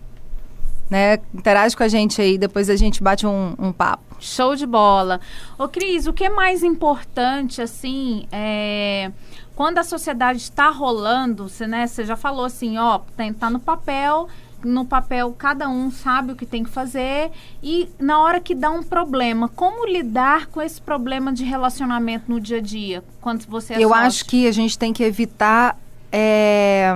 né? 0.89 1.19
Interage 1.33 1.75
com 1.75 1.83
a 1.83 1.87
gente 1.87 2.21
aí, 2.21 2.37
depois 2.37 2.69
a 2.69 2.75
gente 2.75 3.01
bate 3.01 3.25
um, 3.25 3.55
um 3.57 3.71
papo. 3.71 4.03
Show 4.19 4.55
de 4.55 4.65
bola. 4.65 5.21
Ô, 5.57 5.67
Cris, 5.67 6.05
o 6.05 6.13
que 6.13 6.25
é 6.25 6.29
mais 6.29 6.61
importante, 6.61 7.61
assim, 7.61 8.27
é... 8.31 9.11
Quando 9.55 9.77
a 9.77 9.83
sociedade 9.83 10.39
está 10.39 10.69
rolando, 10.69 11.47
você, 11.47 11.67
né, 11.67 11.87
você 11.87 12.03
já 12.03 12.15
falou 12.15 12.45
assim, 12.45 12.77
ó, 12.77 12.99
tem, 13.15 13.31
tá 13.31 13.49
no 13.49 13.59
papel, 13.59 14.27
no 14.63 14.85
papel 14.85 15.33
cada 15.37 15.69
um 15.69 15.91
sabe 15.91 16.33
o 16.33 16.35
que 16.35 16.45
tem 16.45 16.63
que 16.63 16.69
fazer 16.69 17.31
e 17.61 17.89
na 17.99 18.19
hora 18.19 18.39
que 18.39 18.55
dá 18.55 18.71
um 18.71 18.81
problema, 18.81 19.47
como 19.49 19.85
lidar 19.85 20.47
com 20.47 20.61
esse 20.61 20.81
problema 20.81 21.31
de 21.31 21.43
relacionamento 21.43 22.25
no 22.27 22.39
dia 22.39 22.57
a 22.57 22.61
dia, 22.61 23.03
quando 23.19 23.45
você 23.45 23.75
é 23.75 23.79
Eu 23.79 23.93
acho 23.93 24.25
que 24.25 24.47
a 24.47 24.51
gente 24.51 24.77
tem 24.77 24.91
que 24.93 25.03
evitar. 25.03 25.77
É, 26.11 26.93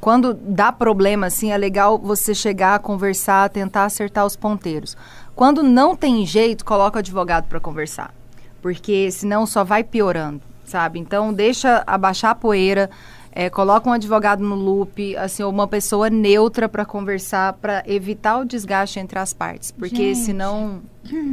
quando 0.00 0.32
dá 0.32 0.72
problema, 0.72 1.26
assim, 1.26 1.52
é 1.52 1.58
legal 1.58 1.98
você 1.98 2.34
chegar, 2.34 2.78
conversar, 2.78 3.50
tentar 3.50 3.84
acertar 3.84 4.24
os 4.24 4.36
ponteiros. 4.36 4.96
Quando 5.36 5.62
não 5.62 5.94
tem 5.94 6.24
jeito, 6.24 6.64
coloca 6.64 6.96
o 6.96 7.00
advogado 7.00 7.46
para 7.46 7.60
conversar. 7.60 8.14
Porque 8.62 9.10
senão 9.10 9.44
só 9.46 9.62
vai 9.62 9.84
piorando, 9.84 10.40
sabe? 10.64 10.98
Então 10.98 11.32
deixa 11.32 11.82
abaixar 11.86 12.30
a 12.30 12.34
poeira, 12.34 12.88
é, 13.36 13.50
coloca 13.50 13.90
um 13.90 13.92
advogado 13.92 14.44
no 14.44 14.54
loop, 14.54 15.16
assim, 15.16 15.42
ou 15.42 15.50
uma 15.50 15.66
pessoa 15.66 16.08
neutra 16.08 16.68
para 16.68 16.84
conversar, 16.84 17.54
para 17.54 17.82
evitar 17.84 18.38
o 18.38 18.44
desgaste 18.44 19.00
entre 19.00 19.18
as 19.18 19.32
partes. 19.32 19.72
Porque 19.72 20.14
Gente. 20.14 20.18
senão 20.18 20.80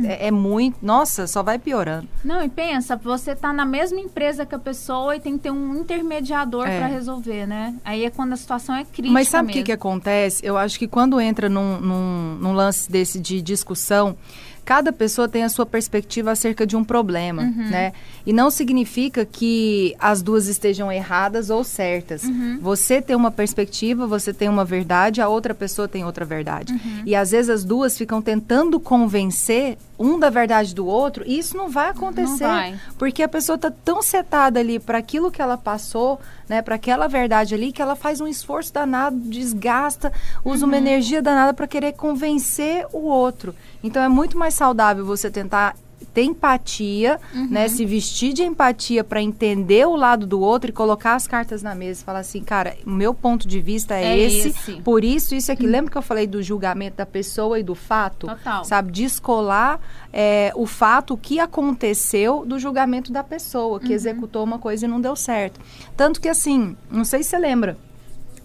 é, 0.06 0.28
é 0.28 0.32
muito. 0.32 0.78
Nossa, 0.82 1.28
só 1.28 1.44
vai 1.44 1.60
piorando. 1.60 2.08
Não, 2.26 2.44
e 2.44 2.50
pensa, 2.50 2.96
você 2.96 3.36
tá 3.36 3.54
na 3.54 3.66
mesma 3.66 4.00
empresa 4.00 4.48
que 4.48 4.56
a 4.56 4.60
pessoa 4.60 5.16
e 5.16 5.20
tem 5.20 5.38
que 5.38 5.44
ter 5.44 5.52
um 5.52 5.76
intermediador 5.76 6.68
É. 6.68 6.80
para 6.80 6.88
resolver, 6.88 7.46
né? 7.46 7.76
Aí 7.86 8.04
é 8.04 8.10
quando 8.10 8.34
a 8.34 8.38
situação 8.38 8.74
é 8.74 8.84
crítica 8.84 9.14
Mas 9.14 9.28
sabe 9.28 9.52
o 9.52 9.54
que, 9.54 9.62
que 9.62 9.72
acontece? 9.72 10.44
Eu 10.44 10.58
acho 10.58 10.80
que 10.80 10.88
quando 10.88 11.22
entra 11.22 11.48
num, 11.48 11.80
num, 11.80 12.36
num 12.42 12.54
lance 12.54 12.92
desse 12.92 13.20
de 13.20 13.44
discussão, 13.44 14.18
cada 14.64 14.92
pessoa 14.94 15.28
tem 15.28 15.44
a 15.44 15.50
sua 15.50 15.66
perspectiva 15.66 16.32
acerca 16.32 16.66
de 16.66 16.76
um 16.76 16.84
problema, 16.84 17.42
Uhum. 17.44 17.70
né? 17.70 17.94
E 18.26 18.32
não 18.32 18.50
significa 18.52 19.26
que 19.26 19.96
as 20.00 20.22
duas 20.22 20.48
estejam 20.48 20.92
erradas 20.92 21.50
ou 21.50 21.64
certas. 21.64 22.24
Uhum. 22.24 22.60
Você 22.62 23.02
tem 23.02 23.16
uma 23.16 23.32
perspectiva, 23.32 24.06
você 24.06 24.32
tem 24.34 24.48
uma 24.48 24.64
verdade, 24.64 25.20
a 25.22 25.28
outra 25.28 25.54
pessoa 25.56 25.88
tem 25.88 26.06
outra 26.06 26.24
verdade. 26.24 26.74
Uhum. 26.74 27.04
E 27.06 27.16
às 27.16 27.32
vezes 27.32 27.50
as 27.50 27.64
duas 27.64 27.98
ficam 27.98 28.22
tentando 28.22 28.80
convencer 28.80 29.78
um 30.02 30.18
da 30.20 30.30
verdade 30.30 30.74
do 30.74 30.86
outro, 30.86 31.24
e 31.28 31.38
isso 31.38 31.56
não 31.56 31.70
vai 31.70 31.90
acontecer. 31.90 32.44
vai. 32.46 32.80
Porque 32.98 33.22
a 33.24 33.28
pessoa 33.28 33.58
tá 33.58 33.72
tão 33.86 34.02
setada 34.02 34.60
ali 34.60 34.80
para 34.80 34.98
aquilo 34.98 35.30
que 35.32 35.42
ela 35.42 35.58
passou, 35.58 36.20
né, 36.50 36.62
para 36.62 36.76
aquela 36.76 37.08
verdade 37.08 37.54
ali, 37.54 37.72
que 37.72 37.82
ela 37.82 37.96
faz 37.96 38.20
um 38.20 38.28
esforço 38.28 38.74
danado, 38.74 39.16
desgasta, 39.18 40.12
usa 40.44 40.66
Uhum. 40.66 40.72
uma 40.72 40.78
energia 40.78 41.22
danada 41.22 41.54
para 41.54 41.68
querer 41.68 41.94
convencer 41.94 42.86
o 42.92 43.00
outro. 43.06 43.54
Então 43.84 44.02
é 44.02 44.10
muito 44.10 44.38
mais 44.38 44.54
saudável 44.54 45.06
você 45.06 45.30
tentar 45.30 45.76
ter 46.14 46.24
empatia, 46.24 47.20
Uhum. 47.34 47.48
né, 47.50 47.68
se 47.68 47.86
vestir 47.86 48.34
de 48.34 48.44
empatia 48.44 49.04
para 49.04 49.22
entender 49.22 49.88
o 49.88 49.96
lado 49.96 50.26
do 50.28 50.40
outro 50.40 50.70
e 50.70 50.74
colocar 50.74 51.16
as 51.16 51.28
cartas 51.28 51.62
na 51.64 51.74
mesa 51.76 52.02
e 52.02 52.04
falar 52.04 52.20
assim, 52.20 52.42
cara, 52.44 52.76
o 52.86 52.90
meu 52.90 53.14
ponto 53.14 53.48
de 53.48 53.60
vista 53.62 53.96
é, 53.96 54.04
É 54.06 54.18
esse, 54.20 54.50
esse. 54.50 54.72
Uhum. 54.74 54.82
por 54.82 55.04
isso 55.04 55.34
isso 55.36 55.52
aqui. 55.52 55.66
Lembra 55.66 55.92
que 55.92 55.98
eu 55.98 56.02
falei 56.02 56.28
do 56.28 56.42
julgamento 56.44 56.98
da 56.98 57.06
pessoa 57.06 57.60
e 57.60 57.64
do 57.64 57.76
fato? 57.76 58.28
Total. 58.28 58.64
Sabe, 58.66 58.92
descolar 58.92 59.80
é, 60.14 60.52
o 60.56 60.66
fato, 60.66 61.14
o 61.14 61.18
que 61.18 61.40
aconteceu 61.40 62.44
do 62.46 62.60
julgamento 62.60 63.12
da 63.12 63.24
pessoa, 63.24 63.80
que 63.80 63.88
Uhum. 63.88 63.94
executou 63.94 64.44
uma 64.44 64.60
coisa 64.60 64.86
e 64.86 64.90
não 64.90 65.00
deu 65.00 65.16
certo. 65.16 65.60
Tanto 65.96 66.20
que 66.20 66.28
assim, 66.28 66.76
não 66.90 67.06
sei 67.06 67.24
se 67.24 67.30
você 67.30 67.38
lembra. 67.40 67.78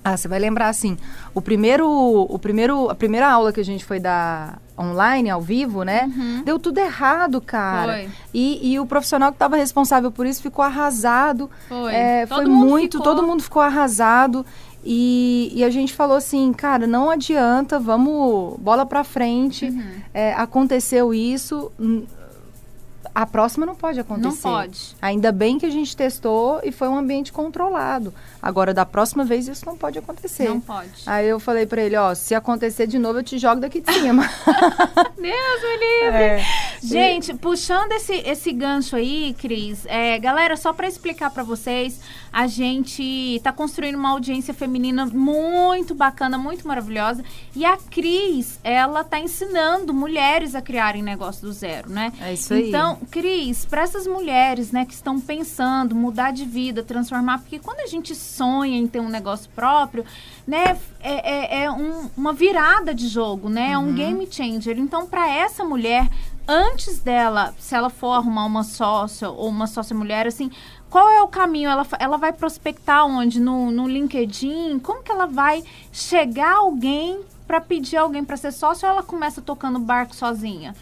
Ah, 0.07 0.17
você 0.17 0.29
vai 0.29 0.39
lembrar 0.39 0.69
assim, 0.69 0.97
o 1.35 1.43
primeiro, 1.43 1.85
o 1.91 2.39
primeiro, 2.39 2.89
a 2.89 2.95
primeira 2.95 3.29
aula 3.29 3.53
que 3.53 3.59
a 3.59 3.65
gente 3.65 3.85
foi 3.85 3.99
dar 3.99 4.61
online, 4.79 5.29
ao 5.29 5.41
vivo, 5.41 5.83
né? 5.83 6.09
Deu 6.45 6.61
tudo 6.61 6.79
errado, 6.79 7.41
cara. 7.41 7.93
Uhum. 7.95 7.99
Foi. 8.03 8.11
E, 8.33 8.73
e 8.73 8.79
o 8.79 8.87
profissional 8.87 9.33
que 9.33 9.35
estava 9.35 9.57
responsável 9.57 10.13
por 10.13 10.25
isso 10.25 10.41
ficou 10.41 10.65
arrasado. 10.65 11.51
Foi. 11.69 11.93
É, 11.93 12.25
foi 12.25 12.45
muito, 12.45 12.99
ficou. 12.99 13.15
todo 13.15 13.27
mundo 13.27 13.43
ficou 13.43 13.61
arrasado. 13.61 14.47
E, 14.85 15.51
e 15.53 15.65
a 15.65 15.71
gente 15.71 15.93
falou 15.93 16.17
assim, 16.17 16.53
cara, 16.53 16.87
não 16.87 17.11
adianta, 17.11 17.81
vamos, 17.81 18.57
bola 18.61 18.87
pra 18.87 19.03
frente. 19.03 19.67
Uhum. 19.67 19.91
É, 20.15 20.35
aconteceu 20.35 21.13
isso, 21.13 21.73
a 23.17 23.25
próxima 23.25 23.65
não 23.65 23.75
pode 23.75 23.99
acontecer. 23.99 24.29
Não 24.29 24.37
pode. 24.37 24.95
Ainda 25.01 25.33
bem 25.33 25.59
que 25.59 25.65
a 25.65 25.71
gente 25.71 25.97
testou 25.97 26.61
e 26.63 26.71
foi 26.71 26.87
um 26.87 26.99
ambiente 26.99 27.33
controlado. 27.33 28.13
Agora, 28.43 28.75
da 28.75 28.85
próxima 28.85 29.25
vez, 29.25 29.49
isso 29.49 29.65
não 29.65 29.75
pode 29.75 29.99
acontecer. 29.99 30.47
Não 30.47 30.61
pode. 30.61 30.91
Aí 31.07 31.27
eu 31.27 31.41
falei 31.41 31.65
pra 31.65 31.81
ele, 31.81 31.97
ó, 31.97 32.15
se 32.15 32.35
acontecer 32.35 32.87
de 32.87 32.99
novo, 32.99 33.21
eu 33.21 33.23
te 33.23 33.39
jogo 33.39 33.59
daqui 33.59 33.81
de 33.81 33.91
cima. 33.91 34.23
Deus 35.17 35.63
me 35.63 35.77
livre. 35.79 36.23
É. 36.23 36.45
Gente, 36.83 37.33
puxando 37.33 37.93
esse, 37.93 38.13
esse 38.17 38.53
gancho 38.53 38.97
aí, 38.97 39.35
Cris, 39.39 39.87
é, 39.87 40.19
galera, 40.19 40.55
só 40.55 40.75
para 40.75 40.87
explicar 40.87 41.31
para 41.31 41.43
vocês, 41.43 41.99
a 42.31 42.47
gente 42.47 43.41
tá 43.43 43.51
construindo 43.51 43.95
uma 43.95 44.11
audiência 44.11 44.53
feminina 44.53 45.07
muito 45.07 45.95
bacana, 45.95 46.37
muito 46.37 46.69
maravilhosa. 46.69 47.25
E 47.55 47.65
a 47.65 47.79
Cris, 47.79 48.61
ela 48.63 49.03
tá 49.03 49.19
ensinando 49.19 49.95
mulheres 49.95 50.55
a 50.55 50.61
criarem 50.61 51.03
negócio 51.03 51.47
do 51.47 51.53
zero, 51.53 51.89
né? 51.89 52.13
É 52.21 52.35
isso 52.35 52.53
aí. 52.53 52.69
Então, 52.69 52.99
Cris, 53.11 53.65
para 53.65 53.83
essas 53.83 54.07
mulheres, 54.07 54.73
né, 54.73 54.85
que 54.85 54.93
estão 54.93 55.21
pensando 55.21 55.95
mudar 55.95 56.33
de 56.33 56.45
vida, 56.45 56.83
transformar, 56.83 57.39
porque 57.39 57.59
quando 57.59 57.81
a 57.81 57.87
gente 57.87 58.15
sonha 58.15 58.77
em 58.77 58.87
ter 58.87 59.01
um 59.01 59.09
negócio 59.09 59.49
próprio, 59.55 60.05
né, 60.47 60.79
é, 61.01 61.61
é, 61.61 61.65
é 61.65 61.71
um- 61.71 62.11
uma 62.17 62.33
virada 62.33 62.95
de 62.95 63.09
jogo, 63.09 63.49
né? 63.49 63.73
É 63.73 63.79
um 63.79 63.95
game 63.95 64.27
changer. 64.31 64.79
Então, 64.79 65.07
para 65.07 65.29
essa 65.29 65.65
mulher, 65.65 66.09
antes 66.47 66.99
dela, 67.01 67.55
se 67.59 67.75
ela 67.75 67.89
for 67.91 68.13
arrumar 68.13 68.45
uma 68.45 68.63
sócia 68.65 69.31
ou 69.31 69.49
uma 69.49 69.67
sócia 69.67 69.97
mulher, 69.97 70.27
assim, 70.27 70.51
qual 70.91 71.09
é 71.11 71.21
o 71.23 71.29
caminho? 71.29 71.69
Ela, 71.71 71.87
ela 71.99 72.17
vai 72.17 72.33
prospectar 72.33 73.05
onde? 73.07 73.41
No, 73.41 73.71
no 73.71 73.89
LinkedIn? 73.89 74.79
Como 74.81 75.03
que 75.03 75.11
ela 75.11 75.27
vai 75.27 75.65
chegar 75.93 76.57
alguém 76.57 77.21
para 77.47 77.61
pedir 77.61 77.97
alguém 77.97 78.25
para 78.25 78.37
ser 78.37 78.53
sócio 78.53 78.87
ou 78.89 78.93
ela 78.93 79.03
começa 79.03 79.41
tocando 79.41 79.79
barco 79.79 80.15
sozinha? 80.15 80.75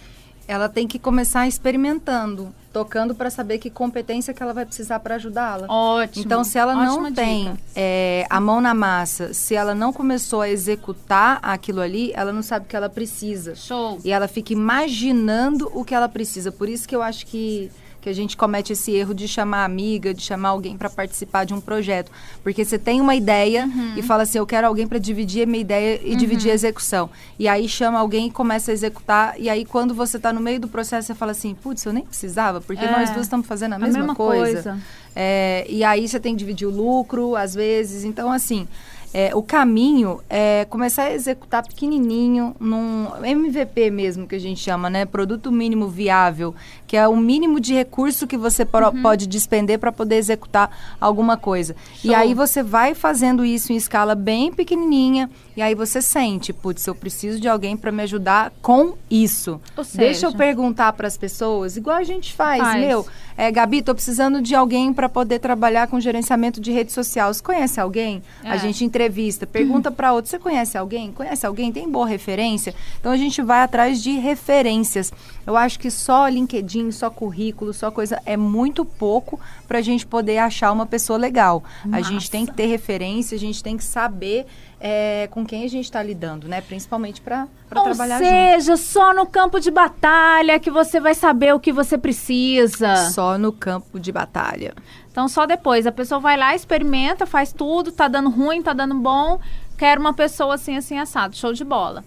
Ela 0.47 0.69
tem 0.69 0.87
que 0.87 0.99
começar 0.99 1.47
experimentando, 1.49 2.55
tocando 2.73 3.15
para 3.15 3.31
saber 3.31 3.59
que 3.59 3.71
competência 3.71 4.35
que 4.35 4.43
ela 4.43 4.53
vai 4.53 4.67
precisar 4.67 5.01
para 5.01 5.15
ajudá-la. 5.15 5.67
Ótimo. 5.69 6.25
Então, 6.25 6.45
se 6.45 6.59
ela 6.59 6.75
não 6.75 7.13
tem 7.13 7.55
é, 7.75 8.27
a 8.29 8.41
mão 8.41 8.61
na 8.61 8.75
massa, 8.75 9.33
se 9.33 9.55
ela 9.55 9.75
não 9.75 9.93
começou 9.93 10.43
a 10.43 10.49
executar 10.49 11.39
aquilo 11.43 11.81
ali, 11.81 12.13
ela 12.15 12.33
não 12.33 12.43
sabe 12.43 12.67
o 12.67 12.69
que 12.69 12.77
ela 12.77 12.91
precisa. 12.91 13.55
Show. 13.55 13.99
E 14.05 14.11
ela 14.11 14.29
fica 14.29 14.53
imaginando 14.53 15.71
o 15.73 15.85
que 15.85 15.95
ela 15.95 16.09
precisa. 16.09 16.53
Por 16.53 16.69
isso 16.69 16.87
que 16.87 16.95
eu 16.95 17.03
acho 17.03 17.27
que, 17.27 17.71
que 18.05 18.11
a 18.11 18.13
gente 18.13 18.37
comete 18.37 18.75
esse 18.75 18.93
erro 18.93 19.15
de 19.15 19.27
chamar 19.27 19.65
amiga, 19.65 20.13
de 20.13 20.21
chamar 20.23 20.51
alguém 20.51 20.77
para 20.77 20.91
participar 20.91 21.45
de 21.45 21.55
um 21.55 21.61
projeto. 21.61 22.13
Porque 22.43 22.63
você 22.63 22.79
tem 22.79 23.01
uma 23.01 23.15
ideia 23.17 23.65
Uhum. 23.65 23.95
e 23.97 24.03
fala 24.03 24.25
assim, 24.25 24.37
eu 24.37 24.47
quero 24.47 24.67
alguém 24.67 24.87
para 24.87 24.99
dividir 24.99 25.45
a 25.45 25.47
minha 25.47 25.61
ideia 25.63 25.99
e 26.05 26.15
dividir 26.15 26.51
a 26.51 26.55
execução. 26.55 27.09
E 27.39 27.49
aí 27.49 27.67
chama 27.67 27.99
alguém 27.99 28.27
e 28.27 28.31
começa 28.31 28.71
a 28.71 28.75
executar. 28.75 29.35
E 29.41 29.49
aí 29.49 29.65
quando 29.65 29.95
você 29.95 30.19
está 30.19 30.33
no 30.35 30.41
meio 30.41 30.61
do 30.61 30.69
processo, 30.69 31.07
você 31.07 31.15
fala 31.15 31.33
assim, 31.33 31.55
putz, 31.55 31.83
eu 31.87 31.93
nem 31.95 32.05
precisava, 32.05 32.61
porque 32.61 32.85
É. 32.85 32.91
nós 32.91 33.09
duas 33.11 33.25
estamos 33.25 33.47
fazendo 33.47 33.73
a 33.73 33.77
A 33.77 33.79
mesma, 33.79 34.01
mesma 34.01 34.15
coisa. 34.15 34.63
coisa. 34.63 34.79
É, 35.17 35.65
e 35.69 35.83
aí 35.83 36.07
você 36.07 36.21
tem 36.21 36.35
que 36.35 36.39
dividir 36.41 36.67
o 36.67 36.71
lucro, 36.71 37.37
às 37.37 37.55
vezes. 37.55 38.05
Então, 38.05 38.31
assim, 38.31 38.69
é, 39.17 39.31
o 39.33 39.41
caminho 39.43 40.21
é 40.29 40.67
começar 40.69 41.05
a 41.05 41.13
executar 41.15 41.65
pequenininho, 41.65 42.57
num 42.59 43.07
MVP 43.25 43.89
mesmo, 43.89 44.27
que 44.27 44.35
a 44.35 44.41
gente 44.41 44.59
chama, 44.61 44.91
né? 44.91 45.05
Produto 45.07 45.53
mínimo 45.53 45.87
viável, 45.89 46.53
que 46.85 46.97
é 46.97 47.07
o 47.07 47.17
mínimo 47.17 47.61
de 47.61 47.73
recurso 47.73 48.27
que 48.27 48.37
você 48.37 48.67
Uhum. 48.93 49.03
pode 49.03 49.29
despender 49.29 49.79
para 49.79 49.93
poder 49.93 50.17
executar 50.17 50.69
alguma 51.01 51.37
coisa. 51.37 51.77
E 52.03 52.09
Show. 52.09 52.17
aí 52.17 52.35
você 52.35 52.61
vai 52.61 52.93
fazendo 52.93 53.45
isso 53.45 53.73
em 53.73 53.77
escala 53.77 54.17
bem 54.17 54.53
pequenininha, 54.53 55.31
e 55.57 55.63
aí 55.63 55.75
você 55.75 56.03
sente, 56.03 56.53
putz, 56.53 56.87
eu 56.87 56.95
preciso 56.95 57.41
de 57.41 57.49
alguém 57.49 57.77
para 57.77 57.93
me 57.93 58.03
ajudar 58.03 58.53
com 58.61 58.95
isso. 59.11 59.61
Ou 59.77 59.85
Deixa 59.95 60.27
eu 60.27 60.31
seja- 60.31 60.37
perguntar 60.37 60.93
para 60.95 61.07
as 61.07 61.17
pessoas, 61.17 61.77
igual 61.77 61.97
a 61.97 62.03
gente 62.05 62.33
faz, 62.33 62.61
Faz. 62.63 62.81
meu. 62.81 63.07
É, 63.37 63.51
Gabi, 63.51 63.83
tô 63.83 63.93
precisando 63.95 64.41
de 64.41 64.55
alguém 64.55 64.93
para 64.93 65.09
poder 65.09 65.41
trabalhar 65.41 65.89
com 65.89 65.99
gerenciamento 65.99 66.61
de 66.61 66.71
rede 66.71 66.93
social. 66.93 67.35
Você 67.35 67.43
conhece 67.43 67.81
alguém? 67.81 68.23
É. 68.45 68.51
A 68.51 68.57
gente 68.57 68.85
entrevista, 68.85 69.45
pergunta 69.45 69.91
para 69.91 70.13
outro. 70.13 70.31
Você 70.31 70.39
conhece 70.39 70.79
alguém? 70.79 71.11
Conhece 71.11 71.45
alguém? 71.45 71.73
Tem 71.73 71.89
boa 71.89 72.07
referência? 72.07 72.73
Então 73.01 73.11
a 73.11 73.17
gente 73.17 73.43
vai 73.43 73.63
atrás 73.63 74.01
de 74.01 74.13
referências. 74.21 75.13
Eu 75.47 75.57
acho 75.57 75.79
que 75.79 75.91
só 75.91 76.27
LinkedIn, 76.29 76.91
só 76.91 77.11
currículo, 77.11 77.73
só 77.73 77.91
coisa 77.91 78.21
é 78.25 78.37
muito 78.37 78.85
pouco 78.85 79.39
para 79.69 79.79
a 79.79 79.83
gente 79.83 80.07
poder 80.07 80.39
achar 80.39 80.73
uma 80.73 80.87
pessoa 80.87 81.19
legal. 81.19 81.63
A 81.93 82.01
gente 82.01 82.31
tem 82.31 82.47
que 82.47 82.53
ter 82.53 82.67
referência, 82.67 83.37
a 83.37 83.39
gente 83.39 83.63
tem 83.63 83.77
que 83.77 83.85
saber 83.85 84.47
é, 84.81 85.29
com 85.31 85.47
quem 85.47 85.65
a 85.65 85.69
gente 85.69 85.85
está 85.85 86.03
lidando, 86.03 86.49
né? 86.49 86.61
Principalmente 86.61 87.21
para 87.21 87.47
Ou 87.75 87.85
trabalhar 87.85 88.19
junto. 88.19 88.29
seja, 88.29 88.77
só 88.77 89.15
no 89.15 89.27
campo 89.27 89.59
de 89.59 89.71
batalha 89.71 90.59
que 90.59 90.71
você 90.71 91.01
vai 91.01 91.15
saber 91.15 91.55
o 91.55 91.61
que 91.61 91.73
você 91.73 91.97
precisa. 91.97 93.11
Só 93.11 93.39
no 93.39 93.53
campo 93.53 93.99
de 93.99 94.13
batalha. 94.13 94.75
Então, 95.11 95.29
só 95.29 95.47
depois. 95.47 95.87
A 95.87 95.93
pessoa 95.93 96.21
vai 96.21 96.37
lá, 96.37 96.55
experimenta, 96.55 97.25
faz 97.25 97.53
tudo, 97.53 97.93
tá 97.93 98.09
dando 98.09 98.29
ruim, 98.31 98.63
tá 98.63 98.73
dando 98.73 98.95
bom. 98.97 99.41
Quero 99.79 100.01
uma 100.01 100.13
pessoa 100.13 100.55
assim, 100.55 100.77
assim, 100.77 100.99
assado. 100.99 101.37
Show 101.37 101.53
de 101.53 101.65
bola. 101.65 102.05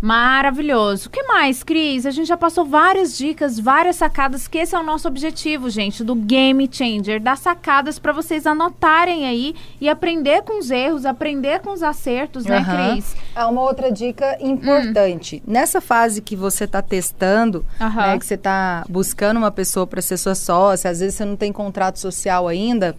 Maravilhoso. 0.00 1.08
O 1.08 1.10
que 1.10 1.22
mais, 1.22 1.62
Cris? 1.62 2.04
A 2.04 2.10
gente 2.10 2.26
já 2.26 2.36
passou 2.36 2.64
várias 2.64 3.16
dicas, 3.16 3.58
várias 3.58 3.96
sacadas, 3.96 4.46
que 4.46 4.58
esse 4.58 4.74
é 4.74 4.78
o 4.78 4.82
nosso 4.82 5.08
objetivo, 5.08 5.70
gente, 5.70 6.04
do 6.04 6.14
Game 6.14 6.68
Changer. 6.70 7.20
Dar 7.20 7.36
sacadas 7.36 7.98
para 7.98 8.12
vocês 8.12 8.46
anotarem 8.46 9.26
aí 9.26 9.54
e 9.80 9.88
aprender 9.88 10.42
com 10.42 10.58
os 10.58 10.70
erros, 10.70 11.06
aprender 11.06 11.60
com 11.60 11.72
os 11.72 11.82
acertos, 11.82 12.44
né, 12.44 12.58
Aham. 12.58 12.92
Cris? 12.92 13.16
Ah, 13.34 13.48
uma 13.48 13.62
outra 13.62 13.90
dica 13.90 14.36
importante. 14.40 15.42
Nessa 15.46 15.80
fase 15.80 16.20
que 16.20 16.36
você 16.36 16.64
está 16.64 16.82
testando, 16.82 17.64
Aham. 17.80 18.06
né, 18.06 18.18
que 18.18 18.26
você 18.26 18.34
está 18.34 18.84
buscando 18.88 19.38
uma 19.38 19.50
pessoa 19.50 19.86
para 19.86 20.02
ser 20.02 20.18
sua 20.18 20.34
sócia, 20.34 20.90
às 20.90 21.00
vezes 21.00 21.14
você 21.14 21.24
não 21.24 21.36
tem 21.36 21.50
contrato 21.52 21.98
social 21.98 22.46
ainda, 22.46 22.94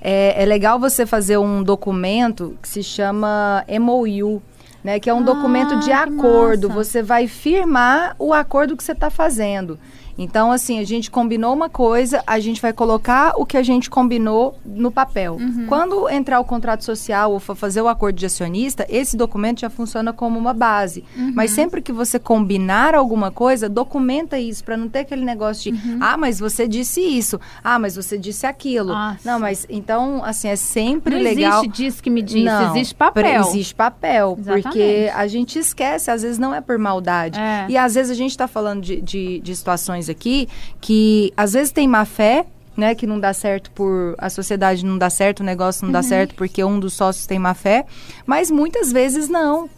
é, 0.00 0.42
é 0.42 0.46
legal 0.46 0.78
você 0.78 1.06
fazer 1.06 1.36
um 1.36 1.62
documento 1.62 2.56
que 2.60 2.68
se 2.68 2.82
chama 2.82 3.64
MOU. 3.80 4.42
Né, 4.82 4.98
que 4.98 5.10
é 5.10 5.14
um 5.14 5.18
Ah, 5.20 5.22
documento 5.22 5.78
de 5.80 5.86
que 5.86 5.92
acordo. 5.92 6.68
Você 6.70 7.02
vai 7.02 7.26
firmar 7.26 8.16
o 8.18 8.32
acordo 8.32 8.76
que 8.76 8.82
você 8.82 8.92
está 8.92 9.10
fazendo. 9.10 9.78
Então, 10.22 10.52
assim, 10.52 10.78
a 10.78 10.84
gente 10.84 11.10
combinou 11.10 11.54
uma 11.54 11.70
coisa, 11.70 12.22
a 12.26 12.38
gente 12.38 12.60
vai 12.60 12.74
colocar 12.74 13.32
o 13.36 13.46
que 13.46 13.56
a 13.56 13.62
gente 13.62 13.88
combinou 13.88 14.58
no 14.66 14.90
papel. 14.90 15.36
Uhum. 15.40 15.64
Quando 15.66 16.10
entrar 16.10 16.38
o 16.38 16.44
contrato 16.44 16.84
social 16.84 17.32
ou 17.32 17.40
fazer 17.40 17.80
o 17.80 17.88
acordo 17.88 18.16
de 18.16 18.26
acionista, 18.26 18.84
esse 18.90 19.16
documento 19.16 19.60
já 19.60 19.70
funciona 19.70 20.12
como 20.12 20.38
uma 20.38 20.52
base. 20.52 21.04
Uhum. 21.16 21.32
Mas 21.34 21.52
sempre 21.52 21.80
que 21.80 21.90
você 21.90 22.18
combinar 22.18 22.94
alguma 22.94 23.30
coisa, 23.30 23.66
documenta 23.66 24.38
isso, 24.38 24.62
para 24.62 24.76
não 24.76 24.90
ter 24.90 25.00
aquele 25.00 25.24
negócio 25.24 25.72
de, 25.72 25.88
Uhum. 25.88 25.98
ah, 26.02 26.18
mas 26.18 26.38
você 26.38 26.68
disse 26.68 27.00
isso, 27.00 27.40
ah, 27.64 27.78
mas 27.78 27.96
você 27.96 28.18
disse 28.18 28.44
aquilo. 28.46 28.88
Nossa. 28.92 29.20
Não, 29.24 29.40
mas 29.40 29.66
então, 29.70 30.22
assim, 30.22 30.48
é 30.48 30.56
sempre 30.56 31.14
Não 31.14 31.22
legal. 31.22 31.60
existe 31.62 31.82
diz 31.82 32.00
que 32.00 32.10
me 32.10 32.20
disse, 32.20 32.44
Não, 32.44 32.70
existe 32.70 32.94
papel. 32.94 33.40
Existe 33.40 33.74
papel, 33.74 34.36
Exatamente. 34.38 34.62
porque 34.64 35.10
a 35.14 35.26
gente 35.26 35.58
esquece, 35.58 36.10
às 36.10 36.20
vezes 36.20 36.38
não 36.38 36.54
é 36.54 36.60
por 36.60 36.76
maldade. 36.78 37.40
É. 37.40 37.64
E 37.70 37.78
às 37.78 37.94
vezes 37.94 38.10
a 38.10 38.14
gente 38.14 38.32
está 38.32 38.46
falando 38.46 38.82
de, 38.82 39.00
de, 39.00 39.40
de 39.40 39.56
situações 39.56 40.09
aqui 40.10 40.48
que 40.80 41.32
às 41.36 41.52
vezes 41.52 41.72
tem 41.72 41.86
má 41.88 42.04
fé, 42.04 42.44
né? 42.76 42.94
Que 42.94 43.06
não 43.06 43.18
dá 43.20 43.32
certo 43.32 43.70
por. 43.72 44.14
A 44.18 44.30
sociedade 44.30 44.84
não 44.84 44.96
dá 44.98 45.10
certo, 45.10 45.40
o 45.40 45.44
negócio 45.44 45.84
não 45.84 45.92
dá 45.92 45.98
Uhum. 46.00 46.02
certo 46.04 46.34
porque 46.34 46.62
um 46.64 46.78
dos 46.80 46.92
sócios 46.94 47.26
tem 47.26 47.38
má 47.38 47.54
fé, 47.54 47.84
mas 48.26 48.50
muitas 48.50 48.90
vezes 48.92 49.28
não. 49.28 49.68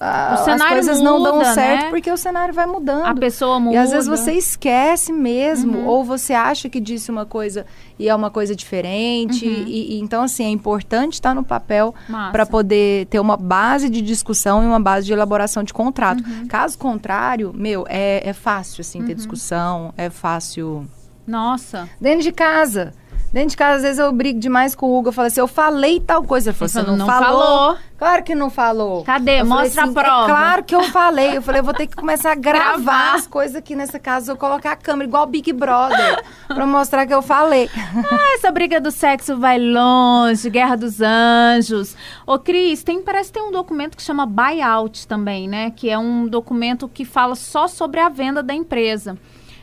Ah, 0.00 0.32
As 0.34 0.62
coisas 0.62 1.00
não 1.00 1.22
dão 1.22 1.34
muda, 1.36 1.52
certo 1.52 1.82
né? 1.84 1.90
porque 1.90 2.10
o 2.10 2.16
cenário 2.16 2.54
vai 2.54 2.64
mudando. 2.66 3.04
A 3.04 3.14
pessoa 3.14 3.60
muda. 3.60 3.74
E 3.74 3.78
às 3.78 3.90
vezes 3.90 4.08
você 4.08 4.32
esquece 4.32 5.12
mesmo, 5.12 5.78
Uhum. 5.78 5.86
ou 5.86 6.02
você 6.04 6.32
acha 6.32 6.68
que 6.70 6.80
disse 6.80 7.10
uma 7.10 7.26
coisa 7.26 7.66
e 7.98 8.08
é 8.08 8.14
uma 8.14 8.30
coisa 8.30 8.56
diferente. 8.56 9.44
E, 9.46 9.96
e 9.96 10.00
então, 10.00 10.22
assim, 10.22 10.44
é 10.44 10.48
importante 10.48 11.14
estar 11.14 11.34
no 11.34 11.44
papel 11.44 11.94
Uhum. 12.08 12.32
Para 12.32 12.46
poder 12.46 13.06
ter 13.06 13.20
uma 13.20 13.36
base 13.36 13.90
de 13.90 14.00
discussão 14.00 14.62
e 14.62 14.66
uma 14.66 14.80
base 14.80 15.06
de 15.06 15.12
elaboração 15.12 15.62
de 15.62 15.72
contrato. 15.74 16.24
Uhum. 16.24 16.46
Caso 16.48 16.78
contrário, 16.78 17.52
meu, 17.54 17.84
é, 17.88 18.22
é 18.28 18.32
fácil, 18.32 18.80
assim, 18.80 19.04
ter 19.04 19.14
discussão, 19.14 19.92
é 19.96 20.08
fácil. 20.08 20.86
Nossa. 21.26 21.88
Dentro 22.00 22.22
de 22.22 22.32
casa. 22.32 22.92
Dentro 23.32 23.50
de 23.50 23.56
casa, 23.56 23.76
às 23.76 23.82
vezes 23.82 23.98
eu 24.00 24.10
brigo 24.10 24.40
demais 24.40 24.74
com 24.74 24.86
o 24.86 24.98
Hugo. 24.98 25.08
Eu 25.08 25.12
falo 25.12 25.28
assim, 25.28 25.38
eu 25.40 25.46
falei 25.46 26.00
tal 26.00 26.24
coisa. 26.24 26.50
Ele 26.50 26.56
falou, 26.56 26.68
você 26.68 26.80
falou, 26.80 26.96
não, 26.96 27.06
não 27.06 27.12
falou. 27.14 27.42
falou. 27.42 27.76
Claro 27.96 28.22
que 28.24 28.34
não 28.34 28.50
falou. 28.50 29.04
Cadê? 29.04 29.40
Eu 29.40 29.46
Mostra 29.46 29.82
a 29.82 29.84
assim, 29.84 29.94
prova. 29.94 30.24
É 30.24 30.26
claro 30.26 30.64
que 30.64 30.74
eu 30.74 30.82
falei. 30.84 31.36
Eu 31.36 31.42
falei, 31.42 31.60
eu 31.60 31.64
vou 31.64 31.72
ter 31.74 31.86
que 31.86 31.94
começar 31.94 32.32
a 32.32 32.34
gravar, 32.36 32.72
Gravar. 32.82 33.14
as 33.14 33.28
coisas 33.28 33.54
aqui 33.54 33.76
nessa 33.76 34.00
casa. 34.00 34.32
Eu 34.32 34.36
colocar 34.36 34.72
a 34.72 34.76
câmera 34.76 35.06
igual 35.08 35.26
Big 35.26 35.52
Brother. 35.52 36.24
pra 36.48 36.66
mostrar 36.66 37.06
que 37.06 37.14
eu 37.14 37.22
falei. 37.22 37.70
Ah, 38.12 38.34
essa 38.34 38.50
briga 38.50 38.80
do 38.80 38.90
sexo 38.90 39.36
vai 39.36 39.58
longe, 39.58 40.48
Guerra 40.50 40.76
dos 40.76 41.00
Anjos. 41.00 41.94
Ô, 42.26 42.38
Cris, 42.38 42.82
tem, 42.82 43.02
parece 43.02 43.30
que 43.30 43.38
tem 43.38 43.48
um 43.48 43.52
documento 43.52 43.96
que 43.96 44.02
chama 44.02 44.26
buyout 44.26 45.06
também, 45.06 45.46
né? 45.48 45.70
Que 45.70 45.88
é 45.90 45.98
um 45.98 46.26
documento 46.26 46.88
que 46.88 47.04
fala 47.04 47.34
só 47.34 47.68
sobre 47.68 48.00
a 48.00 48.08
venda 48.08 48.42
da 48.42 48.54
empresa. 48.54 49.16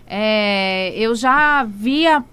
É, 0.06 0.94
eu 0.96 1.14
já 1.16 1.64
via 1.64 2.24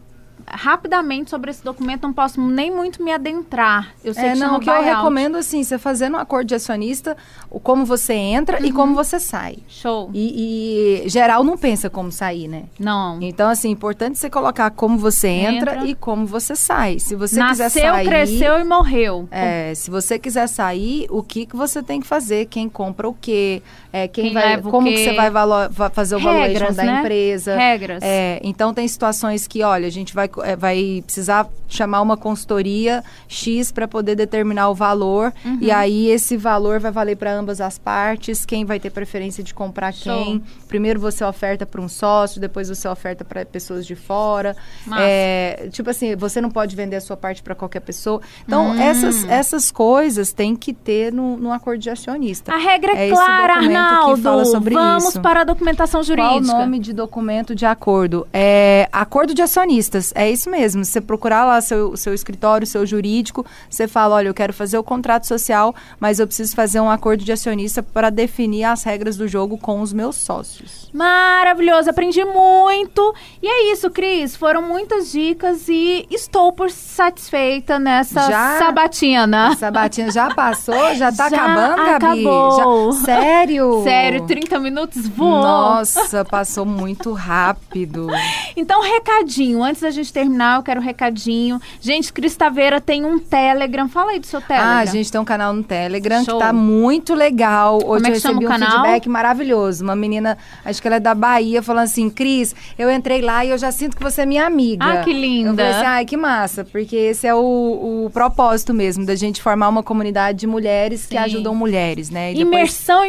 rapidamente 0.47 1.31
sobre 1.31 1.51
esse 1.51 1.63
documento, 1.65 2.03
não 2.03 2.13
posso 2.13 2.41
nem 2.41 2.71
muito 2.71 3.03
me 3.03 3.13
adentrar. 3.13 3.95
Eu 4.05 4.15
sei 4.15 4.25
É, 4.25 4.33
que 4.33 4.39
não, 4.39 4.47
chama 4.47 4.59
o 4.59 4.61
que 4.61 4.71
eu 4.71 4.75
buyout. 4.75 4.97
recomendo, 4.97 5.37
assim, 5.37 5.63
você 5.63 5.79
fazendo 5.79 6.15
um 6.17 6.21
acordo 6.21 6.49
de 6.49 6.55
acionista, 6.55 7.17
o 7.51 7.59
como 7.61 7.85
você 7.85 8.15
entra 8.15 8.61
e 8.61 8.71
Uhum. 8.71 8.75
como 8.75 8.95
você 8.95 9.19
sai. 9.21 9.59
Show. 9.69 10.11
E, 10.15 11.03
e 11.05 11.09
geral 11.09 11.43
não 11.45 11.57
pensa 11.57 11.89
como 11.91 12.11
sair, 12.13 12.49
né? 12.49 12.65
Não. 12.79 13.19
Então, 13.23 13.49
assim, 13.49 13.71
importante 13.71 14.19
você 14.19 14.29
colocar 14.31 14.71
como 14.71 14.99
você 14.99 15.29
entra, 15.29 15.75
Entra. 15.77 15.87
e 15.87 15.95
como 15.95 16.27
você 16.27 16.55
sai. 16.57 16.99
Se 16.99 17.15
você 17.15 17.41
quiser 17.43 17.65
Nasceu, 17.65 17.83
sair. 17.93 18.07
cresceu 18.07 18.59
e 18.59 18.65
morreu. 18.65 19.29
É, 19.31 19.73
se 19.75 19.91
você 19.91 20.19
quiser 20.19 20.47
sair, 20.49 21.07
o 21.11 21.23
que, 21.23 21.47
que 21.47 21.57
você 21.57 21.83
tem 21.83 22.01
que 22.01 22.07
fazer? 22.07 22.47
Quem 22.47 22.69
compra 22.69 23.09
o 23.09 23.15
quê? 23.15 23.63
É, 23.97 24.09
quem, 24.09 24.25
Quem 24.25 24.35
vai, 24.35 24.61
como 24.61 24.89
que 24.89 24.99
você 25.05 25.13
vai 25.15 25.31
valo- 25.31 25.69
va- 25.71 25.89
fazer 25.89 26.17
o 26.17 26.19
Regras, 26.19 26.75
da 26.75 26.83
né? 26.85 26.99
empresa? 26.99 27.57
Regras. 27.57 28.03
É, 28.03 28.41
então 28.43 28.75
tem 28.75 28.89
situações 28.89 29.47
que, 29.47 29.63
olha, 29.63 29.87
a 29.87 29.91
gente 29.91 30.13
vai, 30.13 30.29
é, 30.43 30.57
vai 30.57 31.01
precisar 31.07 31.47
chamar 31.69 32.01
uma 32.01 32.17
consultoria 32.17 33.05
X 33.29 33.71
para 33.71 33.87
poder 33.87 34.17
determinar 34.17 34.69
o 34.69 34.75
valor 34.75 35.33
Uhum. 35.45 35.59
e 35.61 35.71
aí 35.71 36.09
esse 36.11 36.37
valor 36.37 36.81
vai 36.81 36.91
valer 36.91 37.17
para 37.17 37.33
ambas 37.33 37.61
as 37.61 37.79
partes. 37.79 38.45
Quem 38.45 38.65
vai 38.65 38.81
ter 38.81 38.91
preferência 38.91 39.45
de 39.45 39.55
comprar 39.55 39.93
Show. 39.93 40.13
quem? 40.25 40.43
Primeiro 40.69 40.99
você 40.99 41.25
oferta 41.25 41.65
para 41.65 41.81
um 41.81 41.89
sócio, 41.89 42.41
depois 42.41 42.69
você 42.69 42.89
oferta 42.89 43.25
para 43.25 43.45
pessoas 43.47 43.87
de 43.87 43.95
fora. 43.95 44.57
É, 44.99 45.69
tipo 45.71 45.89
assim, 45.91 46.17
você 46.17 46.41
não 46.41 46.51
pode 46.51 46.75
vender 46.75 46.97
a 46.97 47.01
sua 47.01 47.17
parte 47.17 47.43
para 47.43 47.55
qualquer 47.55 47.81
pessoa. 47.81 48.21
Então 48.45 48.71
Hum. 48.71 48.81
essas, 48.81 49.25
essas 49.29 49.71
coisas 49.71 50.33
tem 50.33 50.57
que 50.57 50.73
ter 50.73 51.13
no, 51.13 51.37
no 51.37 51.53
acordo 51.53 51.81
de 51.81 51.91
acionista. 51.91 52.53
A 52.53 52.59
regra 52.59 52.93
é, 52.93 53.09
É 53.09 53.11
clara, 53.11 53.61
documento 53.89 54.17
que 54.17 54.23
fala 54.23 54.45
sobre 54.45 54.75
Vamos 54.75 55.05
isso. 55.11 55.21
para 55.21 55.41
a 55.41 55.45
documentação 55.45 56.03
jurídica. 56.03 56.31
Qual 56.47 56.57
o 56.57 56.61
nome 56.61 56.79
de 56.79 56.93
documento 56.93 57.55
de 57.55 57.67
acordo? 57.67 58.27
É 58.33 58.89
acordo 58.93 59.35
de 59.35 59.43
acionistas. 59.43 60.13
É 60.15 60.31
isso 60.31 60.51
mesmo. 60.51 60.85
Você 60.85 61.01
procurar 61.01 61.45
lá 61.45 61.61
seu, 61.61 61.97
seu 61.97 62.15
escritório, 62.15 62.67
seu 62.67 62.85
jurídico, 62.87 63.45
você 63.69 63.87
fala, 63.89 64.17
olha, 64.17 64.29
eu 64.29 64.35
quero 64.35 64.53
fazer 64.53 64.79
o 64.79 64.85
contrato 64.85 65.27
social, 65.27 65.75
mas 66.01 66.19
eu 66.19 66.27
preciso 66.27 66.55
fazer 66.55 66.81
um 66.81 66.91
acordo 66.91 67.25
de 67.25 67.33
acionista 67.33 67.83
para 67.83 68.11
definir 68.11 68.65
as 68.65 68.83
regras 68.85 69.17
do 69.17 69.27
jogo 69.29 69.59
com 69.59 69.81
os 69.81 69.93
meus 69.93 70.17
sócios. 70.17 70.89
Maravilhoso, 70.93 71.91
aprendi 71.91 72.25
muito. 72.25 73.15
E 73.43 73.47
é 73.47 73.73
isso, 73.73 73.91
Cris. 73.91 74.37
Foram 74.37 74.63
muitas 74.63 75.11
dicas 75.11 75.69
e 75.69 76.07
estou 76.11 76.53
por 76.53 76.71
satisfeita 76.71 77.79
nessa 77.79 78.29
Já? 78.31 78.59
sabatina. 78.59 79.51
Essa 79.53 79.71
batinha 79.71 80.11
já 80.11 80.33
passou? 80.35 80.95
Já 80.95 81.11
tá 81.13 81.29
Já 81.35 81.37
acabando, 81.37 81.77
Gabi? 81.77 81.95
acabou. 82.27 82.93
Já- 82.93 83.01
Sério? 83.05 83.74
Sério, 83.83 84.27
30 84.27 84.59
minutos 84.61 85.09
voou. 85.09 85.43
Nossa, 85.43 86.25
passou 86.25 86.65
muito 86.65 87.13
rápido. 87.13 88.07
Então, 88.57 88.81
recadinho. 88.83 89.65
Antes 89.65 89.83
da 89.83 89.91
gente 89.91 90.13
terminar, 90.13 90.59
eu 90.59 90.63
quero 90.63 90.81
um 90.81 90.83
recadinho. 90.83 91.61
Gente, 91.81 92.13
Cris 92.13 92.37
Taveira 92.37 92.81
tem 92.81 93.05
um 93.05 93.19
Telegram. 93.19 93.89
Fala 93.89 94.13
aí 94.13 94.21
do 94.21 94.27
seu 94.27 94.41
Telegram. 94.41 94.71
Ah, 94.71 94.79
a 94.79 94.85
gente 94.85 95.11
tem 95.11 95.21
um 95.21 95.25
canal 95.25 95.53
no 95.53 95.65
Telegram 95.65 96.25
Show. 96.25 96.35
que 96.39 96.45
tá 96.45 96.53
muito 96.53 97.15
legal. 97.15 97.81
Hoje 97.85 98.05
é 98.07 98.09
eu 98.11 98.13
que 98.13 98.21
chama 98.21 98.35
recebi 98.35 98.45
o 98.45 98.49
um 98.49 98.53
canal? 98.53 98.71
feedback 98.71 99.09
maravilhoso. 99.09 99.83
Uma 99.83 99.97
menina, 99.97 100.39
acho 100.65 100.81
que 100.81 100.87
ela 100.87 100.97
é 100.99 101.01
da 101.01 101.17
Bahia, 101.17 101.63
falando 101.65 101.85
assim: 101.87 102.09
Cris, 102.09 102.55
eu 102.79 102.89
entrei 102.93 103.21
lá 103.21 103.45
e 103.45 103.51
eu 103.51 103.59
já 103.59 103.73
sinto 103.73 103.97
que 103.97 104.03
você 104.05 104.23
é 104.23 104.27
minha 104.27 104.47
amiga. 104.47 104.85
Ah, 104.87 105.03
que 105.03 105.13
linda. 105.13 105.51
Eu 105.51 105.57
falei 105.57 105.71
assim: 105.73 105.87
ai, 105.87 106.05
que 106.05 106.17
massa, 106.17 106.65
porque 106.65 106.95
esse 106.95 107.27
é 107.27 107.35
o, 107.35 108.05
o 108.07 108.11
propósito 108.13 108.73
mesmo, 108.73 109.05
da 109.05 109.17
gente 109.17 109.43
formar 109.43 109.69
uma 109.69 109.83
comunidade 109.83 110.39
de 110.39 110.47
mulheres 110.47 111.07
que 111.07 111.17
Sim. 111.17 111.25
ajudam 111.25 111.57
mulheres, 111.57 112.09
né? 112.09 112.31
E 112.31 112.37
depois- 112.37 112.53
Imersão 112.55 113.05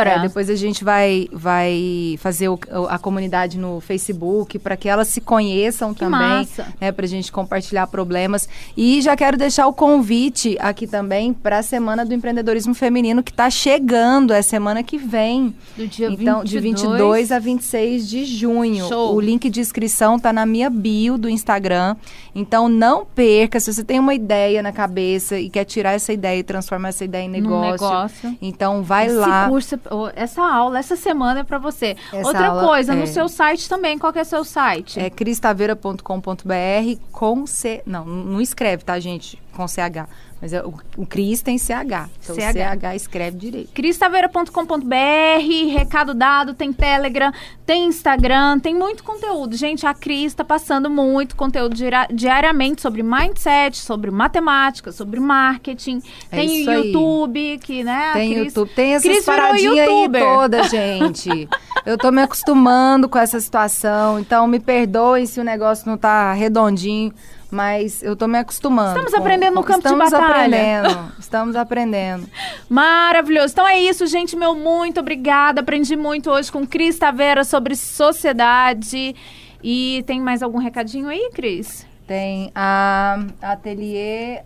empreendedora. 0.00 0.24
é, 0.24 0.28
depois 0.28 0.50
a 0.50 0.54
gente 0.56 0.84
vai, 0.84 1.28
vai 1.32 2.16
fazer 2.18 2.48
o- 2.48 2.58
a 2.88 2.98
comunidade 2.98 3.58
no 3.58 3.80
Facebook 3.80 4.58
para 4.58 4.76
que 4.76 4.88
elas 4.88 5.08
se 5.08 5.20
conheçam 5.20 5.92
Que 5.94 6.00
também, 6.00 6.18
massa. 6.20 6.66
né, 6.80 6.92
para 6.92 7.04
a 7.04 7.08
gente 7.08 7.30
compartilhar 7.32 7.86
problemas. 7.86 8.48
E 8.76 9.00
já 9.02 9.16
quero 9.16 9.36
deixar 9.36 9.66
o 9.66 9.72
convite 9.72 10.56
aqui 10.60 10.86
também 10.86 11.32
para 11.32 11.58
a 11.58 11.62
Semana 11.62 12.04
do 12.04 12.12
Empreendedorismo 12.14 12.74
Feminino 12.74 13.22
que 13.22 13.30
está 13.30 13.48
chegando, 13.50 14.32
é 14.32 14.42
semana 14.42 14.82
que 14.82 14.96
vem. 14.98 15.54
Do 15.76 15.86
dia 15.86 16.08
então, 16.08 16.44
de 16.44 16.58
22 16.58 17.32
a 17.32 17.38
26 17.38 18.08
de 18.08 18.24
junho. 18.24 18.88
Show. 18.88 19.14
O 19.14 19.20
link 19.20 19.48
de 19.50 19.60
inscrição 19.60 20.18
tá 20.18 20.32
na 20.32 20.44
minha 20.46 20.68
bio 20.70 21.16
do 21.18 21.28
Instagram. 21.28 21.96
Então 22.34 22.68
não 22.68 23.04
perca, 23.04 23.60
se 23.60 23.72
você 23.72 23.84
tem 23.84 23.98
uma 24.00 24.14
ideia 24.14 24.62
na 24.62 24.72
cabeça 24.72 25.38
e 25.38 25.48
quer 25.48 25.64
tirar 25.64 25.92
essa 25.92 26.12
ideia 26.12 26.38
e 26.40 26.42
transformar 26.42 26.88
essa 26.88 27.04
ideia 27.04 27.24
em 27.24 27.28
Num 27.28 27.60
negócio, 27.60 27.70
negócio. 27.86 28.38
então 28.42 28.82
vai 28.82 29.06
Esse 29.06 29.14
lá. 29.16 29.48
curso, 29.48 29.78
oh, 29.83 29.83
essa 30.14 30.42
aula, 30.42 30.78
essa 30.78 30.96
semana 30.96 31.40
é 31.40 31.44
pra 31.44 31.58
você. 31.58 31.96
Essa 32.12 32.26
Outra 32.28 32.46
aula 32.48 32.66
coisa, 32.66 32.92
é- 32.92 32.96
no 32.96 33.06
seu 33.06 33.28
site 33.28 33.68
também. 33.68 33.98
Qual 33.98 34.12
que 34.12 34.18
é 34.18 34.22
o 34.22 34.24
seu 34.24 34.44
site? 34.44 34.98
É 35.00 35.08
cristaveira.com.br 35.10 37.00
com 37.12 37.46
C. 37.46 37.82
Não, 37.86 38.04
não 38.04 38.40
escreve, 38.40 38.84
tá, 38.84 38.98
gente? 38.98 39.40
Com 39.56 39.66
CH. 39.68 40.06
Mas 40.44 40.52
é, 40.52 40.62
o, 40.62 40.74
o 40.98 41.06
Cris 41.06 41.40
tem 41.40 41.56
CH. 41.56 42.10
Então 42.22 42.36
CH. 42.36 42.52
CH 42.52 42.96
escreve 42.96 43.38
direito. 43.38 43.72
cristaveira.com.br, 43.72 45.72
recado 45.72 46.12
dado, 46.12 46.52
tem 46.52 46.70
Telegram, 46.70 47.32
tem 47.64 47.86
Instagram, 47.86 48.58
tem 48.58 48.74
muito 48.74 49.02
conteúdo. 49.02 49.56
Gente, 49.56 49.86
a 49.86 49.94
Cris 49.94 50.34
tá 50.34 50.44
passando 50.44 50.90
muito 50.90 51.34
conteúdo 51.34 51.74
diariamente 52.12 52.82
sobre 52.82 53.02
mindset, 53.02 53.78
sobre 53.78 54.10
matemática, 54.10 54.92
sobre 54.92 55.18
marketing. 55.18 56.02
É 56.30 56.36
tem 56.36 56.66
o 56.66 56.70
aí. 56.70 56.86
YouTube, 56.88 57.58
que, 57.62 57.82
né? 57.82 58.10
Tem 58.12 58.34
Cris- 58.34 58.46
YouTube, 58.48 58.70
tem 58.74 58.94
essas 58.96 59.10
Cris 59.10 59.24
paradinhas 59.24 59.88
aí 59.88 60.08
todas, 60.10 60.70
gente. 60.70 61.48
Eu 61.86 61.96
tô 61.96 62.10
me 62.10 62.20
acostumando 62.20 63.08
com 63.08 63.18
essa 63.18 63.40
situação, 63.40 64.18
então 64.18 64.46
me 64.46 64.60
perdoem 64.60 65.24
se 65.24 65.40
o 65.40 65.44
negócio 65.44 65.88
não 65.88 65.96
tá 65.96 66.34
redondinho, 66.34 67.14
mas 67.54 68.02
eu 68.02 68.16
tô 68.16 68.26
me 68.26 68.38
acostumando. 68.38 68.98
Estamos 68.98 69.14
aprendendo 69.14 69.54
no 69.54 69.62
campo 69.62 69.80
de 69.80 69.86
estamos 69.86 70.10
batalha. 70.10 70.82
aprendendo, 70.82 71.12
estamos 71.18 71.56
aprendendo. 71.56 72.28
Maravilhoso. 72.68 73.52
Então 73.52 73.66
é 73.66 73.78
isso, 73.78 74.06
gente. 74.06 74.36
Meu 74.36 74.54
muito 74.54 74.98
obrigada. 75.00 75.60
Aprendi 75.60 75.96
muito 75.96 76.30
hoje 76.30 76.50
com 76.50 76.66
Cris 76.66 76.98
Taveira 76.98 77.44
sobre 77.44 77.76
sociedade. 77.76 79.14
E 79.62 80.02
tem 80.06 80.20
mais 80.20 80.42
algum 80.42 80.58
recadinho 80.58 81.08
aí, 81.08 81.30
Cris? 81.32 81.86
Tem 82.06 82.50
a 82.54 83.24
Ateliê. 83.40 84.40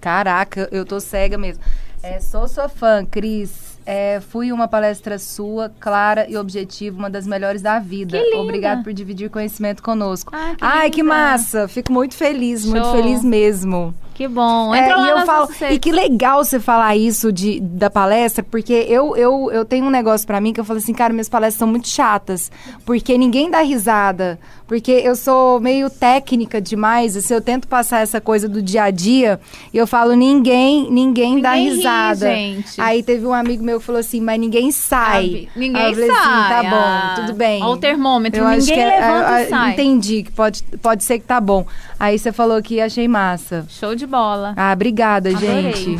Caraca, 0.00 0.68
eu 0.72 0.84
tô 0.84 0.98
cega 0.98 1.38
mesmo. 1.38 1.62
É, 2.02 2.18
sou 2.20 2.48
sua 2.48 2.68
fã, 2.68 3.04
Cris. 3.04 3.75
É, 3.86 4.20
fui 4.20 4.50
uma 4.50 4.66
palestra 4.66 5.16
sua, 5.16 5.72
clara 5.78 6.28
e 6.28 6.36
objetiva, 6.36 6.98
uma 6.98 7.08
das 7.08 7.24
melhores 7.24 7.62
da 7.62 7.78
vida. 7.78 8.20
Obrigado 8.34 8.82
por 8.82 8.92
dividir 8.92 9.30
conhecimento 9.30 9.80
conosco. 9.80 10.32
Ah, 10.34 10.54
que 10.56 10.64
Ai, 10.64 10.90
que 10.90 11.02
massa! 11.04 11.68
Fico 11.68 11.92
muito 11.92 12.14
feliz, 12.14 12.64
muito 12.64 12.82
Show. 12.82 12.96
feliz 12.96 13.22
mesmo. 13.22 13.94
Que 14.16 14.26
bom. 14.26 14.74
É, 14.74 14.78
Entra 14.80 14.96
lá 14.96 15.06
e 15.06 15.10
eu 15.10 15.26
falo, 15.26 15.48
e 15.70 15.78
que 15.78 15.92
legal 15.92 16.42
você 16.42 16.58
falar 16.58 16.96
isso 16.96 17.30
de, 17.30 17.60
da 17.60 17.90
palestra, 17.90 18.42
porque 18.42 18.72
eu, 18.88 19.14
eu, 19.14 19.50
eu 19.52 19.62
tenho 19.62 19.84
um 19.84 19.90
negócio 19.90 20.26
pra 20.26 20.40
mim 20.40 20.54
que 20.54 20.58
eu 20.60 20.64
falo 20.64 20.78
assim, 20.78 20.94
cara, 20.94 21.12
minhas 21.12 21.28
palestras 21.28 21.58
são 21.58 21.68
muito 21.68 21.86
chatas, 21.86 22.50
porque 22.86 23.18
ninguém 23.18 23.50
dá 23.50 23.60
risada, 23.60 24.38
porque 24.66 24.90
eu 24.90 25.14
sou 25.14 25.60
meio 25.60 25.90
técnica 25.90 26.62
demais, 26.62 27.14
assim, 27.14 27.34
eu 27.34 27.42
tento 27.42 27.68
passar 27.68 28.00
essa 28.00 28.18
coisa 28.18 28.48
do 28.48 28.62
dia 28.62 28.84
a 28.84 28.90
dia, 28.90 29.38
e 29.70 29.76
eu 29.76 29.86
falo, 29.86 30.14
ninguém, 30.14 30.90
ninguém, 30.90 31.38
dá 31.38 31.52
Ninguém 31.52 31.68
ri, 31.70 31.76
risada. 31.76 32.26
gente. 32.34 32.80
Aí 32.80 33.02
teve 33.02 33.26
um 33.26 33.34
amigo 33.34 33.62
meu 33.62 33.78
que 33.80 33.84
falou 33.84 34.00
assim, 34.00 34.22
mas 34.22 34.40
ninguém 34.40 34.70
sai. 34.72 35.46
Ninguém 35.54 35.82
eu 35.82 35.94
sai. 35.94 36.08
assim, 36.08 36.48
tá 36.54 36.62
bom, 36.70 36.76
Ah, 36.76 37.14
tudo 37.16 37.34
bem. 37.34 37.62
Olha 37.62 37.72
o 37.72 37.76
termômetro, 37.76 38.40
Eu 38.42 38.48
ninguém 38.48 38.80
é- 38.80 38.86
levanta 38.98 39.40
é- 39.40 39.44
e 39.44 39.48
sai. 39.50 39.72
Entendi 39.72 40.22
que 40.22 40.32
pode, 40.32 40.62
pode 40.80 41.04
ser 41.04 41.18
que 41.18 41.26
tá 41.26 41.38
bom. 41.38 41.66
Aí 42.00 42.18
você 42.18 42.32
falou 42.32 42.62
que 42.62 42.80
achei 42.80 43.06
massa. 43.08 43.66
Show 43.68 43.94
de 44.06 44.10
bola. 44.10 44.54
Ah, 44.56 44.72
obrigada, 44.72 45.30
Adorei. 45.30 45.72
gente. 45.74 45.98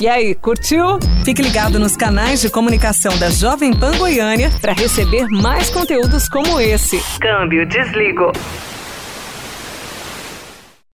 E 0.00 0.08
aí, 0.08 0.34
curtiu? 0.34 0.98
Fique 1.24 1.40
ligado 1.40 1.78
nos 1.78 1.96
canais 1.96 2.40
de 2.40 2.50
comunicação 2.50 3.16
da 3.16 3.30
Jovem 3.30 3.72
Pan 3.72 3.96
Goiânia 3.96 4.50
para 4.60 4.72
receber 4.72 5.26
mais 5.28 5.70
conteúdos 5.70 6.28
como 6.28 6.60
esse. 6.60 7.00
Câmbio, 7.20 7.64
desligo. 7.64 8.32